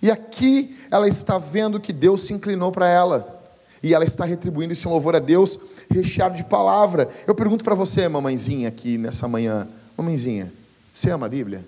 E 0.00 0.10
aqui 0.10 0.74
ela 0.90 1.06
está 1.06 1.36
vendo 1.36 1.78
que 1.78 1.92
Deus 1.92 2.22
se 2.22 2.32
inclinou 2.32 2.72
para 2.72 2.88
ela. 2.88 3.42
E 3.82 3.92
ela 3.92 4.06
está 4.06 4.24
retribuindo 4.24 4.72
esse 4.72 4.88
louvor 4.88 5.14
a 5.14 5.18
Deus, 5.18 5.58
recheado 5.90 6.34
de 6.34 6.44
palavra. 6.44 7.10
Eu 7.26 7.34
pergunto 7.34 7.62
para 7.62 7.74
você, 7.74 8.08
mamãezinha, 8.08 8.70
aqui 8.70 8.96
nessa 8.96 9.28
manhã: 9.28 9.68
Mamãezinha, 9.98 10.50
você 10.90 11.10
ama 11.10 11.26
a 11.26 11.28
Bíblia? 11.28 11.62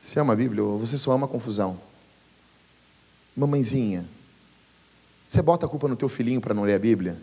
Você 0.00 0.20
ama 0.20 0.34
a 0.34 0.36
Bíblia 0.36 0.62
ou 0.62 0.78
você 0.78 0.96
só 0.96 1.10
ama 1.10 1.26
a 1.26 1.28
confusão? 1.28 1.76
Mamãezinha, 3.36 4.06
você 5.28 5.42
bota 5.42 5.66
a 5.66 5.68
culpa 5.68 5.88
no 5.88 5.96
teu 5.96 6.08
filhinho 6.08 6.40
para 6.40 6.54
não 6.54 6.62
ler 6.62 6.74
a 6.74 6.78
Bíblia? 6.78 7.20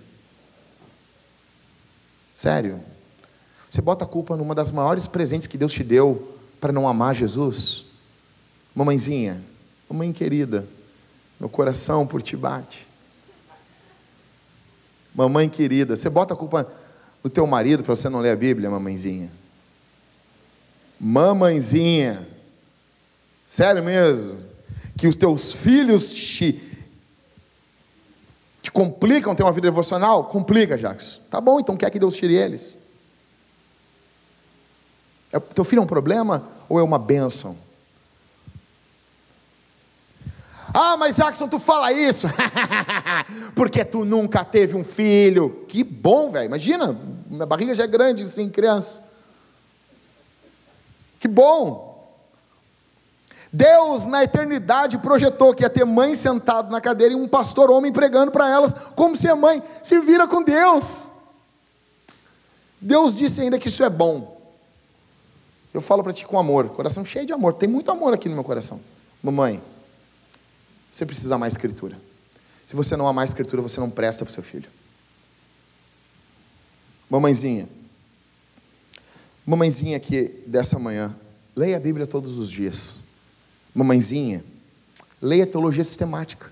Sério? 2.38 2.80
Você 3.67 3.82
bota 3.82 4.06
a 4.06 4.08
culpa 4.08 4.38
numa 4.38 4.54
das 4.54 4.69
maiores 4.69 5.08
presentes 5.08 5.47
que 5.47 5.58
Deus 5.58 5.73
te 5.73 5.84
deu 5.84 6.38
para 6.62 6.71
não 6.71 6.88
amar 6.88 7.15
Jesus? 7.15 7.86
Mamãezinha, 8.76 9.43
mamãe 9.89 10.13
querida, 10.13 10.67
meu 11.39 11.50
coração 11.50 12.06
por 12.06 12.21
ti 12.21 12.38
bate. 12.38 12.88
Mamãe 15.15 15.50
querida, 15.50 15.97
você 15.97 16.12
bota 16.12 16.36
a 16.36 16.38
culpa 16.38 16.71
no 17.23 17.30
teu 17.32 17.47
marido 17.47 17.84
para 17.84 17.95
você 17.95 18.08
não 18.08 18.19
ler 18.19 18.30
a 18.30 18.36
Bíblia, 18.36 18.69
mamãezinha? 18.69 19.32
Mamãezinha, 21.00 22.28
sério 23.47 23.84
mesmo? 23.84 24.38
Que 24.95 25.08
os 25.08 25.15
teus 25.15 25.54
filhos 25.54 26.13
te, 26.13 26.52
te 28.67 28.71
complicam 28.71 29.34
ter 29.34 29.43
uma 29.43 29.51
vida 29.53 29.69
devocional? 29.69 30.25
Complica, 30.25 30.77
Jacques. 30.77 31.21
Tá 31.30 31.39
bom, 31.39 31.58
então 31.58 31.77
quer 31.77 31.89
que 31.89 31.97
Deus 31.97 32.17
tire 32.17 32.36
eles? 32.36 32.77
É, 35.32 35.39
teu 35.39 35.63
filho 35.63 35.80
é 35.80 35.84
um 35.84 35.88
problema 35.88 36.45
ou 36.67 36.77
é 36.77 36.84
uma 36.84 36.99
bênção? 36.99 37.58
Ah, 40.73 40.97
mas 40.97 41.15
Jackson, 41.15 41.47
tu 41.47 41.60
fala 41.60 41.93
isso 41.93 42.27
porque 43.56 43.86
tu 43.86 44.03
nunca 44.03 44.43
teve 44.43 44.75
um 44.75 44.84
filho. 44.84 45.65
Que 45.69 45.82
bom, 45.82 46.30
velho. 46.30 46.47
Imagina, 46.47 46.93
minha 47.30 47.45
barriga 47.45 47.73
já 47.73 47.86
é 47.86 47.88
grande 47.88 48.23
assim, 48.23 48.49
criança. 48.49 49.01
Que 51.21 51.27
bom. 51.30 51.87
Deus, 53.51 54.05
na 54.05 54.23
eternidade, 54.23 54.97
projetou 54.97 55.53
que 55.53 55.63
ia 55.63 55.69
ter 55.69 55.86
mãe 55.86 56.13
sentado 56.15 56.69
na 56.69 56.81
cadeira 56.81 57.13
e 57.13 57.15
um 57.17 57.27
pastor 57.27 57.71
homem 57.71 57.91
pregando 57.91 58.31
para 58.31 58.49
elas, 58.49 58.73
como 58.95 59.15
se 59.15 59.27
a 59.27 59.36
mãe 59.36 59.63
se 59.81 59.99
vira 59.99 60.27
com 60.27 60.43
Deus. 60.43 61.10
Deus 62.79 63.15
disse 63.15 63.41
ainda 63.41 63.57
que 63.57 63.69
isso 63.69 63.83
é 63.83 63.89
bom. 63.89 64.38
Eu 65.73 65.81
falo 65.81 66.03
para 66.03 66.13
ti 66.13 66.25
com 66.25 66.38
amor, 66.38 66.69
coração 66.69 67.05
cheio 67.05 67.25
de 67.25 67.33
amor. 67.33 67.53
Tem 67.53 67.69
muito 67.69 67.89
amor 67.91 68.13
aqui 68.13 68.27
no 68.27 68.36
meu 68.36 68.43
coração. 68.43 68.79
Mamãe, 69.21 69.62
você 70.91 71.05
precisa 71.05 71.36
amar 71.36 71.45
a 71.45 71.49
Escritura. 71.49 71.97
Se 72.65 72.75
você 72.75 72.97
não 72.97 73.07
amar 73.07 73.23
a 73.23 73.25
Escritura, 73.25 73.62
você 73.62 73.79
não 73.79 73.89
presta 73.89 74.25
para 74.25 74.31
o 74.31 74.33
seu 74.33 74.43
filho. 74.43 74.69
Mamãezinha, 77.10 77.69
mamãezinha 79.45 79.95
aqui 79.95 80.43
dessa 80.45 80.77
manhã, 80.77 81.15
leia 81.55 81.77
a 81.77 81.79
Bíblia 81.79 82.05
todos 82.05 82.38
os 82.38 82.49
dias. 82.49 82.97
Mamãezinha, 83.78 84.44
leia 85.22 85.46
teologia 85.46 85.84
sistemática. 85.84 86.48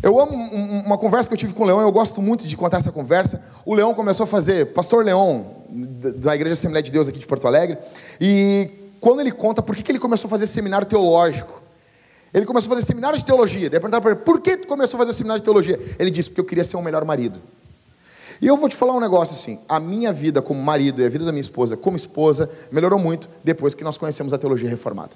Eu 0.00 0.20
amo 0.20 0.32
uma 0.32 0.96
conversa 0.96 1.28
que 1.28 1.34
eu 1.34 1.38
tive 1.38 1.54
com 1.54 1.64
o 1.64 1.66
Leão, 1.66 1.80
eu 1.80 1.90
gosto 1.90 2.22
muito 2.22 2.46
de 2.46 2.56
contar 2.56 2.76
essa 2.76 2.92
conversa. 2.92 3.42
O 3.66 3.74
Leão 3.74 3.92
começou 3.94 4.22
a 4.22 4.26
fazer, 4.28 4.66
pastor 4.66 5.04
Leão, 5.04 5.44
da 5.68 6.34
Igreja 6.36 6.52
Assembleia 6.52 6.84
de 6.84 6.92
Deus 6.92 7.08
aqui 7.08 7.18
de 7.18 7.26
Porto 7.26 7.48
Alegre, 7.48 7.78
e 8.20 8.70
quando 9.00 9.20
ele 9.20 9.32
conta 9.32 9.60
por 9.60 9.74
que 9.74 9.90
ele 9.90 9.98
começou 9.98 10.28
a 10.28 10.30
fazer 10.30 10.46
seminário 10.46 10.86
teológico, 10.86 11.60
ele 12.32 12.46
começou 12.46 12.72
a 12.72 12.76
fazer 12.76 12.86
seminário 12.86 13.18
de 13.18 13.24
teologia. 13.24 13.68
Daí 13.68 13.80
perguntaram 13.80 14.02
para 14.02 14.12
ele, 14.12 14.20
por 14.20 14.40
que 14.40 14.56
tu 14.56 14.68
começou 14.68 14.96
a 14.98 15.00
fazer 15.00 15.14
seminário 15.14 15.40
de 15.40 15.44
teologia? 15.44 15.80
Ele 15.98 16.10
disse, 16.10 16.30
porque 16.30 16.42
eu 16.42 16.44
queria 16.44 16.62
ser 16.62 16.76
um 16.76 16.82
melhor 16.82 17.04
marido. 17.04 17.40
E 18.40 18.46
eu 18.46 18.56
vou 18.56 18.68
te 18.68 18.76
falar 18.76 18.92
um 18.92 19.00
negócio 19.00 19.34
assim: 19.34 19.58
a 19.68 19.80
minha 19.80 20.12
vida 20.12 20.42
como 20.42 20.62
marido 20.62 21.02
e 21.02 21.06
a 21.06 21.08
vida 21.08 21.24
da 21.24 21.32
minha 21.32 21.40
esposa 21.40 21.76
como 21.76 21.96
esposa 21.96 22.50
melhorou 22.70 22.98
muito 22.98 23.28
depois 23.42 23.74
que 23.74 23.82
nós 23.82 23.98
conhecemos 23.98 24.32
a 24.32 24.38
teologia 24.38 24.68
reformada. 24.68 25.14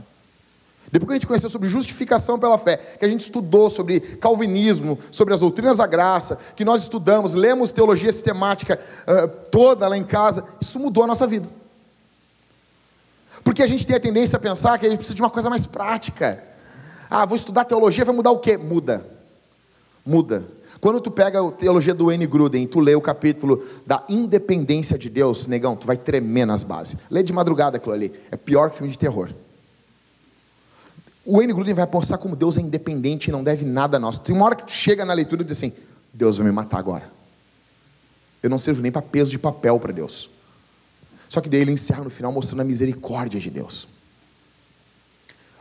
Depois 0.90 1.08
que 1.08 1.12
a 1.12 1.16
gente 1.16 1.26
conheceu 1.26 1.50
sobre 1.50 1.68
justificação 1.68 2.38
pela 2.38 2.56
fé, 2.56 2.76
que 2.76 3.04
a 3.04 3.08
gente 3.08 3.20
estudou 3.20 3.68
sobre 3.68 4.00
calvinismo, 4.00 4.98
sobre 5.10 5.34
as 5.34 5.40
doutrinas 5.40 5.76
da 5.76 5.86
graça, 5.86 6.38
que 6.56 6.64
nós 6.64 6.82
estudamos, 6.82 7.34
lemos 7.34 7.72
teologia 7.72 8.10
sistemática 8.10 8.78
uh, 9.02 9.28
toda 9.50 9.86
lá 9.86 9.96
em 9.96 10.04
casa, 10.04 10.44
isso 10.60 10.78
mudou 10.78 11.04
a 11.04 11.06
nossa 11.06 11.26
vida. 11.26 11.48
Porque 13.44 13.62
a 13.62 13.66
gente 13.66 13.86
tem 13.86 13.96
a 13.96 14.00
tendência 14.00 14.36
a 14.36 14.40
pensar 14.40 14.78
que 14.78 14.86
a 14.86 14.88
gente 14.88 14.98
precisa 14.98 15.14
de 15.14 15.22
uma 15.22 15.30
coisa 15.30 15.50
mais 15.50 15.66
prática. 15.66 16.42
Ah, 17.10 17.24
vou 17.24 17.36
estudar 17.36 17.64
teologia, 17.64 18.04
vai 18.04 18.14
mudar 18.14 18.30
o 18.30 18.38
quê? 18.38 18.56
Muda. 18.56 19.06
Muda. 20.04 20.44
Quando 20.80 21.00
tu 21.00 21.10
pega 21.10 21.46
a 21.46 21.50
teologia 21.50 21.94
do 21.94 22.10
N. 22.10 22.26
Gruden 22.26 22.66
tu 22.66 22.80
lê 22.80 22.94
o 22.94 23.00
capítulo 23.00 23.62
da 23.86 24.04
independência 24.08 24.96
de 24.98 25.10
Deus, 25.10 25.46
negão, 25.46 25.76
tu 25.76 25.86
vai 25.86 25.96
tremer 25.96 26.46
nas 26.46 26.62
bases. 26.62 26.96
Lê 27.10 27.22
de 27.22 27.32
madrugada 27.32 27.76
aquilo 27.76 27.94
ali. 27.94 28.12
É 28.30 28.36
pior 28.36 28.70
que 28.70 28.76
filme 28.76 28.92
de 28.92 28.98
terror. 28.98 29.28
O 31.30 31.42
N. 31.42 31.52
Gruden 31.52 31.74
vai 31.74 31.84
apostar 31.84 32.18
como 32.18 32.34
Deus 32.34 32.56
é 32.56 32.62
independente 32.62 33.28
e 33.28 33.32
não 33.32 33.44
deve 33.44 33.66
nada 33.66 33.98
a 33.98 34.00
nós. 34.00 34.16
Tem 34.16 34.34
uma 34.34 34.46
hora 34.46 34.56
que 34.56 34.64
tu 34.64 34.72
chega 34.72 35.04
na 35.04 35.12
leitura 35.12 35.42
e 35.42 35.44
diz 35.44 35.58
assim: 35.58 35.74
Deus 36.10 36.38
vai 36.38 36.46
me 36.46 36.52
matar 36.52 36.78
agora. 36.78 37.12
Eu 38.42 38.48
não 38.48 38.58
sirvo 38.58 38.80
nem 38.80 38.90
para 38.90 39.02
peso 39.02 39.30
de 39.30 39.38
papel 39.38 39.78
para 39.78 39.92
Deus. 39.92 40.30
Só 41.28 41.42
que 41.42 41.50
daí 41.50 41.60
ele 41.60 41.70
encerra 41.70 42.02
no 42.02 42.08
final 42.08 42.32
mostrando 42.32 42.62
a 42.62 42.64
misericórdia 42.64 43.38
de 43.38 43.50
Deus. 43.50 43.88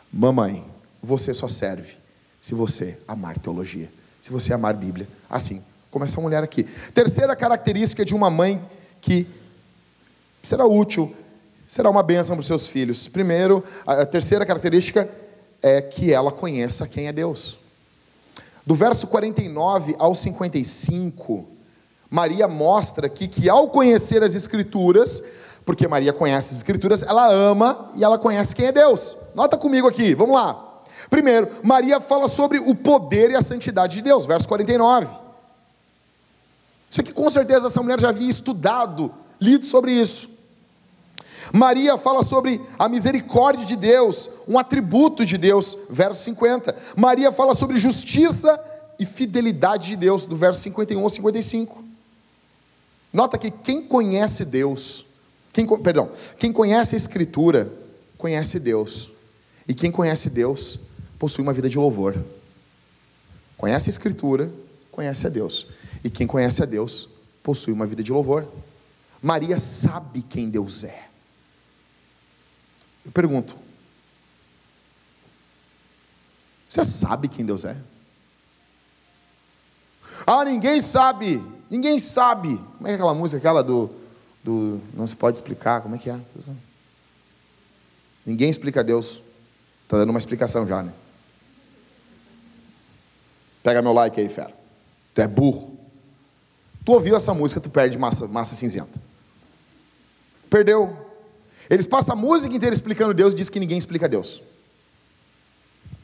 Mamãe, 0.10 0.64
você 1.04 1.34
só 1.34 1.50
serve 1.50 1.96
se 2.42 2.56
você 2.56 2.98
amar 3.06 3.38
teologia, 3.38 3.92
se 4.22 4.32
você 4.32 4.54
amar 4.54 4.74
Bíblia. 4.74 5.06
Assim, 5.30 5.62
como 5.92 6.06
essa 6.06 6.22
mulher 6.22 6.42
aqui. 6.42 6.64
Terceira 6.94 7.36
característica 7.36 8.06
de 8.06 8.16
uma 8.16 8.30
mãe 8.30 8.66
que 9.02 9.28
será 10.42 10.66
útil, 10.66 11.14
será 11.68 11.90
uma 11.90 12.04
bênção 12.04 12.38
para 12.38 12.42
os 12.42 12.48
seus 12.48 12.70
filhos. 12.70 13.10
Primeiro, 13.10 13.62
a 13.86 14.06
terceira 14.06 14.46
característica 14.46 15.27
é 15.62 15.82
que 15.82 16.14
ela 16.14 16.32
conheça 16.32 16.88
quem 16.88 17.08
é 17.08 17.12
Deus. 17.12 17.58
Do 18.66 18.76
verso 18.76 19.08
49 19.08 19.96
ao 19.98 20.14
55, 20.14 21.48
Maria 22.10 22.48
mostra 22.48 23.08
aqui 23.08 23.28
que 23.28 23.50
ao 23.50 23.70
conhecer 23.70 24.24
as 24.24 24.36
Escrituras, 24.36 25.24
porque 25.66 25.88
Maria 25.88 26.14
conhece 26.14 26.52
as 26.52 26.58
Escrituras, 26.58 27.04
ela 27.04 27.32
ama 27.32 27.92
e 27.96 28.04
ela 28.04 28.18
conhece 28.18 28.56
quem 28.56 28.68
é 28.68 28.72
Deus. 28.72 29.16
Nota 29.36 29.58
comigo 29.58 29.88
aqui, 29.88 30.14
vamos 30.14 30.36
lá. 30.36 30.82
Primeiro, 31.10 31.50
Maria 31.64 32.00
fala 32.00 32.28
sobre 32.28 32.60
o 32.60 32.76
poder 32.76 33.32
e 33.32 33.36
a 33.36 33.42
santidade 33.42 33.96
de 33.96 34.02
Deus, 34.02 34.26
verso 34.26 34.48
49. 34.48 35.08
Isso 36.90 37.02
aqui 37.02 37.12
com 37.12 37.30
certeza 37.30 37.68
essa 37.68 37.82
mulher 37.82 38.00
já 38.00 38.10
havia 38.10 38.30
estudado, 38.30 39.12
lido 39.40 39.66
sobre 39.66 39.92
isso. 39.92 40.37
Maria 41.54 41.98
fala 41.98 42.24
sobre 42.24 42.62
a 42.78 42.90
misericórdia 42.90 43.66
de 43.66 43.76
Deus, 43.76 44.30
um 44.48 44.58
atributo 44.58 45.26
de 45.26 45.38
Deus, 45.38 45.78
verso 45.90 46.24
50. 46.24 46.76
Maria 46.96 47.32
fala 47.32 47.54
sobre 47.56 47.78
justiça 47.78 48.60
e 49.00 49.06
fidelidade 49.06 49.90
de 49.90 49.96
Deus, 49.96 50.26
do 50.26 50.36
verso 50.36 50.62
51 50.62 51.02
ao 51.02 51.10
55. 51.10 51.84
Nota 53.14 53.38
que 53.38 53.50
quem 53.50 53.82
conhece 53.82 54.46
Deus, 54.46 55.06
quem, 55.54 55.66
perdão, 55.66 56.10
quem 56.38 56.52
conhece 56.52 56.96
a 56.96 56.98
Escritura, 56.98 57.72
conhece 58.18 58.60
Deus. 58.60 59.10
E 59.68 59.74
quem 59.74 59.92
conhece 59.92 60.30
Deus, 60.30 60.80
possui 61.20 61.44
uma 61.44 61.54
vida 61.54 61.70
de 61.70 61.78
louvor. 61.78 62.16
Conhece 63.58 63.90
a 63.90 63.92
Escritura, 63.92 64.52
conhece 64.92 65.28
a 65.28 65.30
Deus. 65.30 65.68
E 66.04 66.10
quem 66.10 66.28
conhece 66.28 66.62
a 66.62 66.66
Deus, 66.66 67.10
possui 67.44 67.74
uma 67.74 67.86
vida 67.86 68.04
de 68.04 68.12
louvor. 68.12 68.48
Maria 69.22 69.58
sabe 69.58 70.22
quem 70.22 70.50
Deus 70.50 70.84
é. 70.84 71.07
Eu 73.08 73.12
pergunto: 73.14 73.56
Você 76.70 76.84
sabe 76.84 77.28
quem 77.28 77.46
Deus 77.46 77.66
é? 77.66 77.76
Ah, 80.26 80.44
ninguém 80.44 80.80
sabe. 80.82 81.42
Ninguém 81.70 81.98
sabe. 82.00 82.58
Como 82.78 82.88
é, 82.88 82.92
é 82.92 82.96
aquela 82.96 83.14
música, 83.14 83.38
aquela 83.38 83.64
do, 83.64 83.90
do. 84.44 84.82
Não 84.94 85.08
se 85.08 85.16
pode 85.16 85.38
explicar. 85.38 85.82
Como 85.82 85.96
é 85.96 85.98
que 85.98 86.10
é? 86.10 86.20
Ninguém 88.26 88.50
explica 88.50 88.84
Deus. 88.84 89.22
Está 89.84 89.98
dando 89.98 90.10
uma 90.10 90.20
explicação 90.20 90.68
já, 90.68 90.84
né? 90.84 90.94
Pega 93.64 93.82
meu 93.82 93.94
like 93.94 94.20
aí, 94.20 94.28
fera. 94.28 94.54
Tu 95.14 95.22
é 95.22 95.28
burro. 95.28 95.78
Tu 96.84 96.92
ouviu 96.92 97.16
essa 97.16 97.34
música, 97.34 97.62
tu 97.62 97.70
perde 97.70 97.98
massa, 97.98 98.28
massa 98.28 98.54
cinzenta. 98.54 99.02
Perdeu. 100.50 101.07
Eles 101.70 101.86
passam 101.86 102.14
a 102.14 102.16
música 102.16 102.56
inteira 102.56 102.74
explicando 102.74 103.14
Deus 103.14 103.34
e 103.34 103.38
diz 103.38 103.50
que 103.50 103.60
ninguém 103.60 103.78
explica 103.78 104.08
Deus. 104.08 104.42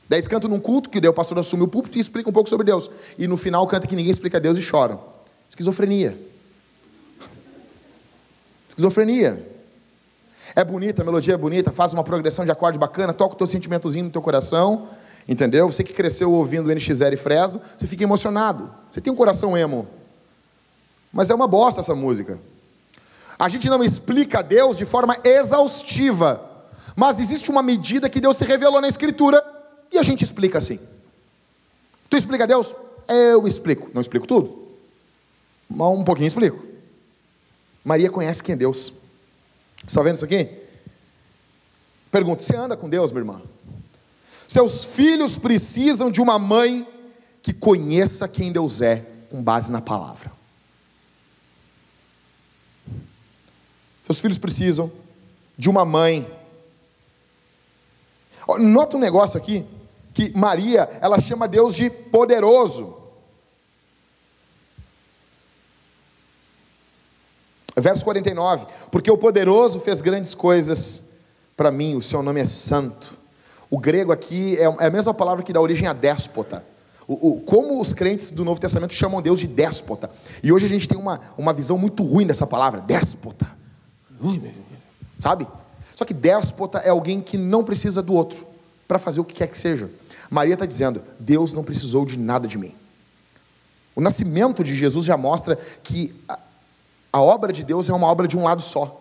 Daí 0.09 0.18
eles 0.20 0.28
cantam 0.28 0.49
num 0.49 0.59
culto 0.59 0.89
que 0.89 0.99
o 0.99 1.14
pastor 1.14 1.39
assume 1.39 1.64
o 1.64 1.68
púlpito 1.68 1.97
e 1.97 2.01
explica 2.01 2.30
um 2.30 2.34
pouco 2.34 2.49
sobre 2.49 2.66
Deus. 2.66 2.89
E 3.18 3.28
no 3.28 3.38
final 3.38 3.66
canta 3.68 3.88
que 3.88 3.95
ninguém 3.95 4.11
explica 4.11 4.39
Deus 4.39 4.57
e 4.57 4.61
choram. 4.61 5.01
Esquizofrenia. 5.49 6.20
Esquizofrenia. 8.68 9.49
É 10.55 10.64
bonita, 10.64 11.01
a 11.01 11.05
melodia 11.05 11.34
é 11.34 11.38
bonita, 11.38 11.72
faz 11.72 11.93
uma 11.93 12.03
progressão 12.03 12.45
de 12.45 12.51
acorde 12.51 12.78
bacana, 12.78 13.14
toca 13.14 13.34
o 13.34 13.38
teu 13.38 13.47
sentimentozinho 13.47 14.05
no 14.05 14.11
teu 14.11 14.22
coração, 14.22 14.88
entendeu? 15.28 15.72
Você 15.72 15.84
que 15.84 15.93
cresceu 15.93 16.32
ouvindo 16.32 16.70
NX0 16.70 17.14
e 17.14 17.18
Fresno, 17.18 17.61
você 17.78 17.88
fica 17.88 18.03
emocionado. 18.03 18.72
Você 18.91 18.99
tem 18.99 19.11
um 19.11 19.16
coração 19.16 19.57
emo. 19.57 19.88
Mas 21.11 21.30
é 21.30 21.36
uma 21.36 21.47
bosta 21.47 21.82
essa 21.82 21.95
música. 21.95 22.39
A 23.38 23.50
gente 23.50 23.70
não 23.70 23.84
explica 23.84 24.42
Deus 24.42 24.78
de 24.78 24.86
forma 24.86 25.18
exaustiva, 25.24 26.68
mas 26.96 27.20
existe 27.20 27.50
uma 27.50 27.64
medida 27.64 28.10
que 28.10 28.22
Deus 28.22 28.38
se 28.38 28.46
revelou 28.46 28.80
na 28.80 28.88
Escritura 28.88 29.44
e 29.92 29.98
a 29.98 30.04
gente 30.04 30.24
explica 30.24 30.58
assim. 30.58 30.80
Tu 32.10 32.18
explica 32.18 32.48
Deus? 32.48 32.76
Eu 33.08 33.48
explico. 33.48 33.90
Não 33.94 34.02
explico 34.02 34.28
tudo, 34.28 34.68
mas 35.70 35.88
um 35.88 36.04
pouquinho 36.04 36.28
explico. 36.28 36.64
Maria 37.84 38.10
conhece 38.10 38.44
quem 38.44 38.54
é 38.54 38.58
Deus. 38.58 38.94
Está 39.86 40.02
vendo 40.02 40.16
isso 40.16 40.26
aqui? 40.26 40.50
Pergunta: 42.12 42.44
você 42.44 42.56
anda 42.56 42.78
com 42.78 42.88
Deus, 42.88 43.12
minha 43.12 43.22
irmã? 43.22 43.42
Seus 44.48 44.86
filhos 44.86 45.38
precisam 45.38 46.12
de 46.12 46.22
uma 46.22 46.38
mãe 46.38 46.88
que 47.42 47.52
conheça 47.52 48.28
quem 48.28 48.52
Deus 48.52 48.82
é, 48.82 49.06
com 49.30 49.42
base 49.42 49.72
na 49.72 49.82
palavra. 49.82 50.32
Seus 54.04 54.20
filhos 54.20 54.38
precisam 54.38 54.91
de 55.58 55.70
uma 55.70 55.86
mãe. 55.86 56.30
Nota 58.60 58.97
um 58.97 58.99
negócio 58.99 59.38
aqui, 59.38 59.66
que 60.14 60.36
Maria, 60.38 60.89
ela 61.01 61.20
chama 61.20 61.47
Deus 61.47 61.76
de 61.76 61.89
poderoso. 61.89 63.01
Verso 67.76 68.04
49: 68.04 68.68
Porque 68.91 69.10
o 69.10 69.18
poderoso 69.18 69.80
fez 69.80 70.01
grandes 70.01 70.36
coisas 70.36 71.14
para 71.56 71.72
mim, 71.72 71.95
o 71.95 72.01
seu 72.01 72.22
nome 72.22 72.41
é 72.41 72.45
santo. 72.45 73.18
O 73.70 73.80
grego 73.80 74.12
aqui 74.12 74.58
é, 74.58 74.64
é 74.64 74.88
a 74.88 74.91
mesma 74.91 75.14
palavra 75.14 75.43
que 75.43 75.54
dá 75.54 75.62
origem 75.62 75.88
a 75.88 75.93
déspota. 75.93 76.64
O, 77.08 77.30
o, 77.30 77.41
como 77.41 77.82
os 77.82 77.91
crentes 77.91 78.32
do 78.32 78.45
Novo 78.45 78.62
Testamento 78.62 78.93
chamam 78.93 79.22
Deus 79.22 79.39
de 79.39 79.47
déspota. 79.47 80.10
E 80.43 80.51
hoje 80.51 80.66
a 80.66 80.70
gente 80.70 80.88
tem 80.88 80.97
uma, 80.97 81.20
uma 81.38 81.54
visão 81.54 81.78
muito 81.78 82.04
ruim 82.04 82.26
dessa 82.26 82.45
palavra, 82.45 82.82
déspota. 82.82 83.62
Sabe? 85.20 85.47
Só 85.95 86.05
que 86.05 86.14
déspota 86.14 86.80
é 86.80 86.89
alguém 86.89 87.22
que 87.22 87.38
não 87.38 87.64
precisa 87.64 88.01
do 88.01 88.14
outro 88.14 88.45
para 88.88 88.99
fazer 88.99 89.20
o 89.20 89.24
que 89.24 89.34
quer 89.34 89.47
que 89.47 89.57
seja. 89.57 89.89
Maria 90.30 90.53
está 90.53 90.66
dizendo: 90.66 91.01
Deus 91.20 91.53
não 91.53 91.64
precisou 91.64 92.05
de 92.05 92.18
nada 92.18 92.47
de 92.47 92.57
mim. 92.57 92.74
O 93.95 94.01
nascimento 94.01 94.64
de 94.64 94.76
Jesus 94.76 95.05
já 95.05 95.16
mostra 95.16 95.55
que 95.84 96.14
a, 96.28 96.39
a 97.14 97.22
obra 97.22 97.53
de 97.53 97.64
Deus 97.64 97.89
é 97.89 97.93
uma 97.93 98.07
obra 98.07 98.28
de 98.28 98.38
um 98.38 98.43
lado 98.43 98.61
só. 98.61 98.99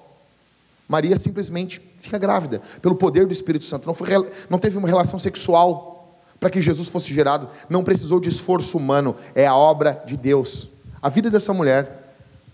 Maria 0.87 1.17
simplesmente 1.17 1.81
fica 1.99 2.19
grávida 2.19 2.61
pelo 2.83 2.95
poder 2.95 3.27
do 3.27 3.33
Espírito 3.33 3.65
Santo. 3.65 3.87
Não, 3.87 3.95
foi, 3.95 4.09
não 4.51 4.59
teve 4.59 4.77
uma 4.77 4.89
relação 4.89 5.19
sexual 5.19 6.19
para 6.39 6.51
que 6.51 6.61
Jesus 6.61 6.89
fosse 6.89 7.15
gerado. 7.15 7.49
Não 7.71 7.83
precisou 7.83 8.21
de 8.21 8.29
esforço 8.29 8.77
humano. 8.77 9.17
É 9.35 9.47
a 9.47 9.55
obra 9.55 10.03
de 10.05 10.17
Deus. 10.17 10.69
A 11.01 11.09
vida 11.09 11.31
dessa 11.31 11.55
mulher 11.55 12.02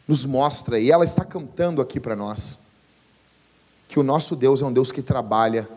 nos 0.09 0.25
mostra, 0.25 0.81
e 0.81 0.91
ela 0.91 1.05
está 1.05 1.23
cantando 1.23 1.83
aqui 1.83 2.01
para 2.01 2.17
nós, 2.17 2.59
que 3.87 4.01
o 4.01 4.03
nosso 4.03 4.35
Deus 4.35 4.63
é 4.63 4.65
um 4.65 4.73
Deus 4.73 4.91
que 4.91 5.03
trabalha 5.03 5.69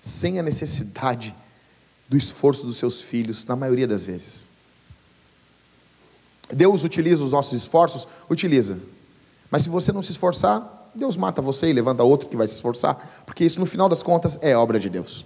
sem 0.00 0.40
a 0.40 0.42
necessidade 0.42 1.34
do 2.08 2.16
esforço 2.16 2.66
dos 2.66 2.76
seus 2.76 3.00
filhos, 3.00 3.46
na 3.46 3.54
maioria 3.54 3.86
das 3.86 4.02
vezes. 4.02 4.48
Deus 6.52 6.82
utiliza 6.82 7.22
os 7.22 7.30
nossos 7.30 7.52
esforços? 7.52 8.08
Utiliza. 8.28 8.80
Mas 9.48 9.62
se 9.62 9.68
você 9.68 9.92
não 9.92 10.02
se 10.02 10.10
esforçar, 10.10 10.90
Deus 10.92 11.16
mata 11.16 11.40
você 11.40 11.68
e 11.68 11.72
levanta 11.72 12.02
outro 12.02 12.28
que 12.28 12.36
vai 12.36 12.48
se 12.48 12.54
esforçar, 12.54 13.22
porque 13.24 13.44
isso 13.44 13.60
no 13.60 13.66
final 13.66 13.88
das 13.88 14.02
contas 14.02 14.36
é 14.42 14.56
obra 14.56 14.80
de 14.80 14.90
Deus. 14.90 15.24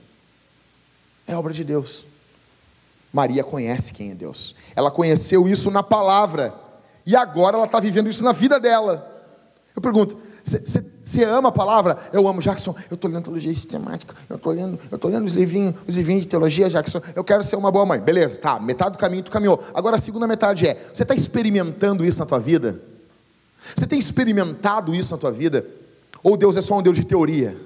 É 1.26 1.34
obra 1.34 1.54
de 1.54 1.64
Deus. 1.64 2.04
Maria 3.10 3.42
conhece 3.42 3.92
quem 3.92 4.10
é 4.10 4.14
Deus. 4.14 4.54
Ela 4.76 4.90
conheceu 4.90 5.48
isso 5.48 5.70
na 5.70 5.82
palavra. 5.82 6.63
E 7.06 7.14
agora 7.14 7.56
ela 7.56 7.66
está 7.66 7.80
vivendo 7.80 8.08
isso 8.08 8.24
na 8.24 8.32
vida 8.32 8.58
dela. 8.58 9.10
Eu 9.74 9.82
pergunto, 9.82 10.16
você 10.44 11.24
ama 11.24 11.48
a 11.48 11.52
palavra? 11.52 11.98
Eu 12.12 12.28
amo, 12.28 12.40
Jackson. 12.40 12.74
Eu 12.90 12.94
estou 12.94 13.10
lendo 13.10 13.24
teologia 13.24 13.52
sistemática. 13.52 14.14
Eu 14.28 14.36
estou 14.36 14.52
lendo, 14.52 14.78
eu 14.90 14.96
estou 14.96 15.10
lendo 15.10 15.24
os 15.26 15.34
livrinhos, 15.34 15.74
os 15.86 15.96
livrinhos 15.96 16.22
de 16.22 16.28
teologia, 16.28 16.68
Jackson. 16.68 17.00
Eu 17.14 17.24
quero 17.24 17.42
ser 17.42 17.56
uma 17.56 17.70
boa 17.70 17.84
mãe. 17.86 17.98
Beleza, 17.98 18.38
tá. 18.38 18.60
Metade 18.60 18.92
do 18.92 18.98
caminho 18.98 19.22
tu 19.22 19.30
caminhou. 19.30 19.62
Agora 19.72 19.96
a 19.96 19.98
segunda 19.98 20.26
metade 20.26 20.68
é: 20.68 20.74
você 20.92 21.02
está 21.02 21.14
experimentando 21.14 22.04
isso 22.04 22.20
na 22.20 22.26
tua 22.26 22.38
vida? 22.38 22.80
Você 23.74 23.86
tem 23.86 23.98
experimentado 23.98 24.94
isso 24.94 25.12
na 25.12 25.18
tua 25.18 25.32
vida? 25.32 25.66
Ou 26.22 26.36
Deus 26.36 26.56
é 26.56 26.60
só 26.60 26.78
um 26.78 26.82
Deus 26.82 26.96
de 26.96 27.04
teoria? 27.04 27.56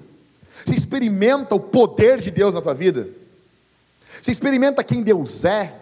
Você 0.64 0.74
experimenta 0.74 1.54
o 1.54 1.60
poder 1.60 2.18
de 2.18 2.30
Deus 2.30 2.54
na 2.54 2.60
tua 2.60 2.74
vida? 2.74 3.08
Você 4.22 4.30
experimenta 4.30 4.82
quem 4.84 5.02
Deus 5.02 5.44
é? 5.44 5.72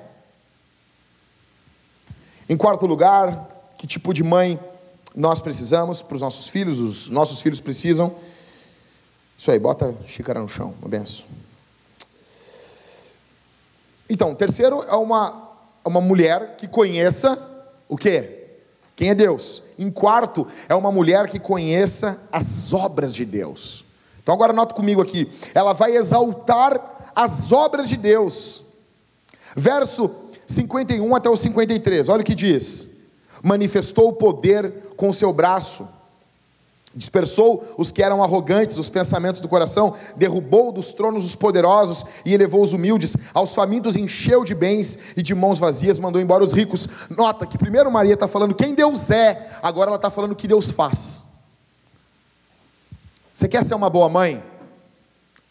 Em 2.49 2.57
quarto 2.57 2.87
lugar, 2.87 3.49
que 3.79 3.87
tipo 3.87 4.15
de 4.15 4.23
mãe 4.23 4.59
nós 5.15 5.41
precisamos 5.41 6.03
para 6.03 6.15
os 6.15 6.23
nossos 6.23 6.49
filhos, 6.49 6.79
os 6.79 7.11
nossos 7.11 7.41
filhos 7.41 7.61
precisam. 7.61 8.15
Isso 9.37 9.51
aí, 9.51 9.59
bota 9.59 9.97
a 10.05 10.09
xícara 10.09 10.41
no 10.41 10.49
chão, 10.49 10.75
uma 10.81 10.89
benção. 10.89 11.27
Então, 14.09 14.35
terceiro 14.35 14.83
é 14.85 14.95
uma, 14.95 15.51
uma 15.85 16.01
mulher 16.01 16.57
que 16.57 16.69
conheça 16.69 17.39
o 17.89 17.97
quê? 17.97 18.45
Quem 18.95 19.11
é 19.11 19.15
Deus? 19.15 19.63
Em 19.79 19.91
quarto, 19.91 20.47
é 20.69 20.75
uma 20.75 20.91
mulher 20.91 21.29
que 21.29 21.39
conheça 21.39 22.29
as 22.33 22.73
obras 22.73 23.15
de 23.15 23.25
Deus. 23.25 23.85
Então 24.23 24.35
agora 24.35 24.53
nota 24.53 24.75
comigo 24.75 25.03
aqui. 25.03 25.31
Ela 25.55 25.73
vai 25.73 25.95
exaltar 25.97 27.13
as 27.15 27.53
obras 27.53 27.89
de 27.89 27.97
Deus. 27.97 28.63
Verso 29.55 30.09
51 30.47 31.15
até 31.15 31.29
o 31.29 31.37
53, 31.37 32.09
olha 32.09 32.23
o 32.23 32.25
que 32.25 32.35
diz: 32.35 32.97
manifestou 33.43 34.09
o 34.09 34.13
poder 34.13 34.73
com 34.97 35.11
o 35.11 35.15
seu 35.15 35.33
braço, 35.33 35.89
dispersou 36.95 37.75
os 37.77 37.91
que 37.91 38.03
eram 38.03 38.23
arrogantes, 38.23 38.79
os 38.79 38.89
pensamentos 38.89 39.41
do 39.41 39.49
coração, 39.49 39.95
derrubou 40.17 40.73
dos 40.73 40.93
tronos 40.93 41.25
os 41.25 41.37
poderosos 41.37 42.05
e 42.25 42.33
elevou 42.33 42.63
os 42.63 42.73
humildes, 42.73 43.17
aos 43.35 43.55
famintos 43.55 43.97
encheu 43.97 44.45
de 44.45 44.55
bens 44.55 44.99
e 45.17 45.23
de 45.23 45.35
mãos 45.35 45.59
vazias 45.59 45.99
mandou 45.99 46.21
embora 46.21 46.43
os 46.43 46.53
ricos. 46.53 46.89
Nota 47.11 47.47
que 47.47 47.59
primeiro 47.59 47.91
Maria 47.91 48.15
está 48.15 48.27
falando 48.27 48.55
quem 48.55 48.75
Deus 48.75 49.11
é, 49.11 49.51
agora 49.63 49.91
ela 49.91 49.97
está 49.97 50.11
falando 50.11 50.33
o 50.33 50.37
que 50.37 50.49
Deus 50.49 50.71
faz. 50.71 51.23
Você 53.35 53.49
quer 53.49 53.63
ser 53.65 53.75
uma 53.75 53.91
boa 53.91 54.09
mãe? 54.09 54.43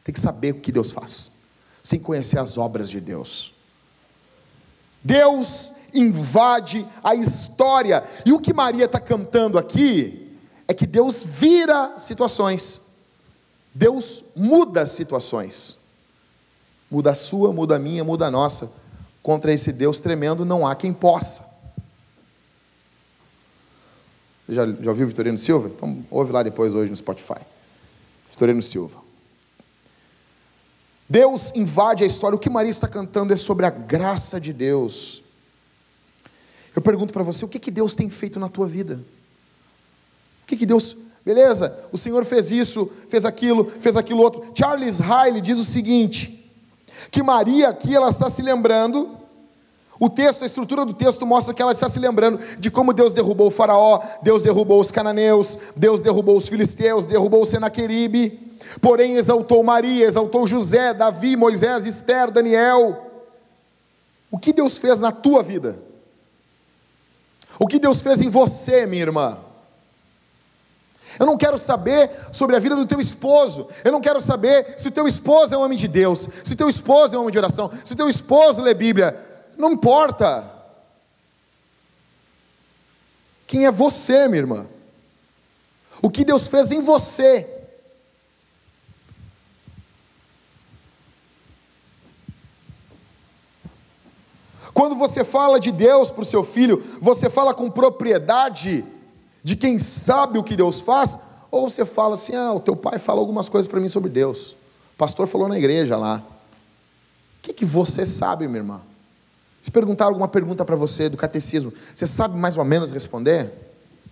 Tem 0.04 0.14
que 0.14 0.20
saber 0.20 0.52
o 0.52 0.60
que 0.60 0.72
Deus 0.72 0.92
faz, 0.92 1.32
sem 1.84 2.00
conhecer 2.00 2.40
as 2.40 2.58
obras 2.58 2.90
de 2.90 3.00
Deus. 3.00 3.55
Deus 5.06 5.74
invade 5.94 6.84
a 7.04 7.14
história. 7.14 8.04
E 8.26 8.34
o 8.34 8.40
que 8.40 8.52
Maria 8.52 8.86
está 8.86 9.00
cantando 9.00 9.60
aqui 9.60 10.36
é 10.68 10.74
que 10.74 10.88
Deus 10.88 11.24
vira 11.24 11.96
situações. 11.96 12.82
Deus 13.72 14.24
muda 14.36 14.88
situações. 14.88 15.78
Muda 16.90 17.12
a 17.12 17.16
sua, 17.16 17.54
muda 17.54 17.76
a 17.76 17.80
minha, 17.80 18.04
muda 18.04 18.26
a 18.26 18.32
nossa. 18.32 18.72
Contra 19.22 19.54
esse 19.54 19.72
Deus 19.72 20.00
tremendo 20.00 20.44
não 20.44 20.66
há 20.66 20.76
quem 20.76 20.92
possa. 20.92 21.54
Já, 24.50 24.66
já 24.66 24.90
ouviu 24.90 25.08
Vitorino 25.08 25.38
Silva? 25.38 25.68
Então 25.68 26.04
ouve 26.10 26.32
lá 26.32 26.42
depois 26.42 26.74
hoje 26.74 26.90
no 26.90 26.98
Spotify. 26.98 27.42
Vitorino 28.28 28.62
Silva. 28.62 29.05
Deus 31.10 31.52
invade 31.56 32.04
a 32.04 32.08
história. 32.08 32.36
O 32.36 32.40
que 32.40 32.50
Maria 32.50 32.72
está 32.72 32.88
cantando 32.88 33.34
é 33.34 33.38
sobre 33.38 33.66
a 33.66 33.70
graça 33.70 34.40
de 34.40 34.52
Deus. 34.52 35.24
Eu 36.76 36.82
pergunto 36.82 37.14
para 37.14 37.24
você, 37.24 37.46
o 37.46 37.48
que, 37.48 37.60
que 37.60 37.72
Deus 37.72 37.96
tem 37.96 38.10
feito 38.10 38.40
na 38.40 38.50
tua 38.50 38.68
vida? 38.68 38.96
O 40.44 40.48
que, 40.48 40.58
que 40.58 40.66
Deus. 40.66 40.98
Beleza, 41.26 41.76
o 41.92 41.98
Senhor 41.98 42.24
fez 42.24 42.52
isso, 42.52 42.92
fez 43.10 43.26
aquilo, 43.26 43.72
fez 43.80 43.98
aquilo 43.98 44.22
outro. 44.22 44.52
Charles 44.54 45.00
Riley 45.00 45.42
diz 45.42 45.58
o 45.58 45.66
seguinte: 45.66 46.36
que 47.10 47.24
Maria 47.24 47.70
aqui 47.70 47.96
ela 47.96 48.10
está 48.10 48.30
se 48.30 48.42
lembrando. 48.42 49.18
O 49.98 50.10
texto, 50.10 50.44
a 50.44 50.46
estrutura 50.46 50.86
do 50.86 50.94
texto 50.94 51.26
mostra 51.26 51.54
que 51.54 51.62
ela 51.62 51.72
está 51.72 51.88
se 51.88 52.00
lembrando 52.00 52.40
de 52.60 52.70
como 52.70 52.94
Deus 52.94 53.14
derrubou 53.14 53.48
o 53.48 53.52
faraó, 53.52 54.02
Deus 54.22 54.44
derrubou 54.44 54.82
os 54.82 54.92
cananeus, 54.92 55.58
Deus 55.74 56.02
derrubou 56.02 56.36
os 56.36 56.50
filisteus, 56.50 57.08
derrubou 57.08 57.42
o 57.42 57.46
Senaqueribe. 57.46 58.55
Porém 58.82 59.16
exaltou 59.16 59.64
Maria, 59.64 60.06
exaltou 60.06 60.48
José, 60.48 60.94
Davi, 60.94 61.36
Moisés, 61.36 61.86
Esther, 61.86 62.32
Daniel. 62.32 63.12
O 64.30 64.38
que 64.38 64.52
Deus 64.52 64.78
fez 64.78 65.00
na 65.00 65.12
tua 65.12 65.42
vida? 65.42 65.80
O 67.60 67.68
que 67.68 67.80
Deus 67.80 68.02
fez 68.02 68.22
em 68.22 68.30
você, 68.30 68.86
minha 68.86 69.04
irmã? 69.04 69.40
Eu 71.20 71.26
não 71.26 71.38
quero 71.38 71.58
saber 71.58 72.12
sobre 72.32 72.56
a 72.56 72.60
vida 72.60 72.76
do 72.76 72.86
teu 72.86 73.00
esposo. 73.00 73.68
Eu 73.84 73.92
não 73.92 74.02
quero 74.02 74.20
saber 74.20 74.76
se 74.78 74.88
o 74.90 74.92
teu 74.92 75.08
esposo 75.08 75.56
é 75.56 75.58
um 75.58 75.62
homem 75.62 75.78
de 75.78 75.88
Deus, 75.88 76.28
se 76.44 76.54
o 76.54 76.58
teu 76.58 76.68
esposo 76.68 77.16
é 77.16 77.18
um 77.18 77.22
homem 77.22 77.32
de 77.32 77.38
oração, 77.38 77.72
se 77.84 77.94
o 77.94 77.96
teu 77.96 78.10
esposo 78.10 78.62
lê 78.62 78.74
Bíblia. 78.74 79.18
Não 79.58 79.72
importa. 79.72 80.52
Quem 83.48 83.66
é 83.66 83.72
você, 83.72 84.28
minha 84.28 84.42
irmã? 84.42 84.68
O 86.02 86.10
que 86.10 86.26
Deus 86.26 86.48
fez 86.48 86.72
em 86.72 86.82
você? 86.82 87.48
Quando 94.76 94.94
você 94.94 95.24
fala 95.24 95.58
de 95.58 95.72
Deus 95.72 96.12
para 96.12 96.22
o 96.22 96.26
seu 96.26 96.44
filho, 96.44 96.84
você 97.00 97.30
fala 97.30 97.54
com 97.54 97.72
propriedade 97.72 98.84
de 99.42 99.56
quem 99.56 99.80
sabe 99.80 100.38
o 100.38 100.44
que 100.44 100.54
Deus 100.54 100.82
faz, 100.82 101.18
ou 101.50 101.70
você 101.70 101.86
fala 101.86 102.16
assim: 102.16 102.36
ah, 102.36 102.52
o 102.52 102.60
teu 102.60 102.76
pai 102.76 103.00
fala 103.00 103.22
algumas 103.22 103.48
coisas 103.48 103.72
para 103.72 103.80
mim 103.80 103.88
sobre 103.88 104.10
Deus. 104.10 104.52
O 104.94 104.98
pastor 104.98 105.28
falou 105.28 105.48
na 105.48 105.58
igreja 105.58 105.96
lá. 105.96 106.22
O 107.38 107.42
que, 107.42 107.54
que 107.54 107.64
você 107.64 108.06
sabe, 108.06 108.50
minha 108.50 108.60
irmã? 108.60 108.82
Se 109.62 109.72
perguntar 109.72 110.06
alguma 110.06 110.28
pergunta 110.28 110.66
para 110.66 110.76
você 110.76 111.08
do 111.08 111.16
catecismo, 111.16 111.72
você 111.96 112.06
sabe 112.06 112.36
mais 112.38 112.58
ou 112.58 112.66
menos 112.66 112.92
responder? 112.92 113.54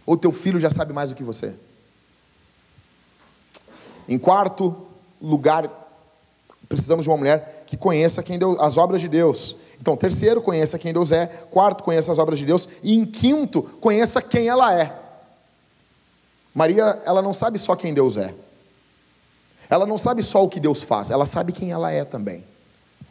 Ou 0.05 0.15
teu 0.15 0.31
filho 0.31 0.61
já 0.61 0.69
sabe 0.69 0.93
mais 0.93 1.09
do 1.09 1.15
que 1.17 1.23
você? 1.23 1.53
Em 4.07 4.17
quarto 4.17 4.77
lugar, 5.21 5.69
precisamos 6.69 7.03
de 7.03 7.09
uma 7.09 7.17
mulher 7.17 7.62
que 7.73 7.77
conheça 7.77 8.21
quem 8.21 8.37
deu 8.37 8.61
as 8.61 8.77
obras 8.77 9.01
de 9.01 9.07
Deus. 9.07 9.55
Então, 9.81 9.97
terceiro, 9.97 10.43
conheça 10.43 10.77
quem 10.77 10.93
Deus 10.93 11.11
é. 11.11 11.25
Quarto, 11.25 11.83
conheça 11.83 12.11
as 12.11 12.19
obras 12.19 12.37
de 12.37 12.45
Deus. 12.45 12.69
E 12.83 12.93
em 12.93 13.03
quinto, 13.03 13.63
conheça 13.81 14.21
quem 14.21 14.47
ela 14.47 14.71
é. 14.79 14.95
Maria, 16.53 17.01
ela 17.03 17.19
não 17.19 17.33
sabe 17.33 17.57
só 17.57 17.75
quem 17.75 17.91
Deus 17.91 18.15
é. 18.15 18.31
Ela 19.67 19.87
não 19.87 19.97
sabe 19.97 20.21
só 20.21 20.43
o 20.43 20.49
que 20.49 20.59
Deus 20.59 20.83
faz, 20.83 21.09
ela 21.09 21.25
sabe 21.25 21.51
quem 21.51 21.71
ela 21.71 21.91
é 21.91 22.05
também. 22.05 22.43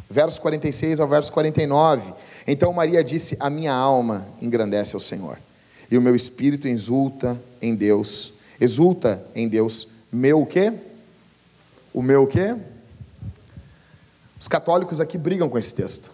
Verso 0.09 0.41
46 0.41 1.01
ao 1.01 1.09
verso 1.09 1.33
49. 1.33 2.15
Então 2.47 2.73
Maria 2.73 3.03
disse: 3.03 3.37
A 3.41 3.51
minha 3.51 3.75
alma 3.75 4.29
engrandece 4.41 4.95
ao 4.95 5.01
Senhor, 5.01 5.39
e 5.91 5.99
o 5.99 6.01
meu 6.01 6.15
espírito 6.15 6.69
exulta 6.69 7.43
em 7.61 7.75
Deus. 7.75 8.35
Exulta 8.61 9.27
em 9.35 9.49
Deus. 9.49 9.89
Meu 10.13 10.43
o 10.43 10.47
quê? 10.47 10.73
O 11.93 12.01
meu 12.01 12.23
o 12.23 12.27
quê? 12.29 12.55
Os 14.43 14.49
católicos 14.49 15.01
aqui 15.01 15.17
brigam 15.17 15.49
com 15.49 15.57
esse 15.57 15.73
texto. 15.73 16.11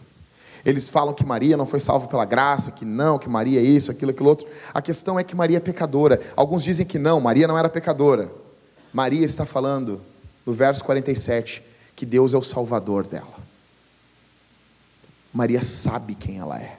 Eles 0.62 0.90
falam 0.90 1.14
que 1.14 1.24
Maria 1.24 1.56
não 1.56 1.64
foi 1.64 1.80
salva 1.80 2.08
pela 2.08 2.26
graça, 2.26 2.70
que 2.70 2.84
não, 2.84 3.18
que 3.18 3.26
Maria 3.26 3.58
é 3.58 3.62
isso, 3.62 3.90
aquilo, 3.90 4.10
aquilo 4.10 4.28
outro. 4.28 4.46
A 4.74 4.82
questão 4.82 5.18
é 5.18 5.24
que 5.24 5.34
Maria 5.34 5.56
é 5.56 5.60
pecadora. 5.60 6.20
Alguns 6.36 6.62
dizem 6.62 6.84
que 6.84 6.98
não, 6.98 7.22
Maria 7.22 7.48
não 7.48 7.56
era 7.56 7.70
pecadora. 7.70 8.30
Maria 8.92 9.24
está 9.24 9.46
falando, 9.46 10.02
no 10.44 10.52
verso 10.52 10.84
47, 10.84 11.62
que 11.96 12.04
Deus 12.04 12.34
é 12.34 12.36
o 12.36 12.42
salvador 12.42 13.06
dela. 13.06 13.38
Maria 15.32 15.62
sabe 15.62 16.14
quem 16.14 16.36
ela 16.36 16.60
é. 16.60 16.76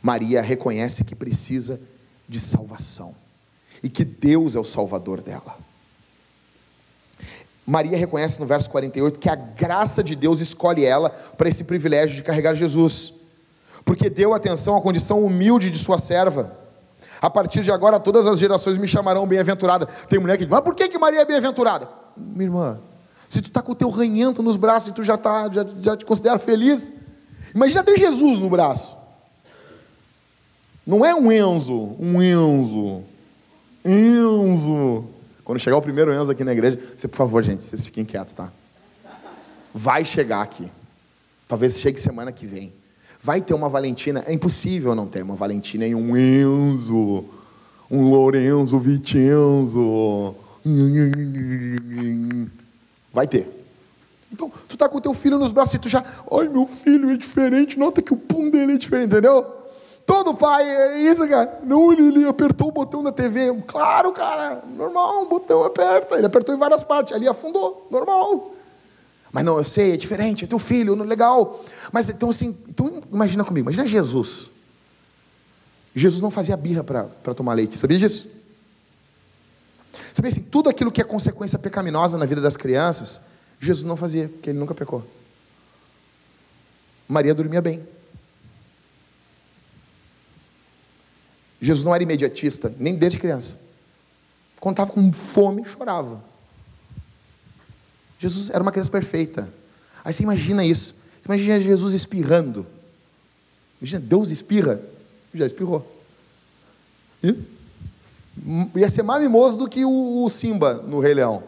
Maria 0.00 0.40
reconhece 0.42 1.02
que 1.02 1.16
precisa 1.16 1.80
de 2.28 2.38
salvação 2.38 3.16
e 3.82 3.88
que 3.88 4.04
Deus 4.04 4.54
é 4.54 4.60
o 4.60 4.64
salvador 4.64 5.20
dela. 5.22 5.58
Maria 7.66 7.96
reconhece 7.96 8.38
no 8.40 8.46
verso 8.46 8.68
48 8.70 9.18
que 9.18 9.28
a 9.28 9.34
graça 9.34 10.02
de 10.04 10.14
Deus 10.14 10.40
escolhe 10.40 10.84
ela 10.84 11.10
para 11.10 11.48
esse 11.48 11.64
privilégio 11.64 12.16
de 12.16 12.22
carregar 12.22 12.54
Jesus, 12.54 13.14
porque 13.84 14.10
deu 14.10 14.34
atenção 14.34 14.76
à 14.76 14.80
condição 14.80 15.24
humilde 15.24 15.70
de 15.70 15.78
sua 15.78 15.98
serva. 15.98 16.58
A 17.22 17.30
partir 17.30 17.62
de 17.62 17.72
agora, 17.72 17.98
todas 17.98 18.26
as 18.26 18.38
gerações 18.38 18.76
me 18.76 18.86
chamarão 18.86 19.26
bem-aventurada. 19.26 19.86
Tem 20.08 20.18
mulher 20.18 20.36
que 20.36 20.44
diz, 20.44 20.50
mas 20.50 20.60
por 20.60 20.74
que, 20.74 20.88
que 20.88 20.98
Maria 20.98 21.20
é 21.20 21.24
bem-aventurada? 21.24 21.88
Minha 22.16 22.44
irmã, 22.44 22.80
se 23.28 23.40
tu 23.40 23.48
está 23.48 23.62
com 23.62 23.72
o 23.72 23.74
teu 23.74 23.88
ranhento 23.88 24.42
nos 24.42 24.56
braços 24.56 24.90
e 24.90 24.92
tu 24.92 25.02
já, 25.02 25.16
tá, 25.16 25.48
já, 25.50 25.66
já 25.80 25.96
te 25.96 26.04
considera 26.04 26.38
feliz, 26.38 26.92
imagina 27.54 27.82
ter 27.82 27.96
Jesus 27.96 28.38
no 28.38 28.50
braço. 28.50 28.96
Não 30.86 31.04
é 31.04 31.14
um 31.14 31.32
Enzo, 31.32 31.96
um 31.98 32.22
Enzo. 32.22 33.02
Enzo. 33.84 35.04
Quando 35.44 35.58
chegar 35.60 35.76
o 35.76 35.82
primeiro 35.82 36.12
Enzo 36.12 36.32
aqui 36.32 36.42
na 36.42 36.52
igreja, 36.52 36.78
você, 36.96 37.06
por 37.06 37.16
favor, 37.16 37.42
gente, 37.42 37.62
vocês 37.62 37.84
fiquem 37.84 38.04
quietos, 38.04 38.32
tá? 38.32 38.50
Vai 39.74 40.04
chegar 40.04 40.40
aqui. 40.40 40.70
Talvez 41.46 41.78
chegue 41.78 42.00
semana 42.00 42.32
que 42.32 42.46
vem. 42.46 42.72
Vai 43.22 43.40
ter 43.40 43.52
uma 43.52 43.68
Valentina. 43.68 44.24
É 44.26 44.32
impossível 44.32 44.94
não 44.94 45.06
ter 45.06 45.22
uma 45.22 45.36
Valentina 45.36 45.86
e 45.86 45.94
um 45.94 46.16
Enzo, 46.16 47.24
um 47.90 48.08
Lorenzo 48.08 48.78
Vicenzo. 48.78 50.34
Vai 53.12 53.26
ter. 53.26 53.46
Então, 54.32 54.50
tu 54.66 54.76
tá 54.76 54.88
com 54.88 55.00
teu 55.00 55.14
filho 55.14 55.38
nos 55.38 55.52
braços 55.52 55.74
e 55.74 55.78
tu 55.78 55.88
já, 55.88 56.02
ai, 56.32 56.48
meu 56.48 56.66
filho 56.66 57.10
é 57.10 57.16
diferente, 57.16 57.78
nota 57.78 58.02
que 58.02 58.12
o 58.12 58.16
pum 58.16 58.50
dele 58.50 58.72
é 58.72 58.76
diferente, 58.76 59.12
entendeu? 59.12 59.46
Todo 60.06 60.34
pai 60.34 60.68
é 60.68 60.98
isso, 61.00 61.26
cara. 61.28 61.60
Não, 61.64 61.92
ele, 61.92 62.08
ele 62.08 62.28
apertou 62.28 62.68
o 62.68 62.72
botão 62.72 63.02
da 63.02 63.10
TV. 63.10 63.52
Claro, 63.66 64.12
cara, 64.12 64.62
normal, 64.74 65.22
o 65.22 65.28
botão 65.28 65.64
aperta. 65.64 66.16
Ele 66.16 66.26
apertou 66.26 66.54
em 66.54 66.58
várias 66.58 66.82
partes, 66.82 67.14
ali 67.14 67.26
afundou, 67.26 67.86
normal. 67.90 68.54
Mas 69.32 69.44
não, 69.44 69.58
eu 69.58 69.64
sei, 69.64 69.94
é 69.94 69.96
diferente, 69.96 70.44
é 70.44 70.46
teu 70.46 70.58
filho, 70.58 70.94
legal. 71.02 71.60
Mas 71.90 72.08
então 72.08 72.30
assim, 72.30 72.56
então 72.68 73.02
imagina 73.12 73.44
comigo, 73.44 73.68
imagina 73.68 73.88
Jesus. 73.88 74.50
Jesus 75.94 76.20
não 76.20 76.30
fazia 76.30 76.56
birra 76.56 76.84
para 76.84 77.34
tomar 77.34 77.54
leite, 77.54 77.78
sabia 77.78 77.98
disso? 77.98 78.28
Sabia 80.12 80.30
assim, 80.30 80.42
tudo 80.42 80.68
aquilo 80.68 80.92
que 80.92 81.00
é 81.00 81.04
consequência 81.04 81.58
pecaminosa 81.58 82.18
na 82.18 82.26
vida 82.26 82.40
das 82.40 82.56
crianças, 82.56 83.20
Jesus 83.58 83.84
não 83.84 83.96
fazia, 83.96 84.28
porque 84.28 84.50
ele 84.50 84.58
nunca 84.58 84.74
pecou. 84.74 85.04
Maria 87.08 87.34
dormia 87.34 87.60
bem. 87.60 87.93
Jesus 91.64 91.84
não 91.84 91.94
era 91.94 92.02
imediatista, 92.02 92.74
nem 92.78 92.94
desde 92.94 93.18
criança. 93.18 93.58
Estava 94.56 94.90
com 94.90 95.12
fome, 95.12 95.64
chorava. 95.64 96.22
Jesus 98.18 98.50
era 98.50 98.62
uma 98.62 98.72
criança 98.72 98.90
perfeita. 98.90 99.52
Aí 100.04 100.12
você 100.12 100.22
imagina 100.22 100.64
isso. 100.64 100.94
Você 101.20 101.28
imagina 101.28 101.60
Jesus 101.60 101.92
espirrando. 101.92 102.66
Imagina, 103.80 104.00
Deus 104.00 104.30
espirra. 104.30 104.80
Já 105.34 105.44
espirrou. 105.44 105.86
E? 107.22 107.34
Ia 108.76 108.88
ser 108.88 109.02
mais 109.02 109.22
mimoso 109.22 109.58
do 109.58 109.68
que 109.68 109.84
o, 109.84 110.28
Simba 110.28 110.74
no 110.74 111.00
Rei 111.00 111.14
Leão. 111.14 111.42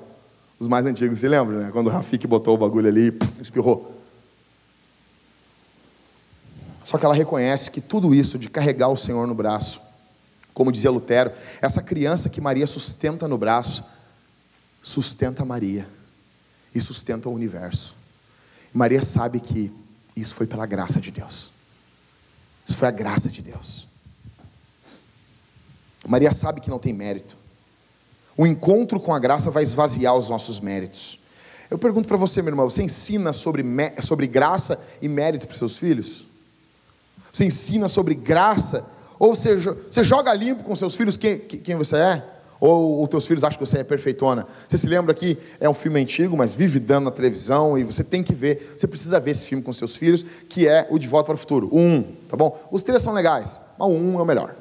Os 0.59 0.69
mais 0.69 0.87
antigos, 0.87 1.19
você 1.19 1.29
lembra, 1.29 1.59
né? 1.65 1.71
Quando 1.73 1.87
o 1.87 1.91
Rafik 1.91 2.27
botou 2.27 2.55
o 2.55 2.59
bagulho 2.59 2.89
ali 2.89 3.09
e 3.09 3.43
espirrou. 3.43 3.95
Só 6.83 6.99
que 6.99 7.05
ela 7.05 7.15
reconhece 7.15 7.71
que 7.71 7.81
tudo 7.81 8.15
isso 8.15 8.39
de 8.39 8.49
carregar 8.49 8.89
o 8.89 8.97
Senhor 8.97 9.27
no 9.27 9.35
braço 9.35 9.86
como 10.57 10.73
dizia 10.73 10.91
Lutero, 10.91 11.33
essa 11.61 11.83
criança 11.83 12.31
que 12.31 12.41
Maria 12.41 12.67
sustenta 12.67 13.29
no 13.29 13.37
braço, 13.37 13.85
sustenta 14.83 15.45
Maria 15.45 15.87
e 16.75 16.81
sustenta 16.81 17.29
o 17.29 17.35
universo. 17.35 17.95
Maria 18.73 19.03
sabe 19.03 19.39
que 19.39 19.71
isso 20.17 20.35
foi 20.35 20.47
pela 20.47 20.65
graça 20.65 20.99
de 20.99 21.11
Deus. 21.11 21.51
Isso 22.65 22.75
foi 22.75 22.89
a 22.89 22.91
graça 22.91 23.29
de 23.29 23.43
Deus. 23.43 23.87
Maria 26.09 26.33
sabe 26.33 26.63
que 26.63 26.71
não 26.71 26.79
tem 26.79 26.95
mérito. 26.95 27.37
O 28.35 28.47
encontro 28.47 28.99
com 28.99 29.13
a 29.13 29.19
graça 29.19 29.51
vai 29.51 29.63
esvaziar 29.63 30.15
os 30.15 30.31
nossos 30.31 30.59
méritos. 30.59 31.21
Eu 31.71 31.79
pergunto 31.79 32.09
para 32.09 32.17
você, 32.17 32.41
meu 32.41 32.53
irmão, 32.53 32.71
você 32.71 32.83
ensina 32.83 33.31
sobre, 33.35 33.63
sobre 34.01 34.27
graça 34.27 34.83
e 35.03 35.07
mérito 35.09 35.47
para 35.47 35.55
seus 35.55 35.77
filhos? 35.77 36.27
Você 37.31 37.45
ensina 37.45 37.89
sobre 37.89 38.15
graça 38.15 38.96
ou 39.19 39.35
você, 39.35 39.57
você 39.57 40.05
joga 40.05 40.33
limpo 40.35 40.63
com 40.63 40.75
seus 40.75 40.95
filhos 40.95 41.17
quem, 41.17 41.39
quem 41.39 41.77
você 41.77 41.97
é? 41.97 42.23
Ou 42.59 43.03
os 43.03 43.09
teus 43.09 43.27
filhos 43.27 43.45
acham 43.45 43.59
que 43.59 43.67
você 43.67 43.79
é 43.79 43.85
perfeitona? 43.85 44.47
Você 44.69 44.79
se 44.79 44.87
lembra 44.87 45.13
que 45.15 45.37
é 45.61 45.69
um 45.69 45.75
filme 45.75 46.01
antigo, 46.01 46.37
mas 46.37 46.55
vive 46.55 46.81
dando 46.81 47.05
na 47.05 47.11
televisão 47.11 47.77
e 47.77 47.85
você 47.85 48.03
tem 48.03 48.23
que 48.23 48.35
ver, 48.35 48.75
você 48.77 48.87
precisa 48.87 49.21
ver 49.21 49.33
esse 49.33 49.47
filme 49.47 49.63
com 49.63 49.73
seus 49.73 49.97
filhos, 49.97 50.25
que 50.49 50.67
é 50.67 50.87
o 50.91 50.99
De 50.99 51.07
Volta 51.07 51.27
para 51.27 51.35
o 51.35 51.39
Futuro. 51.39 51.69
O 51.71 51.79
1, 51.79 52.03
tá 52.29 52.37
bom? 52.37 52.59
Os 52.71 52.83
três 52.83 53.03
são 53.03 53.13
legais, 53.13 53.61
mas 53.79 53.89
o 53.89 53.93
1 53.93 54.19
é 54.19 54.23
o 54.23 54.25
melhor. 54.25 54.57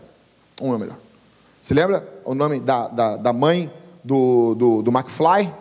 Um 0.62 0.74
é 0.74 0.76
o 0.76 0.80
melhor. 0.80 0.98
Você 1.62 1.74
lembra 1.74 2.08
o 2.24 2.34
nome 2.34 2.60
da, 2.60 2.88
da, 2.88 3.18
da 3.18 3.34
mãe 3.34 3.72
do, 4.04 4.56
do, 4.56 4.82
do 4.82 4.92
McFly? 4.92 5.48
O 5.48 5.52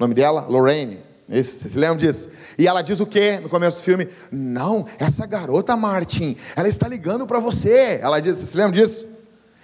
nome 0.00 0.14
dela? 0.14 0.46
Lorraine. 0.48 0.98
Isso, 1.30 1.60
vocês 1.60 1.72
se 1.72 1.78
lembram 1.78 1.96
disso? 1.96 2.28
E 2.58 2.66
ela 2.66 2.82
diz 2.82 2.98
o 2.98 3.06
quê 3.06 3.38
no 3.40 3.48
começo 3.48 3.76
do 3.76 3.82
filme? 3.82 4.08
Não, 4.32 4.84
essa 4.98 5.24
garota, 5.26 5.76
Martin, 5.76 6.36
ela 6.56 6.68
está 6.68 6.88
ligando 6.88 7.24
para 7.24 7.38
você. 7.38 8.00
Ela 8.02 8.18
diz, 8.18 8.38
vocês 8.38 8.48
se 8.48 8.56
lembram 8.56 8.72
disso? 8.72 9.06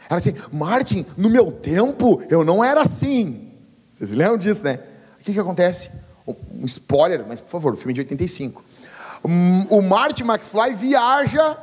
Ela 0.08 0.20
diz 0.20 0.32
assim, 0.32 0.48
Martin, 0.52 1.04
no 1.16 1.28
meu 1.28 1.50
tempo 1.50 2.22
eu 2.30 2.44
não 2.44 2.62
era 2.62 2.82
assim. 2.82 3.50
Vocês 3.92 4.10
se 4.10 4.16
lembram 4.16 4.38
disso, 4.38 4.62
né? 4.62 4.78
O 5.20 5.24
que, 5.24 5.32
que 5.32 5.40
acontece? 5.40 5.90
Um 6.26 6.64
spoiler, 6.66 7.24
mas 7.26 7.40
por 7.40 7.50
favor, 7.50 7.72
o 7.72 7.76
filme 7.76 7.92
é 7.92 7.94
de 7.94 8.00
85. 8.02 8.64
O 9.68 9.82
Martin 9.82 10.22
McFly 10.22 10.72
viaja 10.74 11.58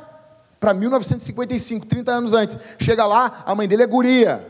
para 0.60 0.74
1955, 0.74 1.86
30 1.86 2.12
anos 2.12 2.34
antes. 2.34 2.58
Chega 2.78 3.06
lá, 3.06 3.42
a 3.46 3.54
mãe 3.54 3.66
dele 3.66 3.84
é 3.84 3.86
guria. 3.86 4.46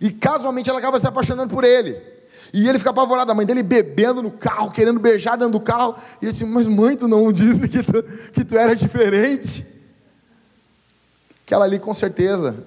E 0.00 0.12
casualmente 0.12 0.70
ela 0.70 0.78
acaba 0.78 1.00
se 1.00 1.06
apaixonando 1.08 1.52
por 1.52 1.64
ele. 1.64 2.15
E 2.52 2.68
ele 2.68 2.78
fica 2.78 2.90
apavorado, 2.90 3.30
a 3.30 3.34
mãe 3.34 3.44
dele 3.44 3.62
bebendo 3.62 4.22
no 4.22 4.30
carro, 4.30 4.70
querendo 4.70 5.00
beijar 5.00 5.36
dentro 5.36 5.52
do 5.52 5.60
carro. 5.60 5.94
E 6.20 6.24
ele 6.24 6.32
disse: 6.32 6.44
Mas 6.44 6.66
mãe, 6.66 6.96
tu 6.96 7.08
não 7.08 7.32
disse 7.32 7.68
que 7.68 7.82
tu, 7.82 8.02
que 8.32 8.44
tu 8.44 8.56
era 8.56 8.74
diferente? 8.74 9.66
Aquela 11.44 11.64
ali, 11.64 11.78
com 11.78 11.94
certeza, 11.94 12.66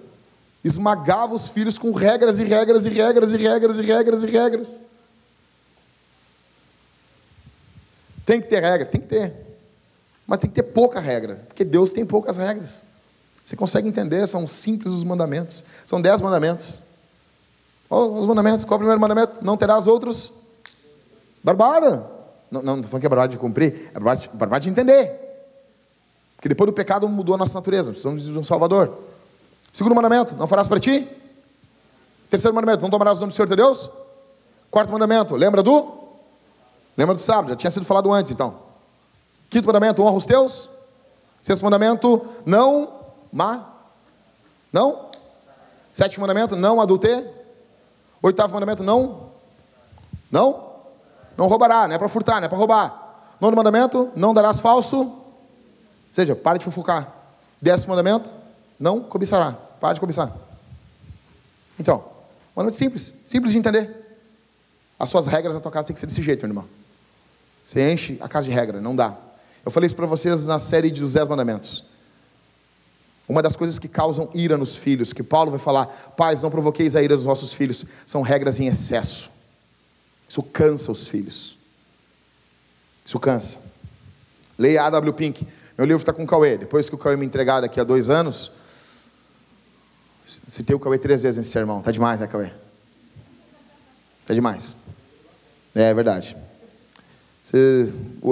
esmagava 0.63 1.33
os 1.33 1.49
filhos 1.49 1.77
com 1.77 1.91
regras 1.91 2.39
e 2.39 2.43
regras 2.43 2.85
e 2.85 2.89
regras 2.89 3.33
e 3.33 3.37
regras 3.37 3.79
e 3.79 3.81
regras 3.81 4.23
e 4.23 4.27
regras. 4.27 4.81
Tem 8.25 8.39
que 8.39 8.47
ter 8.47 8.61
regra? 8.61 8.85
Tem 8.85 9.01
que 9.01 9.07
ter. 9.07 9.33
Mas 10.27 10.39
tem 10.39 10.49
que 10.49 10.55
ter 10.55 10.63
pouca 10.63 10.99
regra, 10.99 11.43
porque 11.47 11.65
Deus 11.65 11.91
tem 11.91 12.05
poucas 12.05 12.37
regras. 12.37 12.85
Você 13.43 13.55
consegue 13.55 13.87
entender? 13.87 14.27
São 14.27 14.45
simples 14.45 14.93
os 14.93 15.03
mandamentos. 15.03 15.63
São 15.87 15.99
dez 15.99 16.21
mandamentos. 16.21 16.81
Oh, 17.89 18.19
os 18.19 18.25
mandamentos, 18.27 18.63
qual 18.63 18.75
é 18.75 18.75
o 18.75 18.79
primeiro 18.79 19.01
mandamento? 19.01 19.43
Não 19.43 19.57
terás 19.57 19.87
outros. 19.87 20.31
Barbada. 21.43 22.09
Não, 22.51 22.61
não, 22.61 22.75
não 22.77 22.83
falando 22.83 23.01
que 23.01 23.05
é 23.05 23.09
barbada 23.09 23.31
de 23.31 23.37
cumprir, 23.37 23.89
é 23.89 23.99
barbada, 23.99 24.29
barbada 24.33 24.63
de 24.63 24.69
entender. 24.69 25.29
Porque 26.35 26.49
depois 26.49 26.69
do 26.69 26.73
pecado 26.73 27.07
mudou 27.07 27.35
a 27.35 27.37
nossa 27.37 27.57
natureza, 27.57 27.91
precisamos 27.91 28.23
de 28.23 28.37
um 28.37 28.43
Salvador. 28.43 28.97
Segundo 29.73 29.95
mandamento, 29.95 30.35
não 30.35 30.47
farás 30.47 30.67
para 30.67 30.79
ti. 30.79 31.07
Terceiro 32.29 32.55
mandamento, 32.55 32.81
não 32.81 32.89
tomarás 32.89 33.17
o 33.17 33.21
nome 33.21 33.31
do 33.31 33.35
Senhor 33.35 33.47
teu 33.47 33.57
Deus. 33.57 33.89
Quarto 34.69 34.91
mandamento, 34.91 35.35
lembra 35.35 35.63
do? 35.63 35.99
Lembra 36.95 37.15
do 37.15 37.21
sábado, 37.21 37.49
já 37.49 37.55
tinha 37.55 37.71
sido 37.71 37.85
falado 37.85 38.11
antes 38.11 38.31
então. 38.31 38.55
Quinto 39.49 39.65
mandamento, 39.65 40.01
honra 40.03 40.15
os 40.15 40.25
teus. 40.25 40.69
Sexto 41.41 41.63
mandamento, 41.63 42.21
não 42.45 42.93
má. 43.31 43.73
Não? 44.71 45.09
Sétimo 45.91 46.21
mandamento, 46.21 46.55
não 46.55 46.79
adulter. 46.79 47.38
Oitavo 48.21 48.53
mandamento, 48.53 48.83
não. 48.83 49.29
Não? 50.31 50.69
Não 51.37 51.47
roubará, 51.47 51.87
não 51.87 51.95
é 51.95 51.97
para 51.97 52.09
furtar, 52.09 52.39
não 52.39 52.45
é 52.45 52.49
para 52.49 52.57
roubar. 52.57 53.15
Nono 53.39 53.55
mandamento, 53.55 54.11
não 54.15 54.33
darás 54.33 54.59
falso. 54.59 54.97
Ou 54.97 55.35
seja, 56.11 56.35
para 56.35 56.57
de 56.57 56.65
fofocar. 56.65 57.13
Décimo 57.61 57.91
mandamento, 57.91 58.31
não 58.79 58.99
cobiçará. 59.01 59.53
Para 59.79 59.93
de 59.93 59.99
cobiçar. 59.99 60.33
Então, 61.79 62.03
mandamento 62.55 62.77
simples, 62.77 63.13
simples 63.23 63.53
de 63.53 63.59
entender. 63.59 63.99
As 64.99 65.09
suas 65.09 65.27
regras 65.27 65.53
na 65.53 65.61
tua 65.61 65.71
casa 65.71 65.87
tem 65.87 65.93
que 65.93 65.99
ser 65.99 66.07
desse 66.07 66.21
jeito, 66.21 66.41
meu 66.41 66.49
irmão. 66.49 66.65
Você 67.65 67.89
enche 67.91 68.17
a 68.19 68.27
casa 68.27 68.47
de 68.47 68.53
regra, 68.53 68.81
não 68.81 68.95
dá. 68.95 69.15
Eu 69.63 69.71
falei 69.71 69.87
isso 69.87 69.95
para 69.95 70.05
vocês 70.05 70.47
na 70.47 70.59
série 70.59 70.91
dos 70.91 71.13
Dez 71.13 71.27
Mandamentos. 71.27 71.85
Uma 73.29 73.43
das 73.43 73.55
coisas 73.55 73.77
que 73.77 73.87
causam 73.87 74.27
ira 74.33 74.57
nos 74.57 74.75
filhos, 74.75 75.13
que 75.13 75.21
Paulo 75.21 75.51
vai 75.51 75.59
falar, 75.59 75.85
pais, 76.17 76.41
não 76.41 76.49
provoqueis 76.49 76.95
a 76.95 77.03
ira 77.03 77.15
dos 77.15 77.25
vossos 77.25 77.53
filhos, 77.53 77.85
são 78.07 78.23
regras 78.23 78.59
em 78.59 78.65
excesso. 78.65 79.29
Isso 80.27 80.41
cansa 80.41 80.91
os 80.91 81.07
filhos. 81.07 81.55
Isso 83.05 83.19
cansa. 83.19 83.59
Leia 84.57 84.83
A.W. 84.83 85.13
Pink. 85.13 85.47
Meu 85.77 85.85
livro 85.85 86.01
está 86.01 86.11
com 86.11 86.23
o 86.23 86.27
Cauê. 86.27 86.57
Depois 86.57 86.89
que 86.89 86.95
o 86.95 86.97
Cauê 86.97 87.15
me 87.15 87.25
entregar 87.25 87.61
daqui 87.61 87.79
a 87.79 87.83
dois 87.83 88.09
anos, 88.09 88.51
citei 90.47 90.75
o 90.75 90.79
Cauê 90.79 90.97
três 90.97 91.21
vezes 91.21 91.37
nesse 91.37 91.51
sermão. 91.51 91.83
Tá 91.83 91.91
demais, 91.91 92.19
né, 92.19 92.25
Cauê? 92.25 92.49
Tá 94.25 94.33
demais. 94.33 94.75
É, 95.75 95.91
é 95.91 95.93
verdade. 95.93 96.35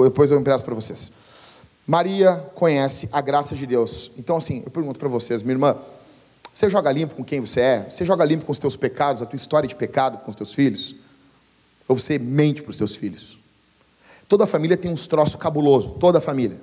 Depois 0.04 0.32
eu 0.32 0.40
empresto 0.40 0.64
para 0.64 0.74
vocês. 0.74 1.12
Maria 1.88 2.34
conhece 2.54 3.08
a 3.10 3.22
graça 3.22 3.56
de 3.56 3.66
Deus. 3.66 4.10
Então, 4.18 4.36
assim, 4.36 4.62
eu 4.62 4.70
pergunto 4.70 4.98
para 4.98 5.08
vocês, 5.08 5.42
minha 5.42 5.54
irmã, 5.54 5.74
você 6.52 6.68
joga 6.68 6.92
limpo 6.92 7.14
com 7.14 7.24
quem 7.24 7.40
você 7.40 7.62
é? 7.62 7.86
Você 7.88 8.04
joga 8.04 8.26
limpo 8.26 8.44
com 8.44 8.52
os 8.52 8.58
teus 8.58 8.76
pecados, 8.76 9.22
a 9.22 9.24
tua 9.24 9.36
história 9.36 9.66
de 9.66 9.74
pecado 9.74 10.18
com 10.18 10.28
os 10.28 10.36
teus 10.36 10.52
filhos? 10.52 10.94
Ou 11.88 11.98
você 11.98 12.18
mente 12.18 12.62
para 12.62 12.72
os 12.72 12.76
teus 12.76 12.94
filhos? 12.94 13.38
Toda 14.28 14.46
família 14.46 14.76
tem 14.76 14.92
uns 14.92 15.06
troços 15.06 15.36
cabulosos, 15.36 15.94
toda 15.98 16.20
família. 16.20 16.60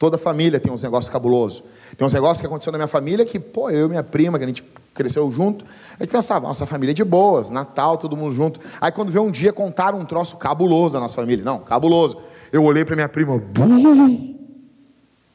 Toda 0.00 0.16
família 0.16 0.58
tem 0.58 0.72
uns 0.72 0.82
negócios 0.82 1.12
cabulosos. 1.12 1.62
Tem 1.94 2.06
uns 2.06 2.14
negócios 2.14 2.40
que 2.40 2.46
aconteceu 2.46 2.72
na 2.72 2.78
minha 2.78 2.88
família 2.88 3.22
que, 3.22 3.38
pô, 3.38 3.68
eu 3.68 3.84
e 3.84 3.88
minha 3.90 4.02
prima, 4.02 4.38
que 4.38 4.44
a 4.44 4.46
gente 4.46 4.64
cresceu 4.94 5.30
junto, 5.30 5.62
a 5.98 6.02
gente 6.02 6.10
pensava, 6.10 6.48
nossa 6.48 6.64
família 6.64 6.92
é 6.92 6.94
de 6.94 7.04
boas, 7.04 7.50
Natal, 7.50 7.98
todo 7.98 8.16
mundo 8.16 8.34
junto. 8.34 8.58
Aí 8.80 8.90
quando 8.90 9.12
vê 9.12 9.18
um 9.18 9.30
dia 9.30 9.52
contaram 9.52 10.00
um 10.00 10.06
troço 10.06 10.38
cabuloso 10.38 10.94
da 10.94 11.00
nossa 11.00 11.14
família. 11.16 11.44
Não, 11.44 11.58
cabuloso. 11.58 12.16
Eu 12.50 12.64
olhei 12.64 12.82
para 12.82 12.96
minha 12.96 13.10
prima, 13.10 13.42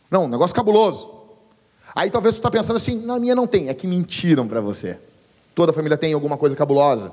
não, 0.09 0.24
um 0.24 0.28
negócio 0.28 0.55
cabuloso. 0.55 1.11
Aí 1.93 2.09
talvez 2.09 2.34
você 2.34 2.39
está 2.39 2.49
pensando 2.49 2.78
assim, 2.78 3.05
na 3.05 3.20
minha 3.20 3.36
não 3.36 3.45
tem, 3.45 3.70
é 3.70 3.74
que 3.76 3.86
mentiram 3.86 4.47
para 4.47 4.61
você. 4.61 4.97
Toda 5.53 5.72
família 5.74 5.95
tem 5.95 6.11
alguma 6.11 6.38
coisa 6.38 6.55
cabulosa. 6.55 7.11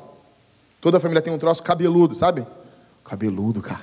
Toda 0.80 0.98
família 0.98 1.20
tem 1.20 1.34
um 1.34 1.38
troço 1.38 1.62
cabeludo, 1.62 2.14
sabe? 2.14 2.46
Cabeludo, 3.05 3.61
cara. 3.61 3.82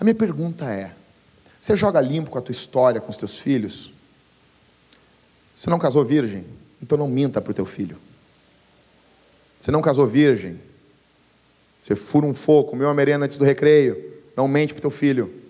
A 0.00 0.02
minha 0.02 0.16
pergunta 0.16 0.64
é: 0.64 0.90
você 1.66 1.76
joga 1.76 2.00
limpo 2.00 2.30
com 2.30 2.38
a 2.38 2.40
tua 2.40 2.52
história, 2.52 3.00
com 3.00 3.10
os 3.10 3.16
teus 3.16 3.38
filhos? 3.38 3.90
Você 5.56 5.68
não 5.68 5.80
casou 5.80 6.04
virgem? 6.04 6.46
Então 6.80 6.96
não 6.96 7.08
minta 7.08 7.40
para 7.40 7.50
o 7.50 7.54
teu 7.54 7.66
filho. 7.66 7.96
Você 9.58 9.72
não 9.72 9.82
casou 9.82 10.06
virgem? 10.06 10.60
Você 11.82 11.96
fura 11.96 12.24
um 12.24 12.32
fogo, 12.32 12.70
comeu 12.70 12.86
uma 12.86 12.94
merenda 12.94 13.24
antes 13.24 13.36
do 13.36 13.44
recreio? 13.44 14.00
Não 14.36 14.46
mente 14.46 14.74
para 14.74 14.78
o 14.78 14.82
teu 14.82 14.92
filho. 14.92 15.42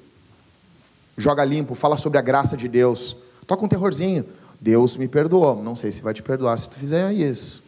Joga 1.18 1.44
limpo, 1.44 1.74
fala 1.74 1.98
sobre 1.98 2.16
a 2.16 2.22
graça 2.22 2.56
de 2.56 2.66
Deus. 2.66 3.14
Toca 3.46 3.66
um 3.66 3.68
terrorzinho. 3.68 4.24
Deus 4.58 4.96
me 4.96 5.08
perdoou. 5.08 5.62
Não 5.62 5.76
sei 5.76 5.92
se 5.92 6.00
vai 6.00 6.14
te 6.14 6.22
perdoar 6.22 6.56
se 6.56 6.70
tu 6.70 6.76
fizer 6.76 7.12
isso. 7.12 7.62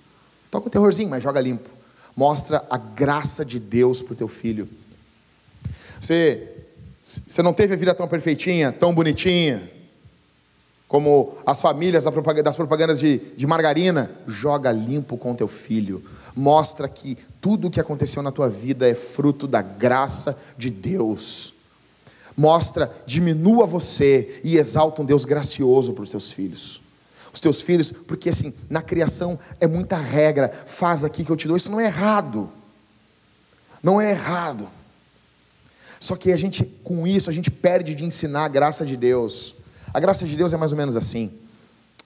Toca 0.51 0.69
um 0.69 0.71
terrorzinho, 0.71 1.11
mas 1.11 1.23
joga 1.23 1.39
limpo. 1.39 1.69
Mostra 2.17 2.65
a 2.71 2.79
graça 2.79 3.45
de 3.45 3.61
Deus 3.61 4.01
para 4.01 4.15
o 4.15 4.17
teu 4.17 4.27
filho. 4.27 4.67
Você, 6.01 6.58
você 7.27 7.43
não 7.43 7.53
teve 7.53 7.75
a 7.75 7.77
vida 7.77 7.95
tão 7.95 8.07
perfeitinha, 8.07 8.73
tão 8.73 8.95
bonitinha, 8.95 9.71
como 10.87 11.37
as 11.45 11.61
famílias 11.61 12.05
das 12.05 12.57
propagandas 12.57 12.99
de, 12.99 13.19
de 13.19 13.47
margarina, 13.47 14.11
joga 14.27 14.73
limpo 14.73 15.17
com 15.17 15.35
teu 15.35 15.49
filho. 15.49 16.03
Mostra 16.35 16.89
que 16.89 17.17
tudo 17.41 17.69
o 17.69 17.71
que 17.71 17.81
aconteceu 17.81 18.23
na 18.23 18.33
tua 18.33 18.49
vida 18.49 18.89
é 18.89 18.95
fruto 18.95 19.47
da 19.47 19.61
graça 19.61 20.39
de 20.57 20.71
Deus 20.71 21.55
mostra, 22.39 22.95
diminua 23.05 23.67
você 23.67 24.41
e 24.45 24.57
exalta 24.57 25.03
um 25.03 25.05
Deus 25.05 25.25
gracioso 25.25 25.93
para 25.93 26.05
os 26.05 26.11
teus 26.11 26.31
filhos. 26.31 26.81
Os 27.33 27.41
teus 27.41 27.61
filhos, 27.61 27.91
porque 27.91 28.29
assim, 28.29 28.55
na 28.71 28.81
criação 28.81 29.37
é 29.59 29.67
muita 29.67 29.97
regra, 29.97 30.49
faz 30.65 31.03
aqui 31.03 31.25
que 31.25 31.33
eu 31.33 31.37
te 31.37 31.49
dou, 31.49 31.57
isso 31.57 31.71
não 31.71 31.81
é 31.81 31.87
errado. 31.87 32.49
Não 33.83 34.01
é 34.01 34.13
errado. 34.13 34.69
Só 36.01 36.17
que 36.17 36.33
a 36.33 36.37
gente, 36.37 36.65
com 36.85 37.07
isso, 37.07 37.29
a 37.29 37.33
gente 37.33 37.51
perde 37.51 37.95
de 37.95 38.05
ensinar 38.05 38.45
a 38.45 38.49
graça 38.49 38.85
de 38.85 38.97
Deus. 38.97 39.55
A 39.93 40.01
graça 40.01 40.27
de 40.27 40.37
Deus 40.37 40.53
é 40.53 40.57
mais 40.57 40.73
ou 40.73 40.79
menos 40.79 40.97
assim. 40.97 41.33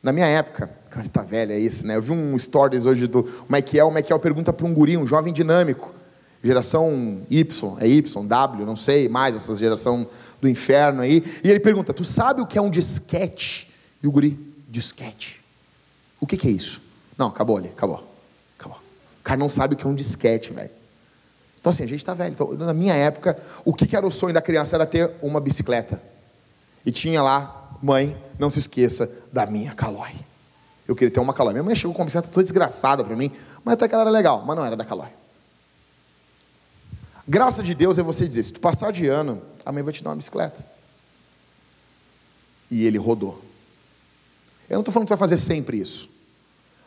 Na 0.03 0.13
minha 0.13 0.27
época, 0.27 0.71
cara, 0.91 1.09
tá 1.09 1.23
velho, 1.23 1.53
é 1.53 1.59
isso, 1.59 1.87
né? 1.87 1.97
Eu 1.97 2.03
vi 2.03 2.13
um 2.13 2.39
stories 2.39 2.87
hoje 2.87 3.07
do 3.07 3.29
Michael. 3.49 3.89
O 3.89 3.93
Michael 3.93 4.19
pergunta 4.19 4.53
para 4.53 4.67
um 4.67 4.75
guri, 4.75 4.97
um 4.97 5.07
jovem 5.07 5.33
dinâmico 5.33 5.95
geração 6.43 7.23
Y, 7.31 7.77
é 7.79 7.87
Y, 7.87 8.27
W, 8.27 8.67
não 8.67 8.75
sei 8.75 9.09
mais, 9.09 9.37
essa 9.37 9.55
geração 9.55 10.07
do 10.41 10.49
inferno 10.49 11.03
aí. 11.03 11.23
E 11.43 11.49
ele 11.49 11.61
pergunta: 11.61 11.95
Tu 11.95 12.05
sabe 12.05 12.41
o 12.41 12.47
que 12.47 12.59
é 12.59 12.61
um 12.61 12.71
disquete? 12.71 13.71
E 14.03 14.07
o 14.07 14.11
guri, 14.11 14.39
disquete. 14.69 15.41
O 16.21 16.27
que, 16.27 16.37
que 16.37 16.49
é 16.49 16.51
isso? 16.51 16.81
Não, 17.17 17.29
acabou 17.29 17.57
ali, 17.57 17.69
acabou. 17.69 18.05
Acabou. 18.59 18.79
O 18.79 19.23
cara 19.23 19.39
não 19.39 19.49
sabe 19.49 19.75
o 19.75 19.77
que 19.77 19.87
é 19.87 19.89
um 19.89 19.95
disquete, 19.95 20.53
velho. 20.53 20.71
Então, 21.63 21.71
assim, 21.71 21.85
a 21.85 21.87
gente 21.87 22.01
está 22.01 22.13
velho. 22.13 22.33
Então, 22.33 22.53
na 22.55 22.75
minha 22.75 22.93
época, 22.93 23.41
o 23.65 23.73
que, 23.73 23.95
era 23.95 24.05
o 24.05 24.11
sonho 24.11 24.35
da 24.35 24.43
criança 24.43 24.75
era 24.75 24.85
ter 24.85 25.13
uma 25.23 25.41
bicicleta. 25.41 26.03
E 26.85 26.91
tinha 26.91 27.23
lá, 27.23 27.79
mãe, 27.81 28.21
não 28.37 28.51
se 28.51 28.59
esqueça 28.59 29.09
da 29.33 29.47
minha 29.47 29.73
Calói. 29.73 30.13
Eu 30.89 30.97
queria 30.97 31.15
ter 31.15 31.21
uma 31.21 31.33
Calói. 31.33 31.53
Minha 31.53 31.63
mãe 31.63 31.77
chegou 31.77 31.95
com 31.95 32.03
uma 32.03 32.07
bicicleta 32.07 32.33
toda 32.33 32.43
desgraçada 32.43 33.05
para 33.05 33.15
mim, 33.15 33.31
mas 33.65 33.75
até 33.75 33.87
que 33.87 33.95
ela 33.95 34.03
era 34.03 34.11
legal, 34.11 34.43
mas 34.45 34.57
não 34.57 34.65
era 34.65 34.77
da 34.77 34.85
Calói. 34.85 35.11
Graça 37.29 37.63
de 37.63 37.77
Deus 37.77 37.97
é 37.97 38.03
você 38.03 38.27
dizer: 38.27 38.43
se 38.43 38.55
tu 38.55 38.59
passar 38.59 38.91
de 38.91 39.07
ano, 39.07 39.41
a 39.65 39.71
mãe 39.71 39.85
vai 39.85 39.93
te 39.93 40.03
dar 40.03 40.11
uma 40.11 40.17
bicicleta. 40.17 40.67
E 42.69 42.85
ele 42.85 42.99
rodou. 42.99 43.41
Eu 44.69 44.75
não 44.75 44.81
estou 44.81 44.93
falando 44.93 45.07
que 45.07 45.13
vai 45.13 45.19
fazer 45.19 45.37
sempre 45.37 45.79
isso. 45.79 46.09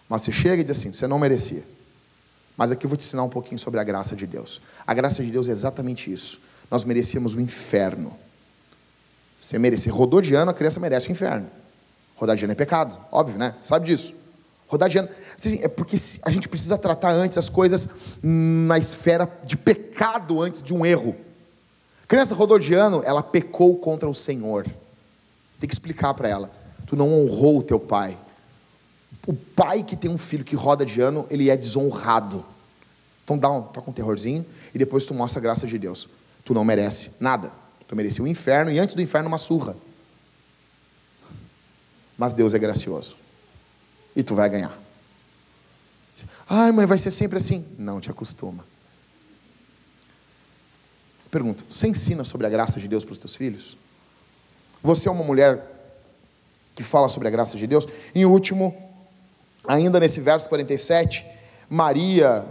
Mas 0.09 0.23
você 0.23 0.33
chega 0.33 0.57
e 0.59 0.65
diz 0.65 0.77
assim: 0.77 0.91
você 0.91 1.07
não 1.07 1.17
merecia. 1.17 1.63
Mas 2.57 2.71
aqui 2.71 2.85
eu 2.85 2.89
vou 2.89 2.97
te 2.97 3.05
ensinar 3.05 3.23
um 3.23 3.29
pouquinho 3.29 3.59
sobre 3.59 3.79
a 3.79 3.83
graça 3.83 4.15
de 4.15 4.25
Deus. 4.25 4.61
A 4.85 4.93
graça 4.93 5.23
de 5.23 5.31
Deus 5.31 5.47
é 5.47 5.51
exatamente 5.51 6.11
isso. 6.11 6.39
Nós 6.71 6.83
merecíamos 6.83 7.35
o 7.35 7.41
inferno. 7.41 8.15
Você 9.39 9.59
merecer. 9.59 9.93
Ano, 10.35 10.51
a 10.51 10.53
criança 10.53 10.79
merece 10.79 11.09
o 11.09 11.11
inferno. 11.11 11.47
Rodar 12.15 12.35
de 12.35 12.45
ano 12.45 12.53
é 12.53 12.55
pecado, 12.55 12.99
óbvio, 13.11 13.37
né? 13.37 13.55
Sabe 13.59 13.85
disso. 13.85 14.13
Assim, 15.37 15.59
é 15.61 15.67
porque 15.67 15.95
a 16.23 16.31
gente 16.31 16.49
precisa 16.49 16.77
tratar 16.77 17.11
antes 17.11 17.37
as 17.37 17.49
coisas 17.49 17.87
na 18.23 18.77
esfera 18.77 19.29
de 19.43 19.55
pecado 19.55 20.41
antes 20.41 20.63
de 20.63 20.73
um 20.73 20.85
erro. 20.85 21.15
A 22.03 22.07
criança 22.07 22.33
rodou 22.33 22.57
de 22.57 22.73
ano, 22.73 23.01
ela 23.05 23.21
pecou 23.21 23.77
contra 23.77 24.09
o 24.09 24.13
Senhor. 24.13 24.63
Você 24.63 25.61
tem 25.61 25.67
que 25.67 25.75
explicar 25.75 26.13
para 26.13 26.27
ela. 26.27 26.51
Tu 26.87 26.95
não 26.95 27.13
honrou 27.13 27.59
o 27.59 27.63
teu 27.63 27.79
pai. 27.79 28.17
O 29.25 29.33
pai 29.33 29.83
que 29.83 29.95
tem 29.95 30.09
um 30.09 30.17
filho 30.17 30.43
que 30.43 30.55
roda 30.55 30.85
de 30.85 31.01
ano, 31.01 31.25
ele 31.29 31.49
é 31.49 31.57
desonrado. 31.57 32.45
Então 33.23 33.37
dá 33.37 33.49
um, 33.49 33.61
toca 33.61 33.89
um 33.89 33.93
terrorzinho 33.93 34.45
e 34.73 34.77
depois 34.77 35.05
tu 35.05 35.13
mostra 35.13 35.39
a 35.39 35.41
graça 35.41 35.65
de 35.65 35.79
Deus. 35.79 36.07
Tu 36.43 36.53
não 36.53 36.63
merece 36.63 37.11
nada. 37.19 37.51
Tu 37.87 37.95
merecia 37.95 38.23
o 38.23 38.27
inferno 38.27 38.71
e 38.71 38.79
antes 38.79 38.95
do 38.95 39.01
inferno 39.01 39.27
uma 39.27 39.37
surra. 39.37 39.75
Mas 42.17 42.33
Deus 42.33 42.53
é 42.53 42.59
gracioso. 42.59 43.17
E 44.15 44.23
tu 44.23 44.35
vai 44.35 44.49
ganhar. 44.49 44.77
Ai, 46.47 46.71
mãe, 46.71 46.85
vai 46.85 46.97
ser 46.97 47.11
sempre 47.11 47.37
assim. 47.37 47.65
Não, 47.77 47.99
te 47.99 48.09
acostuma. 48.09 48.63
Pergunto, 51.31 51.65
você 51.69 51.87
ensina 51.87 52.23
sobre 52.23 52.47
a 52.47 52.49
graça 52.49 52.79
de 52.79 52.87
Deus 52.87 53.03
para 53.03 53.11
os 53.11 53.17
teus 53.17 53.35
filhos? 53.35 53.77
Você 54.81 55.09
é 55.09 55.11
uma 55.11 55.23
mulher 55.23 55.71
que 56.75 56.83
fala 56.83 57.09
sobre 57.09 57.27
a 57.27 57.31
graça 57.31 57.57
de 57.57 57.67
Deus? 57.67 57.87
Em 58.13 58.25
último, 58.25 58.84
ainda 59.67 59.99
nesse 59.99 60.19
verso 60.19 60.47
47, 60.49 61.25
Maria 61.69 62.45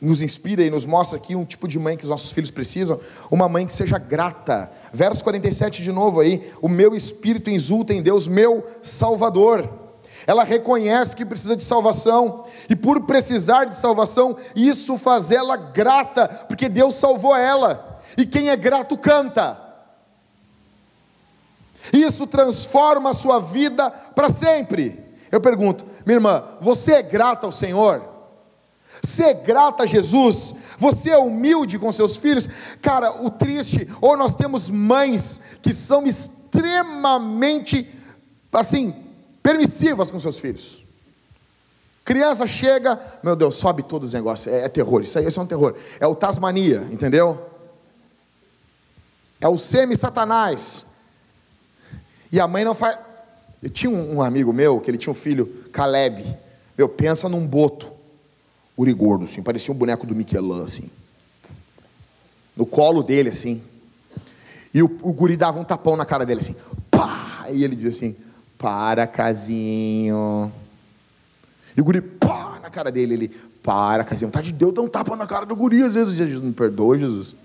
nos 0.00 0.22
inspira 0.22 0.62
e 0.62 0.70
nos 0.70 0.86
mostra 0.86 1.18
aqui 1.18 1.36
um 1.36 1.44
tipo 1.44 1.68
de 1.68 1.78
mãe 1.78 1.96
que 1.96 2.04
os 2.04 2.10
nossos 2.10 2.32
filhos 2.32 2.50
precisam, 2.50 2.98
uma 3.30 3.48
mãe 3.48 3.66
que 3.66 3.72
seja 3.72 3.98
grata. 3.98 4.70
Verso 4.92 5.22
47 5.22 5.82
de 5.82 5.92
novo 5.92 6.20
aí, 6.20 6.50
o 6.62 6.68
meu 6.68 6.94
espírito 6.94 7.50
exulta 7.50 7.92
em 7.92 8.02
Deus, 8.02 8.26
meu 8.26 8.64
Salvador. 8.82 9.68
Ela 10.26 10.42
reconhece 10.44 11.14
que 11.14 11.24
precisa 11.24 11.56
de 11.56 11.62
salvação, 11.62 12.44
e 12.68 12.76
por 12.76 13.02
precisar 13.02 13.64
de 13.64 13.76
salvação, 13.76 14.36
isso 14.54 14.96
faz 14.96 15.30
ela 15.30 15.56
grata, 15.56 16.28
porque 16.48 16.68
Deus 16.68 16.94
salvou 16.94 17.36
ela. 17.36 18.00
E 18.16 18.24
quem 18.24 18.48
é 18.48 18.56
grato 18.56 18.96
canta. 18.96 19.58
Isso 21.92 22.26
transforma 22.26 23.10
a 23.10 23.14
sua 23.14 23.38
vida 23.38 23.90
para 23.90 24.28
sempre. 24.28 25.09
Eu 25.30 25.40
pergunto, 25.40 25.86
minha 26.04 26.16
irmã, 26.16 26.44
você 26.60 26.94
é 26.94 27.02
grata 27.02 27.46
ao 27.46 27.52
Senhor? 27.52 28.02
Você 29.02 29.24
é 29.24 29.34
grata 29.34 29.84
a 29.84 29.86
Jesus? 29.86 30.54
Você 30.78 31.10
é 31.10 31.18
humilde 31.18 31.78
com 31.78 31.90
seus 31.92 32.16
filhos? 32.16 32.48
Cara, 32.82 33.22
o 33.22 33.30
triste, 33.30 33.88
ou 34.00 34.16
nós 34.16 34.36
temos 34.36 34.68
mães 34.68 35.40
que 35.62 35.72
são 35.72 36.06
extremamente, 36.06 37.88
assim, 38.52 38.94
permissivas 39.42 40.10
com 40.10 40.18
seus 40.18 40.38
filhos. 40.38 40.84
Criança 42.04 42.46
chega, 42.46 42.98
meu 43.22 43.36
Deus, 43.36 43.54
sobe 43.56 43.82
todos 43.82 44.08
os 44.08 44.14
negócios, 44.14 44.52
é, 44.52 44.64
é 44.64 44.68
terror, 44.68 45.02
isso 45.02 45.18
aí 45.18 45.26
isso 45.26 45.38
é 45.38 45.42
um 45.42 45.46
terror. 45.46 45.76
É 46.00 46.06
o 46.06 46.14
Tasmania, 46.14 46.86
entendeu? 46.90 47.46
É 49.40 49.48
o 49.48 49.56
semi-satanás. 49.56 50.86
E 52.32 52.38
a 52.40 52.46
mãe 52.46 52.64
não 52.64 52.74
faz. 52.74 52.98
Eu 53.62 53.68
tinha 53.68 53.90
um 53.90 54.22
amigo 54.22 54.52
meu 54.52 54.80
que 54.80 54.90
ele 54.90 54.98
tinha 54.98 55.10
um 55.10 55.14
filho, 55.14 55.46
Caleb. 55.72 56.24
Meu, 56.76 56.88
pensa 56.88 57.28
num 57.28 57.46
boto 57.46 57.92
urigordo, 58.76 59.24
assim, 59.24 59.42
parecia 59.42 59.74
um 59.74 59.76
boneco 59.76 60.06
do 60.06 60.14
Michelin, 60.14 60.62
assim. 60.62 60.90
No 62.56 62.64
colo 62.64 63.02
dele, 63.02 63.28
assim. 63.28 63.62
E 64.72 64.82
o, 64.82 64.86
o 65.02 65.12
guri 65.12 65.36
dava 65.36 65.60
um 65.60 65.64
tapão 65.64 65.96
na 65.96 66.06
cara 66.06 66.24
dele, 66.24 66.40
assim. 66.40 66.56
Pá! 66.90 67.46
E 67.50 67.62
ele 67.62 67.74
dizia 67.74 67.90
assim: 67.90 68.16
Para, 68.56 69.06
casinho. 69.06 70.50
E 71.76 71.80
o 71.80 71.84
guri, 71.84 72.00
pá! 72.00 72.58
Na 72.62 72.70
cara 72.70 72.90
dele, 72.90 73.14
ele, 73.14 73.28
para, 73.62 74.04
casinho. 74.04 74.30
Tá 74.30 74.40
de 74.40 74.52
Deus, 74.52 74.72
dá 74.72 74.80
um 74.80 74.88
tapa 74.88 75.14
na 75.16 75.26
cara 75.26 75.44
do 75.44 75.54
guri. 75.54 75.82
Às 75.82 75.94
vezes, 75.94 76.14
Jesus, 76.14 76.40
me 76.40 76.52
perdoa, 76.52 76.96
Jesus. 76.96 77.36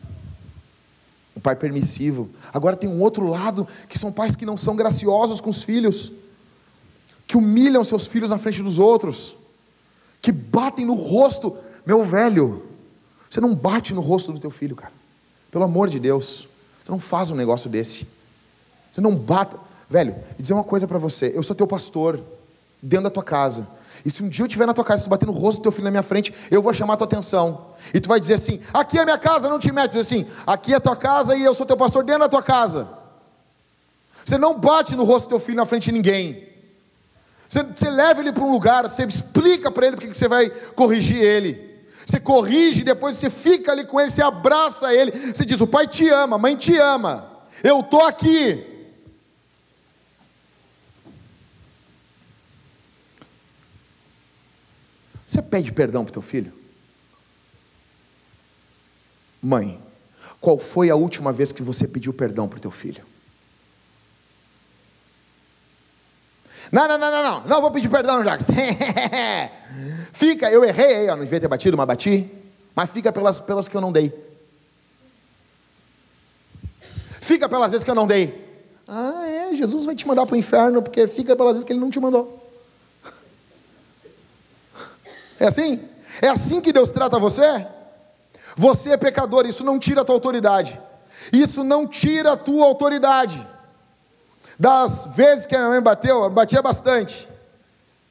Um 1.35 1.39
pai 1.39 1.55
permissivo. 1.55 2.29
Agora 2.53 2.75
tem 2.75 2.89
um 2.89 3.01
outro 3.01 3.27
lado, 3.27 3.67
que 3.89 3.99
são 3.99 4.11
pais 4.11 4.35
que 4.35 4.45
não 4.45 4.55
são 4.55 4.75
graciosos 4.75 5.41
com 5.41 5.49
os 5.49 5.63
filhos. 5.63 6.11
Que 7.27 7.37
humilham 7.37 7.83
seus 7.83 8.07
filhos 8.07 8.31
na 8.31 8.37
frente 8.37 8.61
dos 8.63 8.79
outros 8.79 9.35
que 10.25 10.31
batem 10.31 10.87
no 10.87 10.95
rosto. 10.95 11.55
Meu 11.85 12.03
velho, 12.03 12.63
você 13.29 13.39
não 13.39 13.53
bate 13.53 13.93
no 13.93 14.01
rosto 14.01 14.33
do 14.33 14.39
teu 14.39 14.49
filho, 14.49 14.75
cara. 14.75 14.91
Pelo 15.51 15.63
amor 15.63 15.87
de 15.87 15.99
Deus. 15.99 16.47
Você 16.83 16.91
não 16.91 16.99
faz 16.99 17.29
um 17.29 17.35
negócio 17.35 17.69
desse. 17.69 18.07
Você 18.91 19.01
não 19.01 19.15
bata. 19.15 19.59
Velho, 19.87 20.13
vou 20.13 20.23
dizer 20.39 20.53
uma 20.53 20.63
coisa 20.63 20.87
para 20.87 20.97
você. 20.97 21.31
Eu 21.35 21.43
sou 21.43 21.55
teu 21.55 21.67
pastor, 21.67 22.19
dentro 22.81 23.03
da 23.03 23.11
tua 23.11 23.21
casa. 23.21 23.67
E 24.05 24.11
se 24.11 24.21
um 24.21 24.29
dia 24.29 24.43
eu 24.43 24.45
estiver 24.45 24.67
na 24.67 24.73
tua 24.73 24.83
casa, 24.83 24.99
se 24.99 25.05
tu 25.05 25.09
bater 25.09 25.25
no 25.25 25.31
rosto 25.31 25.59
do 25.59 25.63
teu 25.63 25.71
filho 25.71 25.85
na 25.85 25.91
minha 25.91 26.03
frente, 26.03 26.31
eu 26.51 26.61
vou 26.61 26.71
chamar 26.71 26.93
a 26.93 26.97
tua 26.97 27.07
atenção. 27.07 27.71
E 27.91 27.99
tu 27.99 28.07
vai 28.07 28.19
dizer 28.19 28.35
assim: 28.35 28.61
aqui 28.71 28.99
é 28.99 29.03
minha 29.03 29.17
casa, 29.17 29.49
não 29.49 29.57
te 29.57 29.71
metes 29.71 29.97
assim. 29.97 30.27
Aqui 30.45 30.75
é 30.75 30.79
tua 30.79 30.95
casa 30.95 31.35
e 31.35 31.43
eu 31.43 31.55
sou 31.55 31.65
teu 31.65 31.75
pastor 31.75 32.03
dentro 32.03 32.21
da 32.21 32.29
tua 32.29 32.43
casa. 32.43 32.87
Você 34.23 34.37
não 34.37 34.59
bate 34.59 34.95
no 34.95 35.03
rosto 35.03 35.25
do 35.25 35.29
teu 35.29 35.39
filho 35.39 35.57
na 35.57 35.65
frente 35.65 35.85
de 35.85 35.91
ninguém. 35.91 36.47
Você, 37.49 37.63
você 37.63 37.89
leva 37.89 38.19
ele 38.19 38.31
para 38.31 38.43
um 38.43 38.51
lugar, 38.51 38.83
você 38.83 39.03
explica 39.05 39.71
para 39.71 39.87
ele 39.87 39.95
porque 39.95 40.09
que 40.09 40.17
você 40.17 40.27
vai 40.27 40.51
corrigir 40.75 41.17
ele. 41.17 41.75
Você 42.05 42.19
corrige, 42.19 42.83
depois 42.83 43.15
você 43.15 43.31
fica 43.31 43.71
ali 43.71 43.85
com 43.85 43.99
ele, 43.99 44.11
você 44.11 44.21
abraça 44.21 44.93
ele, 44.93 45.33
você 45.33 45.43
diz: 45.43 45.59
O 45.61 45.67
pai 45.67 45.87
te 45.87 46.07
ama, 46.09 46.35
a 46.35 46.39
mãe 46.39 46.55
te 46.55 46.77
ama, 46.77 47.27
eu 47.63 47.79
estou 47.79 48.05
aqui. 48.05 48.74
Você 55.35 55.41
pede 55.41 55.69
perdão 55.73 56.05
para 56.05 56.11
o 56.11 56.13
teu 56.13 56.21
filho? 56.21 56.53
Mãe, 59.43 59.77
qual 60.39 60.57
foi 60.57 60.89
a 60.89 60.95
última 60.95 61.33
vez 61.33 61.51
que 61.51 61.61
você 61.61 61.89
pediu 61.89 62.13
perdão 62.13 62.47
para 62.47 62.55
o 62.55 62.61
teu 62.61 62.71
filho? 62.71 63.03
Não, 66.71 66.87
não, 66.87 66.97
não, 66.97 67.11
não, 67.11 67.23
não, 67.23 67.47
não 67.47 67.61
vou 67.61 67.69
pedir 67.69 67.89
perdão, 67.89 68.23
Jacques. 68.23 68.47
fica, 70.13 70.49
eu 70.49 70.63
errei 70.63 70.95
aí, 70.95 71.09
ó, 71.09 71.17
não 71.17 71.25
devia 71.25 71.41
ter 71.41 71.49
batido, 71.49 71.75
mas 71.75 71.85
bati. 71.85 72.31
Mas 72.73 72.89
fica 72.91 73.11
pelas, 73.11 73.41
pelas 73.41 73.67
que 73.67 73.75
eu 73.75 73.81
não 73.81 73.91
dei. 73.91 74.13
Fica 77.19 77.49
pelas 77.49 77.71
vezes 77.71 77.83
que 77.83 77.91
eu 77.91 77.95
não 77.95 78.07
dei. 78.07 78.73
Ah, 78.87 79.27
é, 79.27 79.53
Jesus 79.53 79.85
vai 79.85 79.95
te 79.95 80.07
mandar 80.07 80.25
para 80.25 80.35
o 80.35 80.37
inferno, 80.37 80.81
porque 80.81 81.09
fica 81.09 81.35
pelas 81.35 81.51
vezes 81.55 81.65
que 81.65 81.73
ele 81.73 81.81
não 81.81 81.89
te 81.89 81.99
mandou. 81.99 82.44
É 85.39 85.47
assim? 85.47 85.79
É 86.21 86.29
assim 86.29 86.61
que 86.61 86.71
Deus 86.73 86.91
trata 86.91 87.19
você? 87.19 87.65
Você 88.55 88.91
é 88.91 88.97
pecador, 88.97 89.45
isso 89.45 89.63
não 89.63 89.77
tira 89.77 90.01
a 90.01 90.05
tua 90.05 90.15
autoridade. 90.15 90.79
Isso 91.31 91.63
não 91.63 91.87
tira 91.87 92.33
a 92.33 92.37
tua 92.37 92.65
autoridade. 92.65 93.45
Das 94.57 95.09
vezes 95.15 95.45
que 95.45 95.55
a 95.55 95.59
minha 95.59 95.71
mãe 95.71 95.81
bateu, 95.81 96.29
batia 96.29 96.61
bastante. 96.61 97.27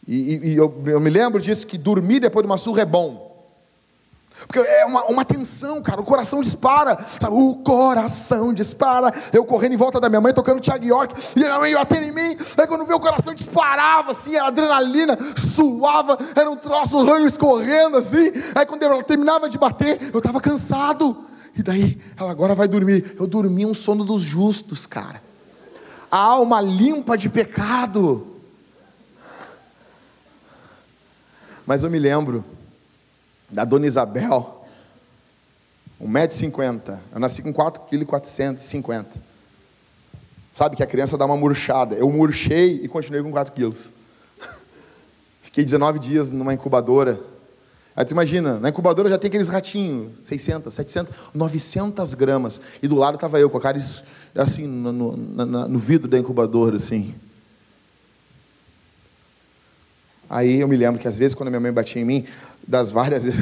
E, 0.06 0.14
e, 0.14 0.48
e 0.48 0.56
eu, 0.56 0.82
eu, 0.86 1.00
me 1.00 1.08
lembro 1.08 1.40
disso, 1.40 1.66
que 1.66 1.78
dormir 1.78 2.20
depois 2.20 2.44
de 2.44 2.50
uma 2.50 2.58
surra 2.58 2.82
é 2.82 2.86
bom. 2.86 3.33
Porque 4.46 4.58
é 4.58 4.84
uma, 4.84 5.04
uma 5.04 5.24
tensão, 5.24 5.80
cara, 5.82 6.00
o 6.00 6.04
coração 6.04 6.42
dispara, 6.42 6.98
sabe? 7.20 7.34
o 7.34 7.56
coração 7.56 8.52
dispara. 8.52 9.12
Eu 9.32 9.44
correndo 9.44 9.74
em 9.74 9.76
volta 9.76 10.00
da 10.00 10.08
minha 10.08 10.20
mãe, 10.20 10.34
tocando 10.34 10.60
Thiago 10.60 10.84
York, 10.84 11.14
e 11.36 11.44
a 11.44 11.58
mãe 11.58 11.74
batendo 11.74 12.04
em 12.04 12.12
mim. 12.12 12.36
Aí 12.58 12.66
quando 12.66 12.86
viu 12.86 12.96
o 12.96 13.00
coração 13.00 13.34
disparava, 13.34 14.10
assim, 14.10 14.34
era 14.34 14.48
adrenalina, 14.48 15.16
suava, 15.36 16.18
era 16.34 16.50
um 16.50 16.56
troço, 16.56 17.02
ranho 17.04 17.26
escorrendo, 17.26 17.96
assim. 17.96 18.32
Aí 18.54 18.66
quando 18.66 18.82
ela 18.82 19.02
terminava 19.02 19.48
de 19.48 19.56
bater, 19.56 20.10
eu 20.12 20.18
estava 20.18 20.40
cansado. 20.40 21.16
E 21.56 21.62
daí, 21.62 21.98
ela 22.16 22.30
agora 22.30 22.54
vai 22.54 22.66
dormir. 22.66 23.14
Eu 23.18 23.26
dormi 23.26 23.64
um 23.64 23.74
sono 23.74 24.04
dos 24.04 24.22
justos, 24.22 24.86
cara 24.86 25.22
a 26.14 26.18
alma 26.18 26.60
limpa 26.60 27.18
de 27.18 27.28
pecado. 27.28 28.24
Mas 31.66 31.82
eu 31.82 31.90
me 31.90 31.98
lembro 31.98 32.44
da 33.54 33.64
dona 33.64 33.86
Isabel, 33.86 34.64
1,50m. 36.02 36.98
Eu 37.12 37.20
nasci 37.20 37.40
com 37.40 37.52
4,450 37.52 39.04
kg. 39.10 39.20
Sabe 40.52 40.76
que 40.76 40.82
a 40.82 40.86
criança 40.86 41.16
dá 41.16 41.24
uma 41.24 41.36
murchada. 41.36 41.94
Eu 41.94 42.10
murchei 42.10 42.80
e 42.82 42.88
continuei 42.88 43.22
com 43.22 43.30
4 43.30 43.52
quilos. 43.54 43.92
Fiquei 45.40 45.64
19 45.64 46.00
dias 46.00 46.32
numa 46.32 46.52
incubadora. 46.52 47.20
Aí 47.96 48.04
tu 48.04 48.10
imagina, 48.10 48.58
na 48.58 48.70
incubadora 48.70 49.08
já 49.08 49.16
tem 49.16 49.28
aqueles 49.28 49.46
ratinhos, 49.46 50.20
600, 50.24 50.74
700, 50.74 51.14
900 51.32 52.14
gramas. 52.14 52.60
E 52.82 52.88
do 52.88 52.96
lado 52.96 53.14
estava 53.14 53.38
eu, 53.38 53.48
com 53.48 53.58
a 53.58 53.60
cara 53.60 53.78
assim, 54.34 54.66
no, 54.66 54.92
no, 54.92 55.68
no 55.68 55.78
vidro 55.78 56.08
da 56.08 56.18
incubadora, 56.18 56.76
assim. 56.76 57.14
Aí 60.34 60.58
eu 60.58 60.66
me 60.66 60.76
lembro 60.76 61.00
que 61.00 61.06
às 61.06 61.16
vezes 61.16 61.32
quando 61.32 61.48
minha 61.48 61.60
mãe 61.60 61.70
batia 61.70 62.02
em 62.02 62.04
mim, 62.04 62.26
das 62.66 62.90
várias 62.90 63.22
vezes 63.24 63.40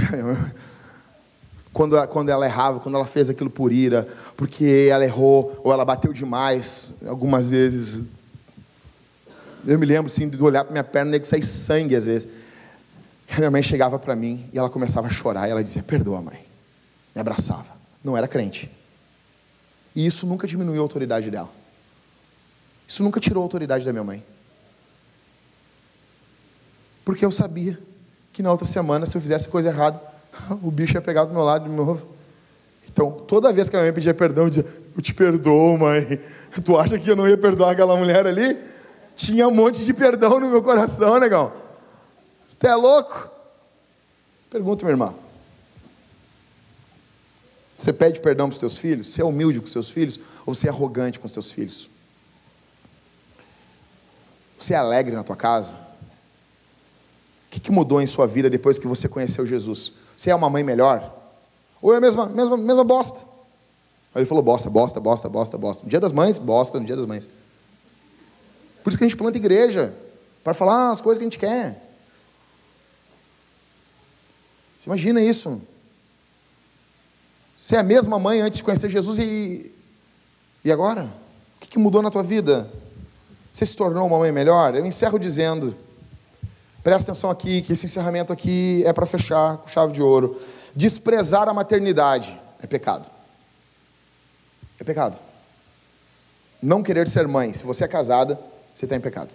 quando, 1.72 2.06
quando 2.08 2.28
ela 2.28 2.44
errava, 2.44 2.80
quando 2.80 2.96
ela 2.96 3.06
fez 3.06 3.30
aquilo 3.30 3.48
por 3.48 3.72
ira, 3.72 4.06
porque 4.36 4.88
ela 4.90 5.02
errou 5.02 5.58
ou 5.64 5.72
ela 5.72 5.86
bateu 5.86 6.12
demais, 6.12 6.92
algumas 7.06 7.48
vezes. 7.48 8.02
Eu 9.66 9.78
me 9.78 9.86
lembro 9.86 10.12
assim, 10.12 10.28
de 10.28 10.42
olhar 10.42 10.64
para 10.64 10.72
minha 10.72 10.84
perna 10.84 11.16
e 11.16 11.20
que 11.20 11.26
sair 11.26 11.42
sangue 11.42 11.96
às 11.96 12.04
vezes. 12.04 12.28
A 13.30 13.38
minha 13.38 13.50
mãe 13.50 13.62
chegava 13.62 13.98
para 13.98 14.14
mim 14.14 14.46
e 14.52 14.58
ela 14.58 14.68
começava 14.68 15.06
a 15.06 15.10
chorar 15.10 15.48
e 15.48 15.50
ela 15.50 15.62
dizia: 15.62 15.82
Perdoa, 15.82 16.20
mãe. 16.20 16.44
Me 17.14 17.22
abraçava. 17.22 17.72
Não 18.04 18.18
era 18.18 18.28
crente. 18.28 18.70
E 19.96 20.04
isso 20.04 20.26
nunca 20.26 20.46
diminuiu 20.46 20.82
a 20.82 20.84
autoridade 20.84 21.30
dela. 21.30 21.48
Isso 22.86 23.02
nunca 23.02 23.18
tirou 23.18 23.42
a 23.42 23.46
autoridade 23.46 23.82
da 23.82 23.92
minha 23.92 24.04
mãe. 24.04 24.22
Porque 27.04 27.24
eu 27.24 27.30
sabia 27.30 27.78
que 28.32 28.42
na 28.42 28.50
outra 28.50 28.66
semana, 28.66 29.06
se 29.06 29.16
eu 29.16 29.20
fizesse 29.20 29.48
coisa 29.48 29.68
errada, 29.68 30.00
o 30.62 30.70
bicho 30.70 30.94
ia 30.94 31.02
pegar 31.02 31.24
do 31.24 31.32
meu 31.32 31.42
lado 31.42 31.68
de 31.68 31.74
novo. 31.74 32.06
Então, 32.88 33.10
toda 33.10 33.52
vez 33.52 33.68
que 33.68 33.76
a 33.76 33.78
minha 33.78 33.90
mãe 33.90 33.94
pedia 33.94 34.14
perdão, 34.14 34.44
eu 34.44 34.50
dizia: 34.50 34.66
Eu 34.94 35.02
te 35.02 35.14
perdoo, 35.14 35.78
mãe. 35.78 36.20
Tu 36.64 36.78
acha 36.78 36.98
que 36.98 37.10
eu 37.10 37.16
não 37.16 37.26
ia 37.26 37.38
perdoar 37.38 37.70
aquela 37.70 37.96
mulher 37.96 38.26
ali? 38.26 38.58
Tinha 39.14 39.48
um 39.48 39.50
monte 39.50 39.84
de 39.84 39.94
perdão 39.94 40.38
no 40.38 40.50
meu 40.50 40.62
coração, 40.62 41.18
negão. 41.18 41.52
Tu 42.58 42.66
é 42.66 42.74
louco? 42.74 43.30
Pergunta, 44.50 44.84
minha 44.84 44.92
irmã. 44.92 45.14
Você 47.74 47.92
pede 47.92 48.20
perdão 48.20 48.48
para 48.48 48.54
os 48.54 48.60
teus 48.60 48.76
filhos? 48.76 49.08
Você 49.08 49.22
é 49.22 49.24
humilde 49.24 49.58
com 49.58 49.64
os 49.64 49.72
seus 49.72 49.88
filhos? 49.88 50.20
Ou 50.44 50.54
você 50.54 50.68
é 50.68 50.70
arrogante 50.70 51.18
com 51.18 51.26
os 51.26 51.32
teus 51.32 51.50
filhos? 51.50 51.90
Você 54.58 54.74
é 54.74 54.76
alegre 54.76 55.16
na 55.16 55.24
tua 55.24 55.36
casa? 55.36 55.76
Que, 57.52 57.60
que 57.60 57.70
mudou 57.70 58.00
em 58.00 58.06
sua 58.06 58.26
vida 58.26 58.48
depois 58.48 58.78
que 58.78 58.86
você 58.86 59.06
conheceu 59.06 59.44
Jesus? 59.44 59.92
Você 60.16 60.30
é 60.30 60.34
uma 60.34 60.48
mãe 60.48 60.64
melhor? 60.64 61.14
Ou 61.82 61.92
é 61.92 61.98
a 61.98 62.00
mesma, 62.00 62.24
mesma, 62.24 62.56
mesma 62.56 62.82
bosta? 62.82 63.18
Aí 64.14 64.22
ele 64.22 64.24
falou 64.24 64.42
bosta, 64.42 64.70
bosta, 64.70 64.98
bosta, 64.98 65.28
bosta, 65.28 65.58
bosta. 65.58 65.84
No 65.84 65.90
dia 65.90 66.00
das 66.00 66.12
mães, 66.12 66.38
bosta, 66.38 66.80
no 66.80 66.86
dia 66.86 66.96
das 66.96 67.04
mães. 67.04 67.28
Por 68.82 68.88
isso 68.88 68.96
que 68.96 69.04
a 69.04 69.06
gente 69.06 69.18
planta 69.18 69.36
igreja. 69.36 69.94
Para 70.42 70.54
falar 70.54 70.92
as 70.92 71.02
coisas 71.02 71.18
que 71.18 71.24
a 71.24 71.26
gente 71.26 71.38
quer. 71.38 71.72
Você 74.80 74.86
imagina 74.86 75.20
isso. 75.20 75.60
Você 77.60 77.76
é 77.76 77.80
a 77.80 77.82
mesma 77.82 78.18
mãe 78.18 78.40
antes 78.40 78.56
de 78.56 78.64
conhecer 78.64 78.88
Jesus 78.88 79.18
e. 79.18 79.70
E 80.64 80.72
agora? 80.72 81.04
O 81.56 81.66
que 81.66 81.78
mudou 81.78 82.00
na 82.00 82.10
tua 82.10 82.22
vida? 82.22 82.72
Você 83.52 83.66
se 83.66 83.76
tornou 83.76 84.06
uma 84.06 84.18
mãe 84.18 84.32
melhor? 84.32 84.74
Eu 84.74 84.86
encerro 84.86 85.18
dizendo. 85.18 85.76
Presta 86.82 87.12
atenção 87.12 87.30
aqui, 87.30 87.62
que 87.62 87.72
esse 87.72 87.86
encerramento 87.86 88.32
aqui 88.32 88.82
é 88.84 88.92
para 88.92 89.06
fechar 89.06 89.58
com 89.58 89.68
chave 89.68 89.92
de 89.92 90.02
ouro. 90.02 90.40
Desprezar 90.74 91.48
a 91.48 91.54
maternidade 91.54 92.38
é 92.60 92.66
pecado. 92.66 93.08
É 94.80 94.84
pecado. 94.84 95.18
Não 96.60 96.82
querer 96.82 97.06
ser 97.06 97.28
mãe, 97.28 97.52
se 97.52 97.64
você 97.64 97.84
é 97.84 97.88
casada, 97.88 98.38
você 98.74 98.84
está 98.84 98.96
em 98.96 99.00
pecado. 99.00 99.30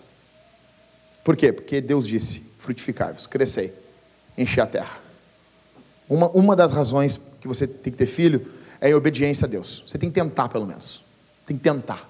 Por 1.24 1.38
quê? 1.38 1.54
Porque 1.54 1.80
Deus 1.80 2.08
disse: 2.08 2.44
frutificai-vos, 2.58 3.28
crescei, 3.28 3.74
encher 4.38 4.62
a 4.62 4.68
terra. 4.68 4.98
Uma, 6.10 6.30
uma 6.32 6.56
das 6.56 6.72
razões 6.72 7.20
que 7.40 7.48
você 7.48 7.68
tem 7.68 7.92
que 7.92 8.00
ter 8.00 8.06
filho 8.06 8.46
é 8.80 8.92
a 8.92 8.98
obediência 8.98 9.46
a 9.46 9.48
Deus. 9.48 9.84
Você 9.88 9.98
tem 9.98 10.10
que 10.10 10.20
tentar, 10.20 10.50
pelo 10.50 10.66
menos. 10.66 11.04
Tem 11.46 11.58
que 11.58 11.64
tentar. 11.64 12.10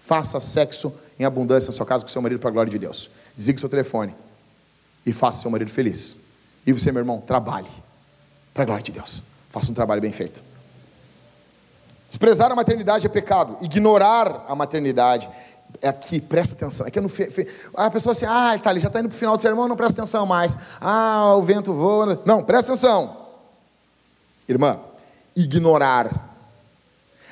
Faça 0.00 0.40
sexo 0.40 0.92
em 1.18 1.24
abundância 1.24 1.68
na 1.68 1.76
sua 1.76 1.86
casa 1.86 2.04
com 2.04 2.10
seu 2.10 2.22
marido 2.22 2.38
para 2.40 2.50
a 2.50 2.52
glória 2.52 2.70
de 2.70 2.78
Deus. 2.78 3.10
Desligue 3.36 3.60
seu 3.60 3.68
telefone 3.68 4.14
e 5.04 5.12
faça 5.12 5.42
seu 5.42 5.50
marido 5.50 5.70
feliz. 5.70 6.16
E 6.66 6.72
você, 6.72 6.92
meu 6.92 7.00
irmão, 7.00 7.20
trabalhe 7.20 7.70
para 8.54 8.62
a 8.62 8.66
glória 8.66 8.82
de 8.82 8.92
Deus. 8.92 9.22
Faça 9.50 9.70
um 9.70 9.74
trabalho 9.74 10.00
bem 10.00 10.12
feito. 10.12 10.42
Desprezar 12.08 12.52
a 12.52 12.54
maternidade 12.54 13.06
é 13.06 13.08
pecado. 13.08 13.56
Ignorar 13.60 14.44
a 14.48 14.54
maternidade 14.54 15.28
é 15.80 15.88
aqui, 15.88 16.20
presta 16.20 16.54
atenção. 16.54 16.86
É 16.86 16.90
que 16.90 17.08
fe, 17.08 17.48
a 17.74 17.90
pessoa 17.90 18.12
assim, 18.12 18.26
ah, 18.26 18.56
tá, 18.62 18.70
ele 18.70 18.80
já 18.80 18.88
está 18.88 19.00
indo 19.00 19.08
para 19.08 19.16
o 19.16 19.18
final 19.18 19.36
do 19.36 19.42
sermão, 19.42 19.66
não 19.66 19.76
presta 19.76 20.02
atenção 20.02 20.26
mais. 20.26 20.58
Ah, 20.80 21.34
o 21.36 21.42
vento 21.42 21.72
voa. 21.72 22.20
Não, 22.24 22.42
presta 22.42 22.72
atenção. 22.72 23.16
Irmã, 24.48 24.78
ignorar, 25.34 26.36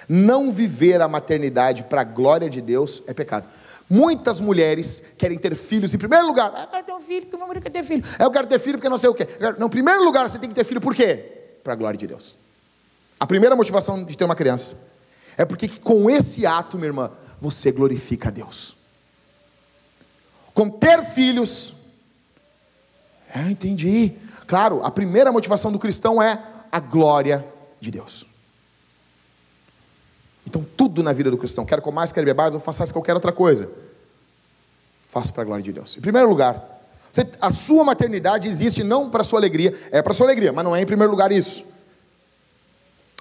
não 0.08 0.50
viver 0.50 1.00
a 1.02 1.08
maternidade 1.08 1.84
para 1.84 2.00
a 2.00 2.04
glória 2.04 2.48
de 2.48 2.60
Deus 2.60 3.02
é 3.06 3.12
pecado. 3.12 3.48
Muitas 3.92 4.38
mulheres 4.38 5.14
querem 5.18 5.36
ter 5.36 5.56
filhos 5.56 5.92
em 5.92 5.98
primeiro 5.98 6.24
lugar. 6.24 6.52
Ah, 6.54 6.62
eu 6.62 6.68
quero 6.68 6.86
ter 6.86 6.92
um 6.92 7.00
filho, 7.00 7.22
porque 7.22 7.36
meu 7.36 7.48
marido 7.48 7.62
quer 7.64 7.70
ter 7.70 7.82
filho. 7.82 8.04
Eu 8.20 8.30
quero 8.30 8.46
ter 8.46 8.60
filho 8.60 8.78
porque 8.78 8.88
não 8.88 8.96
sei 8.96 9.10
o 9.10 9.14
quê. 9.14 9.26
Não, 9.58 9.66
em 9.66 9.70
primeiro 9.70 10.04
lugar 10.04 10.28
você 10.28 10.38
tem 10.38 10.48
que 10.48 10.54
ter 10.54 10.62
filho 10.62 10.80
por 10.80 10.94
quê? 10.94 11.16
Para 11.64 11.72
a 11.72 11.76
glória 11.76 11.98
de 11.98 12.06
Deus. 12.06 12.36
A 13.18 13.26
primeira 13.26 13.56
motivação 13.56 14.04
de 14.04 14.16
ter 14.16 14.24
uma 14.24 14.36
criança 14.36 14.92
é 15.36 15.44
porque 15.44 15.66
com 15.66 16.08
esse 16.08 16.46
ato, 16.46 16.76
minha 16.76 16.88
irmã, 16.88 17.10
você 17.40 17.72
glorifica 17.72 18.28
a 18.28 18.30
Deus. 18.30 18.76
Com 20.54 20.70
ter 20.70 21.04
filhos, 21.04 21.74
é, 23.34 23.50
entendi. 23.50 24.12
Claro, 24.46 24.84
a 24.84 24.90
primeira 24.90 25.32
motivação 25.32 25.72
do 25.72 25.80
cristão 25.80 26.22
é 26.22 26.40
a 26.70 26.78
glória 26.78 27.44
de 27.80 27.90
Deus. 27.90 28.29
Então, 30.50 30.66
tudo 30.76 31.00
na 31.00 31.12
vida 31.12 31.30
do 31.30 31.38
cristão, 31.38 31.64
quer 31.64 31.80
com 31.80 31.92
mais, 31.92 32.10
quer 32.10 32.22
beber 32.22 32.34
mais, 32.34 32.54
ou 32.54 32.60
faça 32.60 32.84
qualquer 32.92 33.14
outra 33.14 33.30
coisa, 33.30 33.70
faça 35.06 35.32
para 35.32 35.42
a 35.42 35.44
glória 35.44 35.62
de 35.62 35.72
Deus. 35.72 35.96
Em 35.96 36.00
primeiro 36.00 36.28
lugar, 36.28 36.82
a 37.40 37.52
sua 37.52 37.84
maternidade 37.84 38.48
existe 38.48 38.82
não 38.82 39.08
para 39.08 39.22
sua 39.22 39.38
alegria, 39.38 39.72
é 39.92 40.02
para 40.02 40.12
sua 40.12 40.26
alegria, 40.26 40.52
mas 40.52 40.64
não 40.64 40.74
é 40.74 40.82
em 40.82 40.86
primeiro 40.86 41.12
lugar 41.12 41.30
isso. 41.30 41.62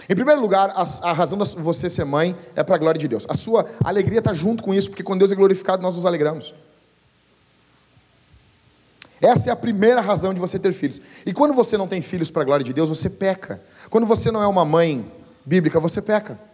Em 0.09 0.15
primeiro 0.15 0.41
lugar, 0.41 0.71
a, 0.71 0.81
a 1.07 1.13
razão 1.13 1.37
de 1.37 1.55
você 1.57 1.87
ser 1.87 2.03
mãe 2.03 2.35
é 2.55 2.63
para 2.63 2.73
a 2.73 2.79
glória 2.79 2.99
de 2.99 3.07
Deus. 3.07 3.27
A 3.29 3.35
sua 3.35 3.63
alegria 3.83 4.17
está 4.17 4.33
junto 4.33 4.63
com 4.63 4.73
isso, 4.73 4.89
porque 4.89 5.03
quando 5.03 5.19
Deus 5.19 5.31
é 5.31 5.35
glorificado, 5.35 5.83
nós 5.83 5.95
nos 5.95 6.05
alegramos. 6.07 6.51
Essa 9.21 9.51
é 9.51 9.53
a 9.53 9.55
primeira 9.55 10.01
razão 10.01 10.33
de 10.33 10.39
você 10.39 10.57
ter 10.57 10.73
filhos. 10.73 10.99
E 11.27 11.31
quando 11.31 11.53
você 11.53 11.77
não 11.77 11.87
tem 11.87 12.01
filhos 12.01 12.31
para 12.31 12.41
a 12.41 12.45
glória 12.45 12.63
de 12.63 12.73
Deus, 12.73 12.89
você 12.89 13.07
peca. 13.07 13.61
Quando 13.91 14.07
você 14.07 14.31
não 14.31 14.41
é 14.41 14.47
uma 14.47 14.65
mãe 14.65 15.05
bíblica, 15.45 15.79
você 15.79 16.01
peca. 16.01 16.48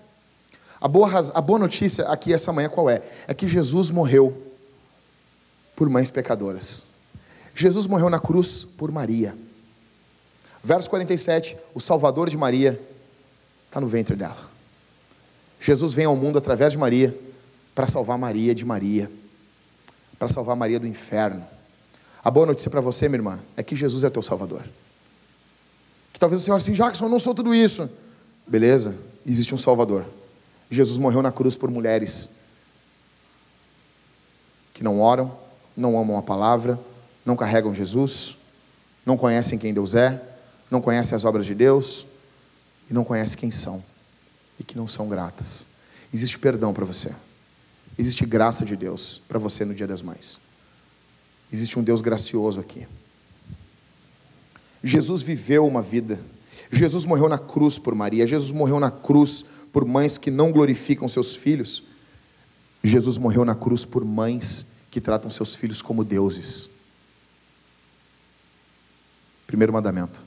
A 0.85 0.87
boa, 0.87 1.09
a 1.33 1.41
boa 1.41 1.57
notícia 1.57 2.05
aqui 2.09 2.31
essa 2.31 2.53
manhã 2.53 2.69
qual 2.69 2.87
é? 2.87 3.01
É 3.27 3.33
que 3.33 3.47
Jesus 3.47 3.89
morreu 3.89 4.39
por 5.75 5.89
mães 5.89 6.11
pecadoras. 6.11 6.83
Jesus 7.55 7.87
morreu 7.87 8.07
na 8.07 8.19
cruz 8.19 8.63
por 8.63 8.91
Maria. 8.91 9.35
Verso 10.63 10.87
47, 10.91 11.57
o 11.73 11.81
Salvador 11.81 12.29
de 12.29 12.37
Maria 12.37 12.79
está 13.65 13.81
no 13.81 13.87
ventre 13.87 14.15
dela. 14.15 14.37
Jesus 15.59 15.95
vem 15.95 16.05
ao 16.05 16.15
mundo 16.15 16.37
através 16.37 16.71
de 16.71 16.77
Maria 16.77 17.17
para 17.73 17.87
salvar 17.87 18.19
Maria 18.19 18.53
de 18.53 18.63
Maria, 18.63 19.11
para 20.19 20.27
salvar 20.27 20.55
Maria 20.55 20.79
do 20.79 20.85
inferno. 20.85 21.43
A 22.23 22.29
boa 22.29 22.45
notícia 22.45 22.69
para 22.69 22.79
você, 22.79 23.09
minha 23.09 23.17
irmã, 23.17 23.39
é 23.57 23.63
que 23.63 23.75
Jesus 23.75 24.03
é 24.03 24.09
teu 24.11 24.21
Salvador. 24.21 24.61
Que 26.13 26.19
talvez 26.19 26.43
o 26.43 26.45
Senhor 26.45 26.57
assim, 26.57 26.73
Jackson, 26.73 27.05
eu 27.05 27.09
não 27.09 27.17
sou 27.17 27.33
tudo 27.33 27.55
isso. 27.55 27.89
Beleza, 28.45 28.95
existe 29.25 29.55
um 29.55 29.57
Salvador. 29.57 30.05
Jesus 30.75 30.97
morreu 30.97 31.21
na 31.21 31.31
cruz 31.31 31.55
por 31.57 31.69
mulheres 31.69 32.29
que 34.73 34.83
não 34.83 34.99
oram, 34.99 35.35
não 35.75 35.97
amam 35.97 36.17
a 36.17 36.21
palavra, 36.21 36.79
não 37.25 37.35
carregam 37.35 37.73
Jesus, 37.73 38.37
não 39.05 39.17
conhecem 39.17 39.57
quem 39.57 39.73
Deus 39.73 39.95
é, 39.95 40.21
não 40.69 40.81
conhecem 40.81 41.15
as 41.15 41.23
obras 41.23 41.45
de 41.45 41.55
Deus, 41.55 42.05
e 42.89 42.93
não 42.93 43.03
conhecem 43.03 43.37
quem 43.37 43.51
são 43.51 43.83
e 44.59 44.63
que 44.63 44.77
não 44.77 44.87
são 44.87 45.07
gratas. 45.09 45.65
Existe 46.13 46.39
perdão 46.39 46.73
para 46.73 46.85
você. 46.85 47.11
Existe 47.97 48.25
graça 48.25 48.63
de 48.63 48.75
Deus 48.75 49.21
para 49.27 49.39
você 49.39 49.65
no 49.65 49.73
Dia 49.73 49.87
das 49.87 50.01
Mães. 50.01 50.39
Existe 51.51 51.77
um 51.79 51.83
Deus 51.83 52.01
gracioso 52.01 52.59
aqui. 52.59 52.87
Jesus 54.83 55.21
viveu 55.21 55.65
uma 55.65 55.81
vida. 55.81 56.19
Jesus 56.71 57.05
morreu 57.05 57.27
na 57.27 57.37
cruz 57.37 57.79
por 57.79 57.95
Maria. 57.95 58.27
Jesus 58.27 58.51
morreu 58.51 58.79
na 58.79 58.91
cruz 58.91 59.45
por 59.75 59.83
mães 59.83 60.17
que 60.17 60.31
não 60.31 60.53
glorificam 60.53 61.05
seus 61.09 61.35
filhos. 61.35 61.83
Jesus 62.81 63.17
morreu 63.17 63.43
na 63.43 63.53
cruz 63.53 63.83
por 63.83 64.05
mães 64.05 64.67
que 64.89 65.01
tratam 65.01 65.29
seus 65.29 65.53
filhos 65.53 65.81
como 65.81 66.01
deuses. 66.01 66.69
Primeiro 69.45 69.73
mandamento: 69.73 70.23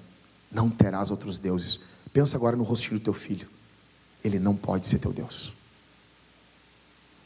não 0.52 0.68
terás 0.68 1.10
outros 1.10 1.38
deuses. 1.38 1.80
Pensa 2.12 2.36
agora 2.36 2.56
no 2.56 2.62
rostinho 2.62 3.00
do 3.00 3.04
teu 3.04 3.14
filho. 3.14 3.48
Ele 4.22 4.38
não 4.38 4.54
pode 4.54 4.86
ser 4.86 4.98
teu 4.98 5.14
Deus. 5.14 5.50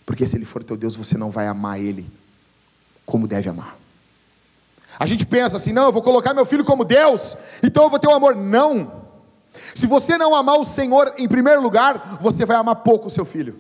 Porque 0.06 0.24
se 0.24 0.36
ele 0.36 0.44
for 0.44 0.62
teu 0.62 0.76
Deus, 0.76 0.94
você 0.94 1.18
não 1.18 1.28
vai 1.28 1.48
amar 1.48 1.80
ele 1.80 2.08
como 3.04 3.26
deve 3.26 3.48
amar. 3.48 3.76
A 4.96 5.06
gente 5.06 5.26
pensa 5.26 5.56
assim: 5.56 5.72
não, 5.72 5.86
eu 5.86 5.92
vou 5.92 6.02
colocar 6.02 6.32
meu 6.32 6.46
filho 6.46 6.64
como 6.64 6.84
Deus, 6.84 7.36
então 7.64 7.82
eu 7.82 7.90
vou 7.90 7.98
ter 7.98 8.06
um 8.06 8.14
amor. 8.14 8.36
Não. 8.36 9.01
Se 9.74 9.86
você 9.86 10.16
não 10.16 10.34
amar 10.34 10.58
o 10.58 10.64
Senhor 10.64 11.14
em 11.18 11.28
primeiro 11.28 11.60
lugar, 11.60 12.18
você 12.20 12.44
vai 12.44 12.56
amar 12.56 12.76
pouco 12.76 13.08
o 13.08 13.10
seu 13.10 13.24
filho. 13.24 13.58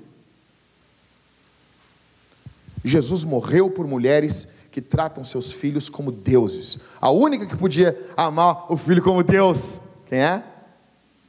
Jesus 2.84 3.24
morreu 3.24 3.70
por 3.70 3.86
mulheres 3.86 4.48
que 4.70 4.80
tratam 4.80 5.24
seus 5.24 5.52
filhos 5.52 5.88
como 5.88 6.10
deuses. 6.10 6.78
A 7.00 7.10
única 7.10 7.46
que 7.46 7.56
podia 7.56 7.96
amar 8.16 8.72
o 8.72 8.76
filho 8.76 9.02
como 9.02 9.22
Deus. 9.22 9.80
Quem 10.08 10.18
é? 10.18 10.42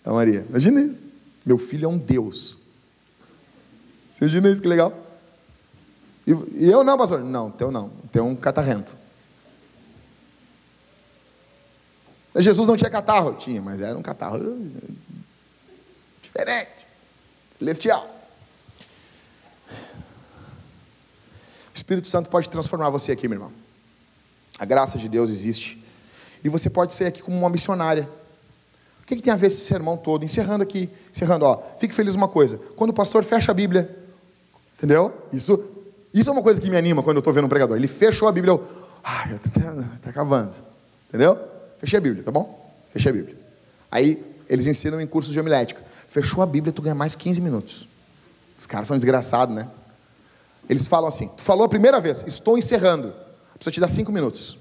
A 0.04 0.12
Maria. 0.12 0.46
Imagina 0.50 0.82
isso. 0.82 1.00
Meu 1.46 1.58
filho 1.58 1.86
é 1.86 1.90
um 1.90 1.98
Deus. 1.98 2.58
Você 4.12 4.24
imagina 4.24 4.50
isso 4.50 4.62
que 4.62 4.68
legal? 4.68 4.94
E, 6.26 6.32
eu 6.70 6.84
não, 6.84 6.98
pastor? 6.98 7.20
Não, 7.20 7.52
teu 7.52 7.70
não. 7.70 7.92
Teu 8.12 8.26
um 8.26 8.36
catarrento. 8.36 8.96
Jesus 12.42 12.68
não 12.68 12.76
tinha 12.76 12.90
catarro? 12.90 13.34
Tinha, 13.34 13.62
mas 13.62 13.82
era 13.82 13.98
um 13.98 14.02
catarro 14.02 14.40
diferente, 16.22 16.72
celestial. 17.60 18.10
O 21.74 21.76
Espírito 21.76 22.08
Santo 22.08 22.30
pode 22.30 22.50
transformar 22.50 22.90
você 22.90 23.12
aqui, 23.12 23.28
meu 23.28 23.38
irmão. 23.38 23.52
A 24.58 24.66
graça 24.66 24.98
de 24.98 25.08
Deus 25.08 25.30
existe. 25.30 25.84
E 26.44 26.50
você 26.50 26.70
pode 26.70 26.94
ser 26.94 27.06
aqui 27.06 27.22
como 27.22 27.38
uma 27.38 27.50
missionária. 27.50 28.10
O 29.02 29.06
que, 29.06 29.16
que 29.16 29.22
tem 29.22 29.34
a 29.34 29.36
ver 29.36 29.48
esse 29.48 29.66
sermão 29.66 29.98
todo? 29.98 30.24
Encerrando 30.24 30.64
aqui, 30.64 30.90
encerrando, 31.12 31.46
ó. 31.46 31.62
Fique 31.78 31.94
feliz 31.94 32.16
uma 32.16 32.28
coisa. 32.28 32.60
Quando 32.76 32.92
o 32.92 32.94
pastor 32.94 33.24
fecha 33.24 33.52
a 33.52 33.54
Bíblia, 33.54 33.94
entendeu? 34.78 35.14
Isso, 35.32 35.62
isso 36.14 36.30
é 36.30 36.34
uma 36.34 36.42
coisa 36.42 36.60
que 36.60 36.70
me 36.70 36.78
anima 36.78 37.04
quando 37.04 37.18
eu 37.18 37.20
estou 37.20 37.34
vendo 37.34 37.46
um 37.46 37.50
pregador. 37.50 37.78
Ele 37.78 37.88
fechou 37.88 38.28
a 38.28 38.32
Bíblia, 38.32 38.54
eu, 38.54 38.68
ah, 39.04 39.30
está 39.96 40.10
acabando. 40.10 40.54
Entendeu? 41.10 41.53
Fechei 41.84 41.98
a 41.98 42.02
Bíblia, 42.02 42.24
tá 42.24 42.32
bom? 42.32 42.74
Fechei 42.94 43.12
a 43.12 43.14
Bíblia. 43.14 43.36
Aí 43.92 44.24
eles 44.48 44.66
ensinam 44.68 45.02
em 45.02 45.06
cursos 45.06 45.34
de 45.34 45.40
homilética. 45.40 45.84
Fechou 46.08 46.42
a 46.42 46.46
Bíblia, 46.46 46.72
tu 46.72 46.82
ganha 46.82 46.96
mais 46.96 47.14
15 47.14 47.42
minutos. 47.42 47.90
Os 48.58 48.66
caras 48.66 48.88
são 48.88 48.96
desgraçados, 48.96 49.54
né? 49.54 49.68
Eles 50.70 50.88
falam 50.88 51.10
assim: 51.10 51.28
tu 51.28 51.42
falou 51.42 51.66
a 51.66 51.68
primeira 51.68 52.00
vez, 52.00 52.24
estou 52.26 52.58
encerrando. 52.58 53.14
A 53.54 53.58
pessoa 53.58 53.74
te 53.74 53.82
dá 53.82 53.90
cinco 53.90 54.14
minutos. 54.14 54.58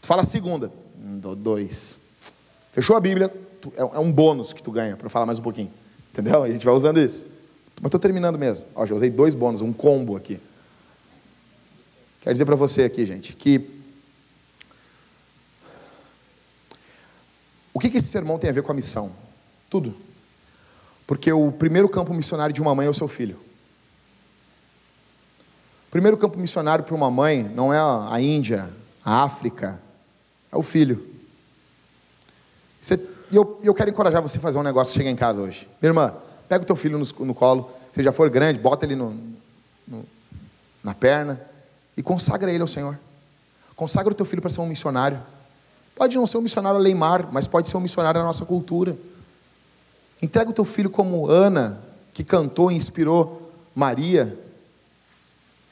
Tu 0.00 0.06
fala 0.06 0.22
a 0.22 0.24
segunda, 0.24 0.72
dou 0.96 1.36
dois. 1.36 2.00
Fechou 2.72 2.96
a 2.96 3.00
Bíblia, 3.00 3.28
tu, 3.60 3.70
é, 3.76 3.82
é, 3.82 3.98
um 3.98 4.10
bônus 4.10 4.54
que 4.54 4.62
tu 4.62 4.72
ganha 4.72 4.96
para 4.96 5.10
falar 5.10 5.26
mais 5.26 5.38
um 5.38 5.42
pouquinho. 5.42 5.70
Entendeu? 6.10 6.46
E 6.46 6.48
a 6.48 6.52
gente 6.52 6.64
vai 6.64 6.72
usando 6.72 6.98
isso. 6.98 7.26
Mas 7.82 7.88
estou 7.88 8.00
terminando 8.00 8.38
mesmo. 8.38 8.66
Ó, 8.74 8.86
já 8.86 8.94
usei 8.94 9.10
dois 9.10 9.34
bônus, 9.34 9.60
um 9.60 9.74
combo 9.74 10.16
aqui. 10.16 10.40
Quero 12.22 12.32
dizer 12.32 12.46
para 12.46 12.56
você 12.56 12.84
aqui, 12.84 13.04
gente, 13.04 13.36
que. 13.36 13.78
O 17.80 17.82
que, 17.82 17.88
que 17.88 17.96
esse 17.96 18.08
sermão 18.08 18.38
tem 18.38 18.50
a 18.50 18.52
ver 18.52 18.62
com 18.62 18.70
a 18.70 18.74
missão? 18.74 19.10
Tudo. 19.70 19.96
Porque 21.06 21.32
o 21.32 21.50
primeiro 21.50 21.88
campo 21.88 22.12
missionário 22.12 22.54
de 22.54 22.60
uma 22.60 22.74
mãe 22.74 22.86
é 22.86 22.90
o 22.90 22.92
seu 22.92 23.08
filho. 23.08 23.40
O 25.88 25.90
primeiro 25.90 26.18
campo 26.18 26.38
missionário 26.38 26.84
para 26.84 26.94
uma 26.94 27.10
mãe 27.10 27.42
não 27.42 27.72
é 27.72 27.78
a 27.78 28.20
Índia, 28.20 28.68
a 29.02 29.22
África, 29.22 29.80
é 30.52 30.56
o 30.58 30.60
filho. 30.60 31.02
e 33.32 33.34
eu, 33.34 33.58
eu 33.62 33.72
quero 33.72 33.88
encorajar 33.88 34.20
você 34.20 34.36
a 34.36 34.42
fazer 34.42 34.58
um 34.58 34.62
negócio, 34.62 34.94
chegar 34.94 35.08
em 35.08 35.16
casa 35.16 35.40
hoje. 35.40 35.66
Minha 35.80 35.88
irmã, 35.88 36.14
pega 36.50 36.62
o 36.62 36.66
teu 36.66 36.76
filho 36.76 36.98
no, 36.98 37.24
no 37.24 37.34
colo, 37.34 37.72
se 37.90 38.02
já 38.02 38.12
for 38.12 38.28
grande, 38.28 38.60
bota 38.60 38.84
ele 38.84 38.94
no, 38.94 39.18
no, 39.88 40.04
na 40.84 40.92
perna 40.92 41.40
e 41.96 42.02
consagra 42.02 42.52
ele 42.52 42.60
ao 42.60 42.68
Senhor. 42.68 42.98
Consagra 43.74 44.12
o 44.12 44.14
teu 44.14 44.26
filho 44.26 44.42
para 44.42 44.50
ser 44.50 44.60
um 44.60 44.66
missionário. 44.66 45.18
Pode 46.00 46.16
não 46.16 46.26
ser 46.26 46.38
um 46.38 46.40
missionário 46.40 46.80
Leimar, 46.80 47.28
mas 47.30 47.46
pode 47.46 47.68
ser 47.68 47.76
um 47.76 47.80
missionário 47.80 48.20
na 48.20 48.26
nossa 48.26 48.46
cultura. 48.46 48.96
Entrega 50.22 50.48
o 50.48 50.54
teu 50.54 50.64
filho 50.64 50.88
como 50.88 51.28
Ana, 51.28 51.84
que 52.14 52.24
cantou 52.24 52.72
e 52.72 52.74
inspirou 52.74 53.52
Maria, 53.74 54.34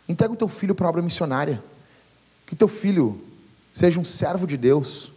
Entrega 0.06 0.34
o 0.34 0.36
teu 0.36 0.48
filho 0.48 0.74
para 0.74 0.84
a 0.84 0.90
obra 0.90 1.00
missionária. 1.00 1.64
Que 2.44 2.52
o 2.52 2.56
teu 2.56 2.68
filho 2.68 3.18
seja 3.72 3.98
um 3.98 4.04
servo 4.04 4.46
de 4.46 4.58
Deus. 4.58 5.10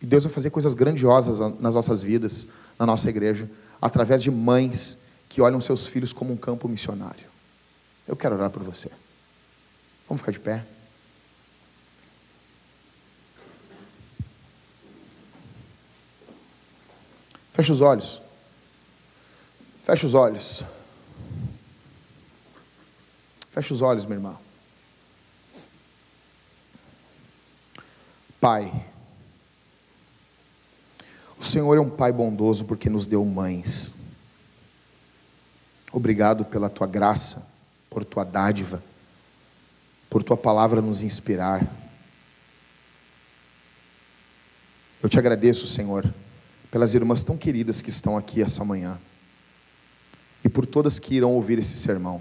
E 0.00 0.06
Deus 0.06 0.22
vai 0.22 0.32
fazer 0.32 0.50
coisas 0.50 0.72
grandiosas 0.72 1.40
nas 1.58 1.74
nossas 1.74 2.00
vidas, 2.00 2.46
na 2.78 2.86
nossa 2.86 3.10
igreja, 3.10 3.50
através 3.82 4.22
de 4.22 4.30
mães 4.30 4.98
que 5.28 5.42
olham 5.42 5.60
seus 5.60 5.84
filhos 5.84 6.12
como 6.12 6.32
um 6.32 6.36
campo 6.36 6.68
missionário. 6.68 7.26
Eu 8.06 8.14
quero 8.14 8.36
orar 8.36 8.50
por 8.50 8.62
você. 8.62 8.88
Vamos 10.08 10.20
ficar 10.20 10.30
de 10.30 10.38
pé. 10.38 10.64
Feche 17.54 17.70
os 17.70 17.80
olhos. 17.80 18.20
Feche 19.84 20.04
os 20.04 20.12
olhos. 20.12 20.64
Feche 23.48 23.72
os 23.72 23.80
olhos, 23.80 24.04
meu 24.04 24.16
irmão. 24.16 24.36
Pai, 28.40 28.84
o 31.38 31.44
Senhor 31.44 31.76
é 31.76 31.80
um 31.80 31.88
Pai 31.88 32.10
bondoso 32.10 32.64
porque 32.64 32.90
nos 32.90 33.06
deu 33.06 33.24
mães. 33.24 33.94
Obrigado 35.92 36.44
pela 36.44 36.68
tua 36.68 36.88
graça, 36.88 37.46
por 37.88 38.04
tua 38.04 38.24
dádiva, 38.24 38.82
por 40.10 40.24
tua 40.24 40.36
palavra 40.36 40.82
nos 40.82 41.04
inspirar. 41.04 41.64
Eu 45.00 45.08
te 45.08 45.20
agradeço, 45.20 45.68
Senhor, 45.68 46.04
pelas 46.74 46.92
irmãs 46.92 47.22
tão 47.22 47.36
queridas 47.36 47.80
que 47.80 47.88
estão 47.88 48.16
aqui 48.16 48.42
essa 48.42 48.64
manhã 48.64 48.98
e 50.44 50.48
por 50.48 50.66
todas 50.66 50.98
que 50.98 51.14
irão 51.14 51.30
ouvir 51.30 51.56
esse 51.56 51.76
sermão. 51.76 52.20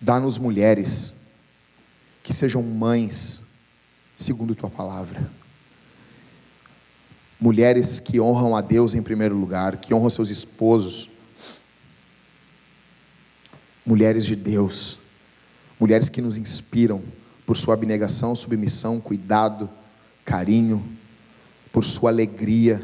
Dá-nos 0.00 0.38
mulheres 0.38 1.12
que 2.22 2.32
sejam 2.32 2.62
mães, 2.62 3.40
segundo 4.16 4.54
tua 4.54 4.70
palavra. 4.70 5.28
Mulheres 7.40 7.98
que 7.98 8.20
honram 8.20 8.54
a 8.54 8.60
Deus 8.60 8.94
em 8.94 9.02
primeiro 9.02 9.36
lugar, 9.36 9.78
que 9.78 9.92
honram 9.92 10.08
seus 10.08 10.30
esposos. 10.30 11.10
Mulheres 13.84 14.24
de 14.24 14.36
Deus. 14.36 14.98
Mulheres 15.80 16.08
que 16.08 16.22
nos 16.22 16.36
inspiram 16.38 17.02
por 17.44 17.56
sua 17.56 17.74
abnegação, 17.74 18.36
submissão, 18.36 19.00
cuidado, 19.00 19.68
carinho, 20.24 20.93
por 21.74 21.84
sua 21.84 22.08
alegria, 22.08 22.80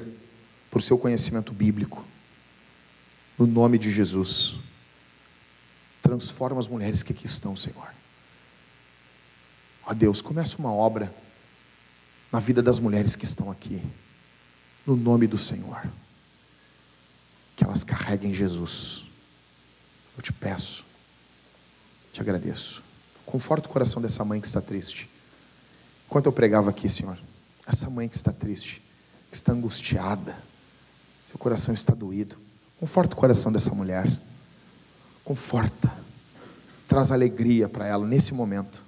por 0.68 0.82
seu 0.82 0.98
conhecimento 0.98 1.52
bíblico. 1.52 2.04
No 3.38 3.46
nome 3.46 3.78
de 3.78 3.88
Jesus. 3.88 4.56
Transforma 6.02 6.58
as 6.58 6.66
mulheres 6.66 7.00
que 7.00 7.12
aqui 7.12 7.24
estão, 7.24 7.56
Senhor. 7.56 7.88
Ó 9.86 9.94
Deus, 9.94 10.20
começa 10.20 10.58
uma 10.58 10.72
obra 10.72 11.14
na 12.32 12.40
vida 12.40 12.60
das 12.60 12.80
mulheres 12.80 13.14
que 13.14 13.24
estão 13.24 13.48
aqui, 13.48 13.80
no 14.84 14.96
nome 14.96 15.28
do 15.28 15.38
Senhor. 15.38 15.88
Que 17.54 17.62
elas 17.62 17.84
carreguem 17.84 18.34
Jesus. 18.34 19.04
Eu 20.16 20.22
te 20.22 20.32
peço, 20.32 20.84
te 22.12 22.20
agradeço. 22.20 22.82
Conforta 23.24 23.68
o 23.68 23.72
coração 23.72 24.02
dessa 24.02 24.24
mãe 24.24 24.40
que 24.40 24.48
está 24.48 24.60
triste. 24.60 25.08
Enquanto 26.08 26.26
eu 26.26 26.32
pregava 26.32 26.70
aqui, 26.70 26.88
Senhor, 26.88 27.16
essa 27.70 27.88
mãe 27.88 28.08
que 28.08 28.16
está 28.16 28.32
triste, 28.32 28.82
que 29.30 29.36
está 29.36 29.52
angustiada, 29.52 30.36
seu 31.26 31.38
coração 31.38 31.72
está 31.72 31.94
doído. 31.94 32.36
Conforta 32.78 33.14
o 33.14 33.18
coração 33.18 33.52
dessa 33.52 33.74
mulher. 33.74 34.10
Conforta. 35.24 35.92
Traz 36.88 37.12
alegria 37.12 37.68
para 37.68 37.86
ela 37.86 38.06
nesse 38.06 38.34
momento. 38.34 38.84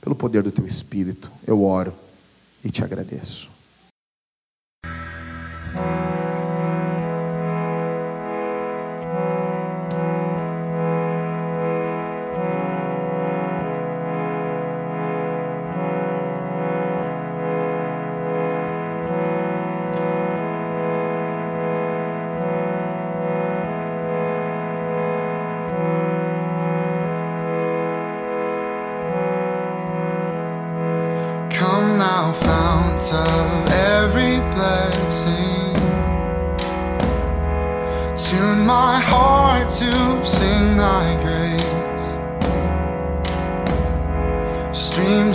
Pelo 0.00 0.14
poder 0.14 0.42
do 0.42 0.50
teu 0.50 0.66
espírito, 0.66 1.32
eu 1.46 1.64
oro 1.64 1.94
e 2.62 2.70
te 2.70 2.84
agradeço. 2.84 3.50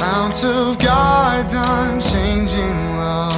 Mount 0.00 0.44
of 0.44 0.78
God's 0.78 1.52
unchanging 1.52 2.96
love. 2.96 3.32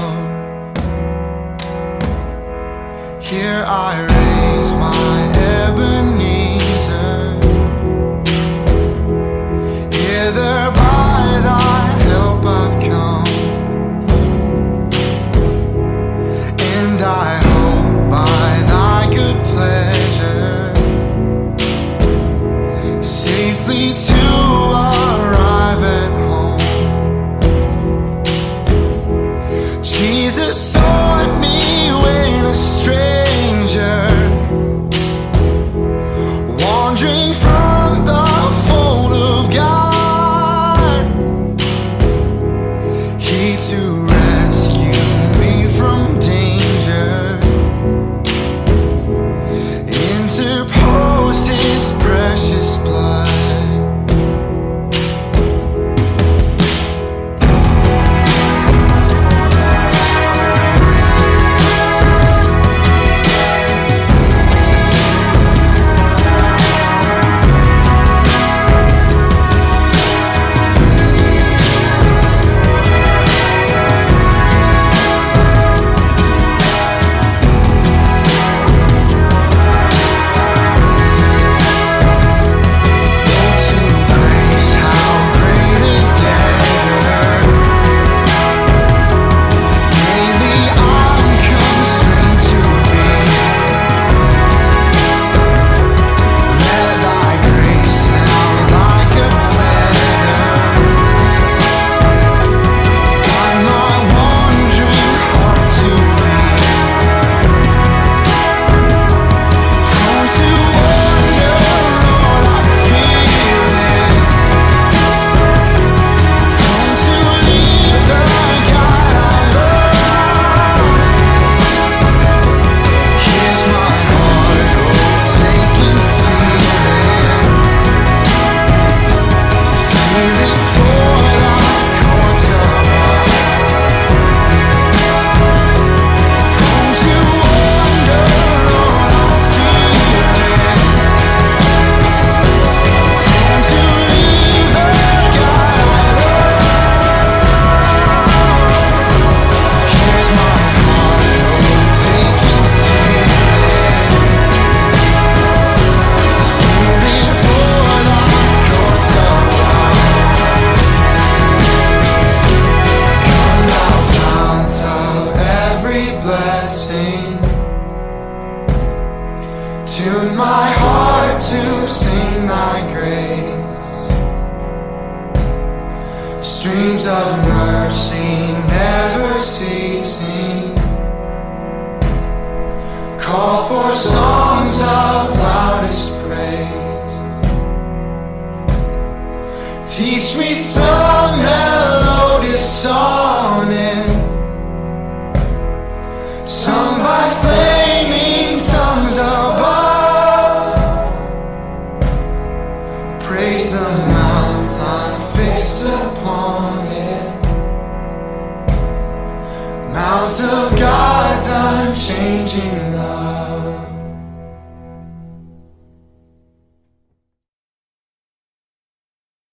Here 3.21 3.65
I 3.67 4.03
raise 4.03 4.73
my 4.75 5.33
ebony. 5.35 6.42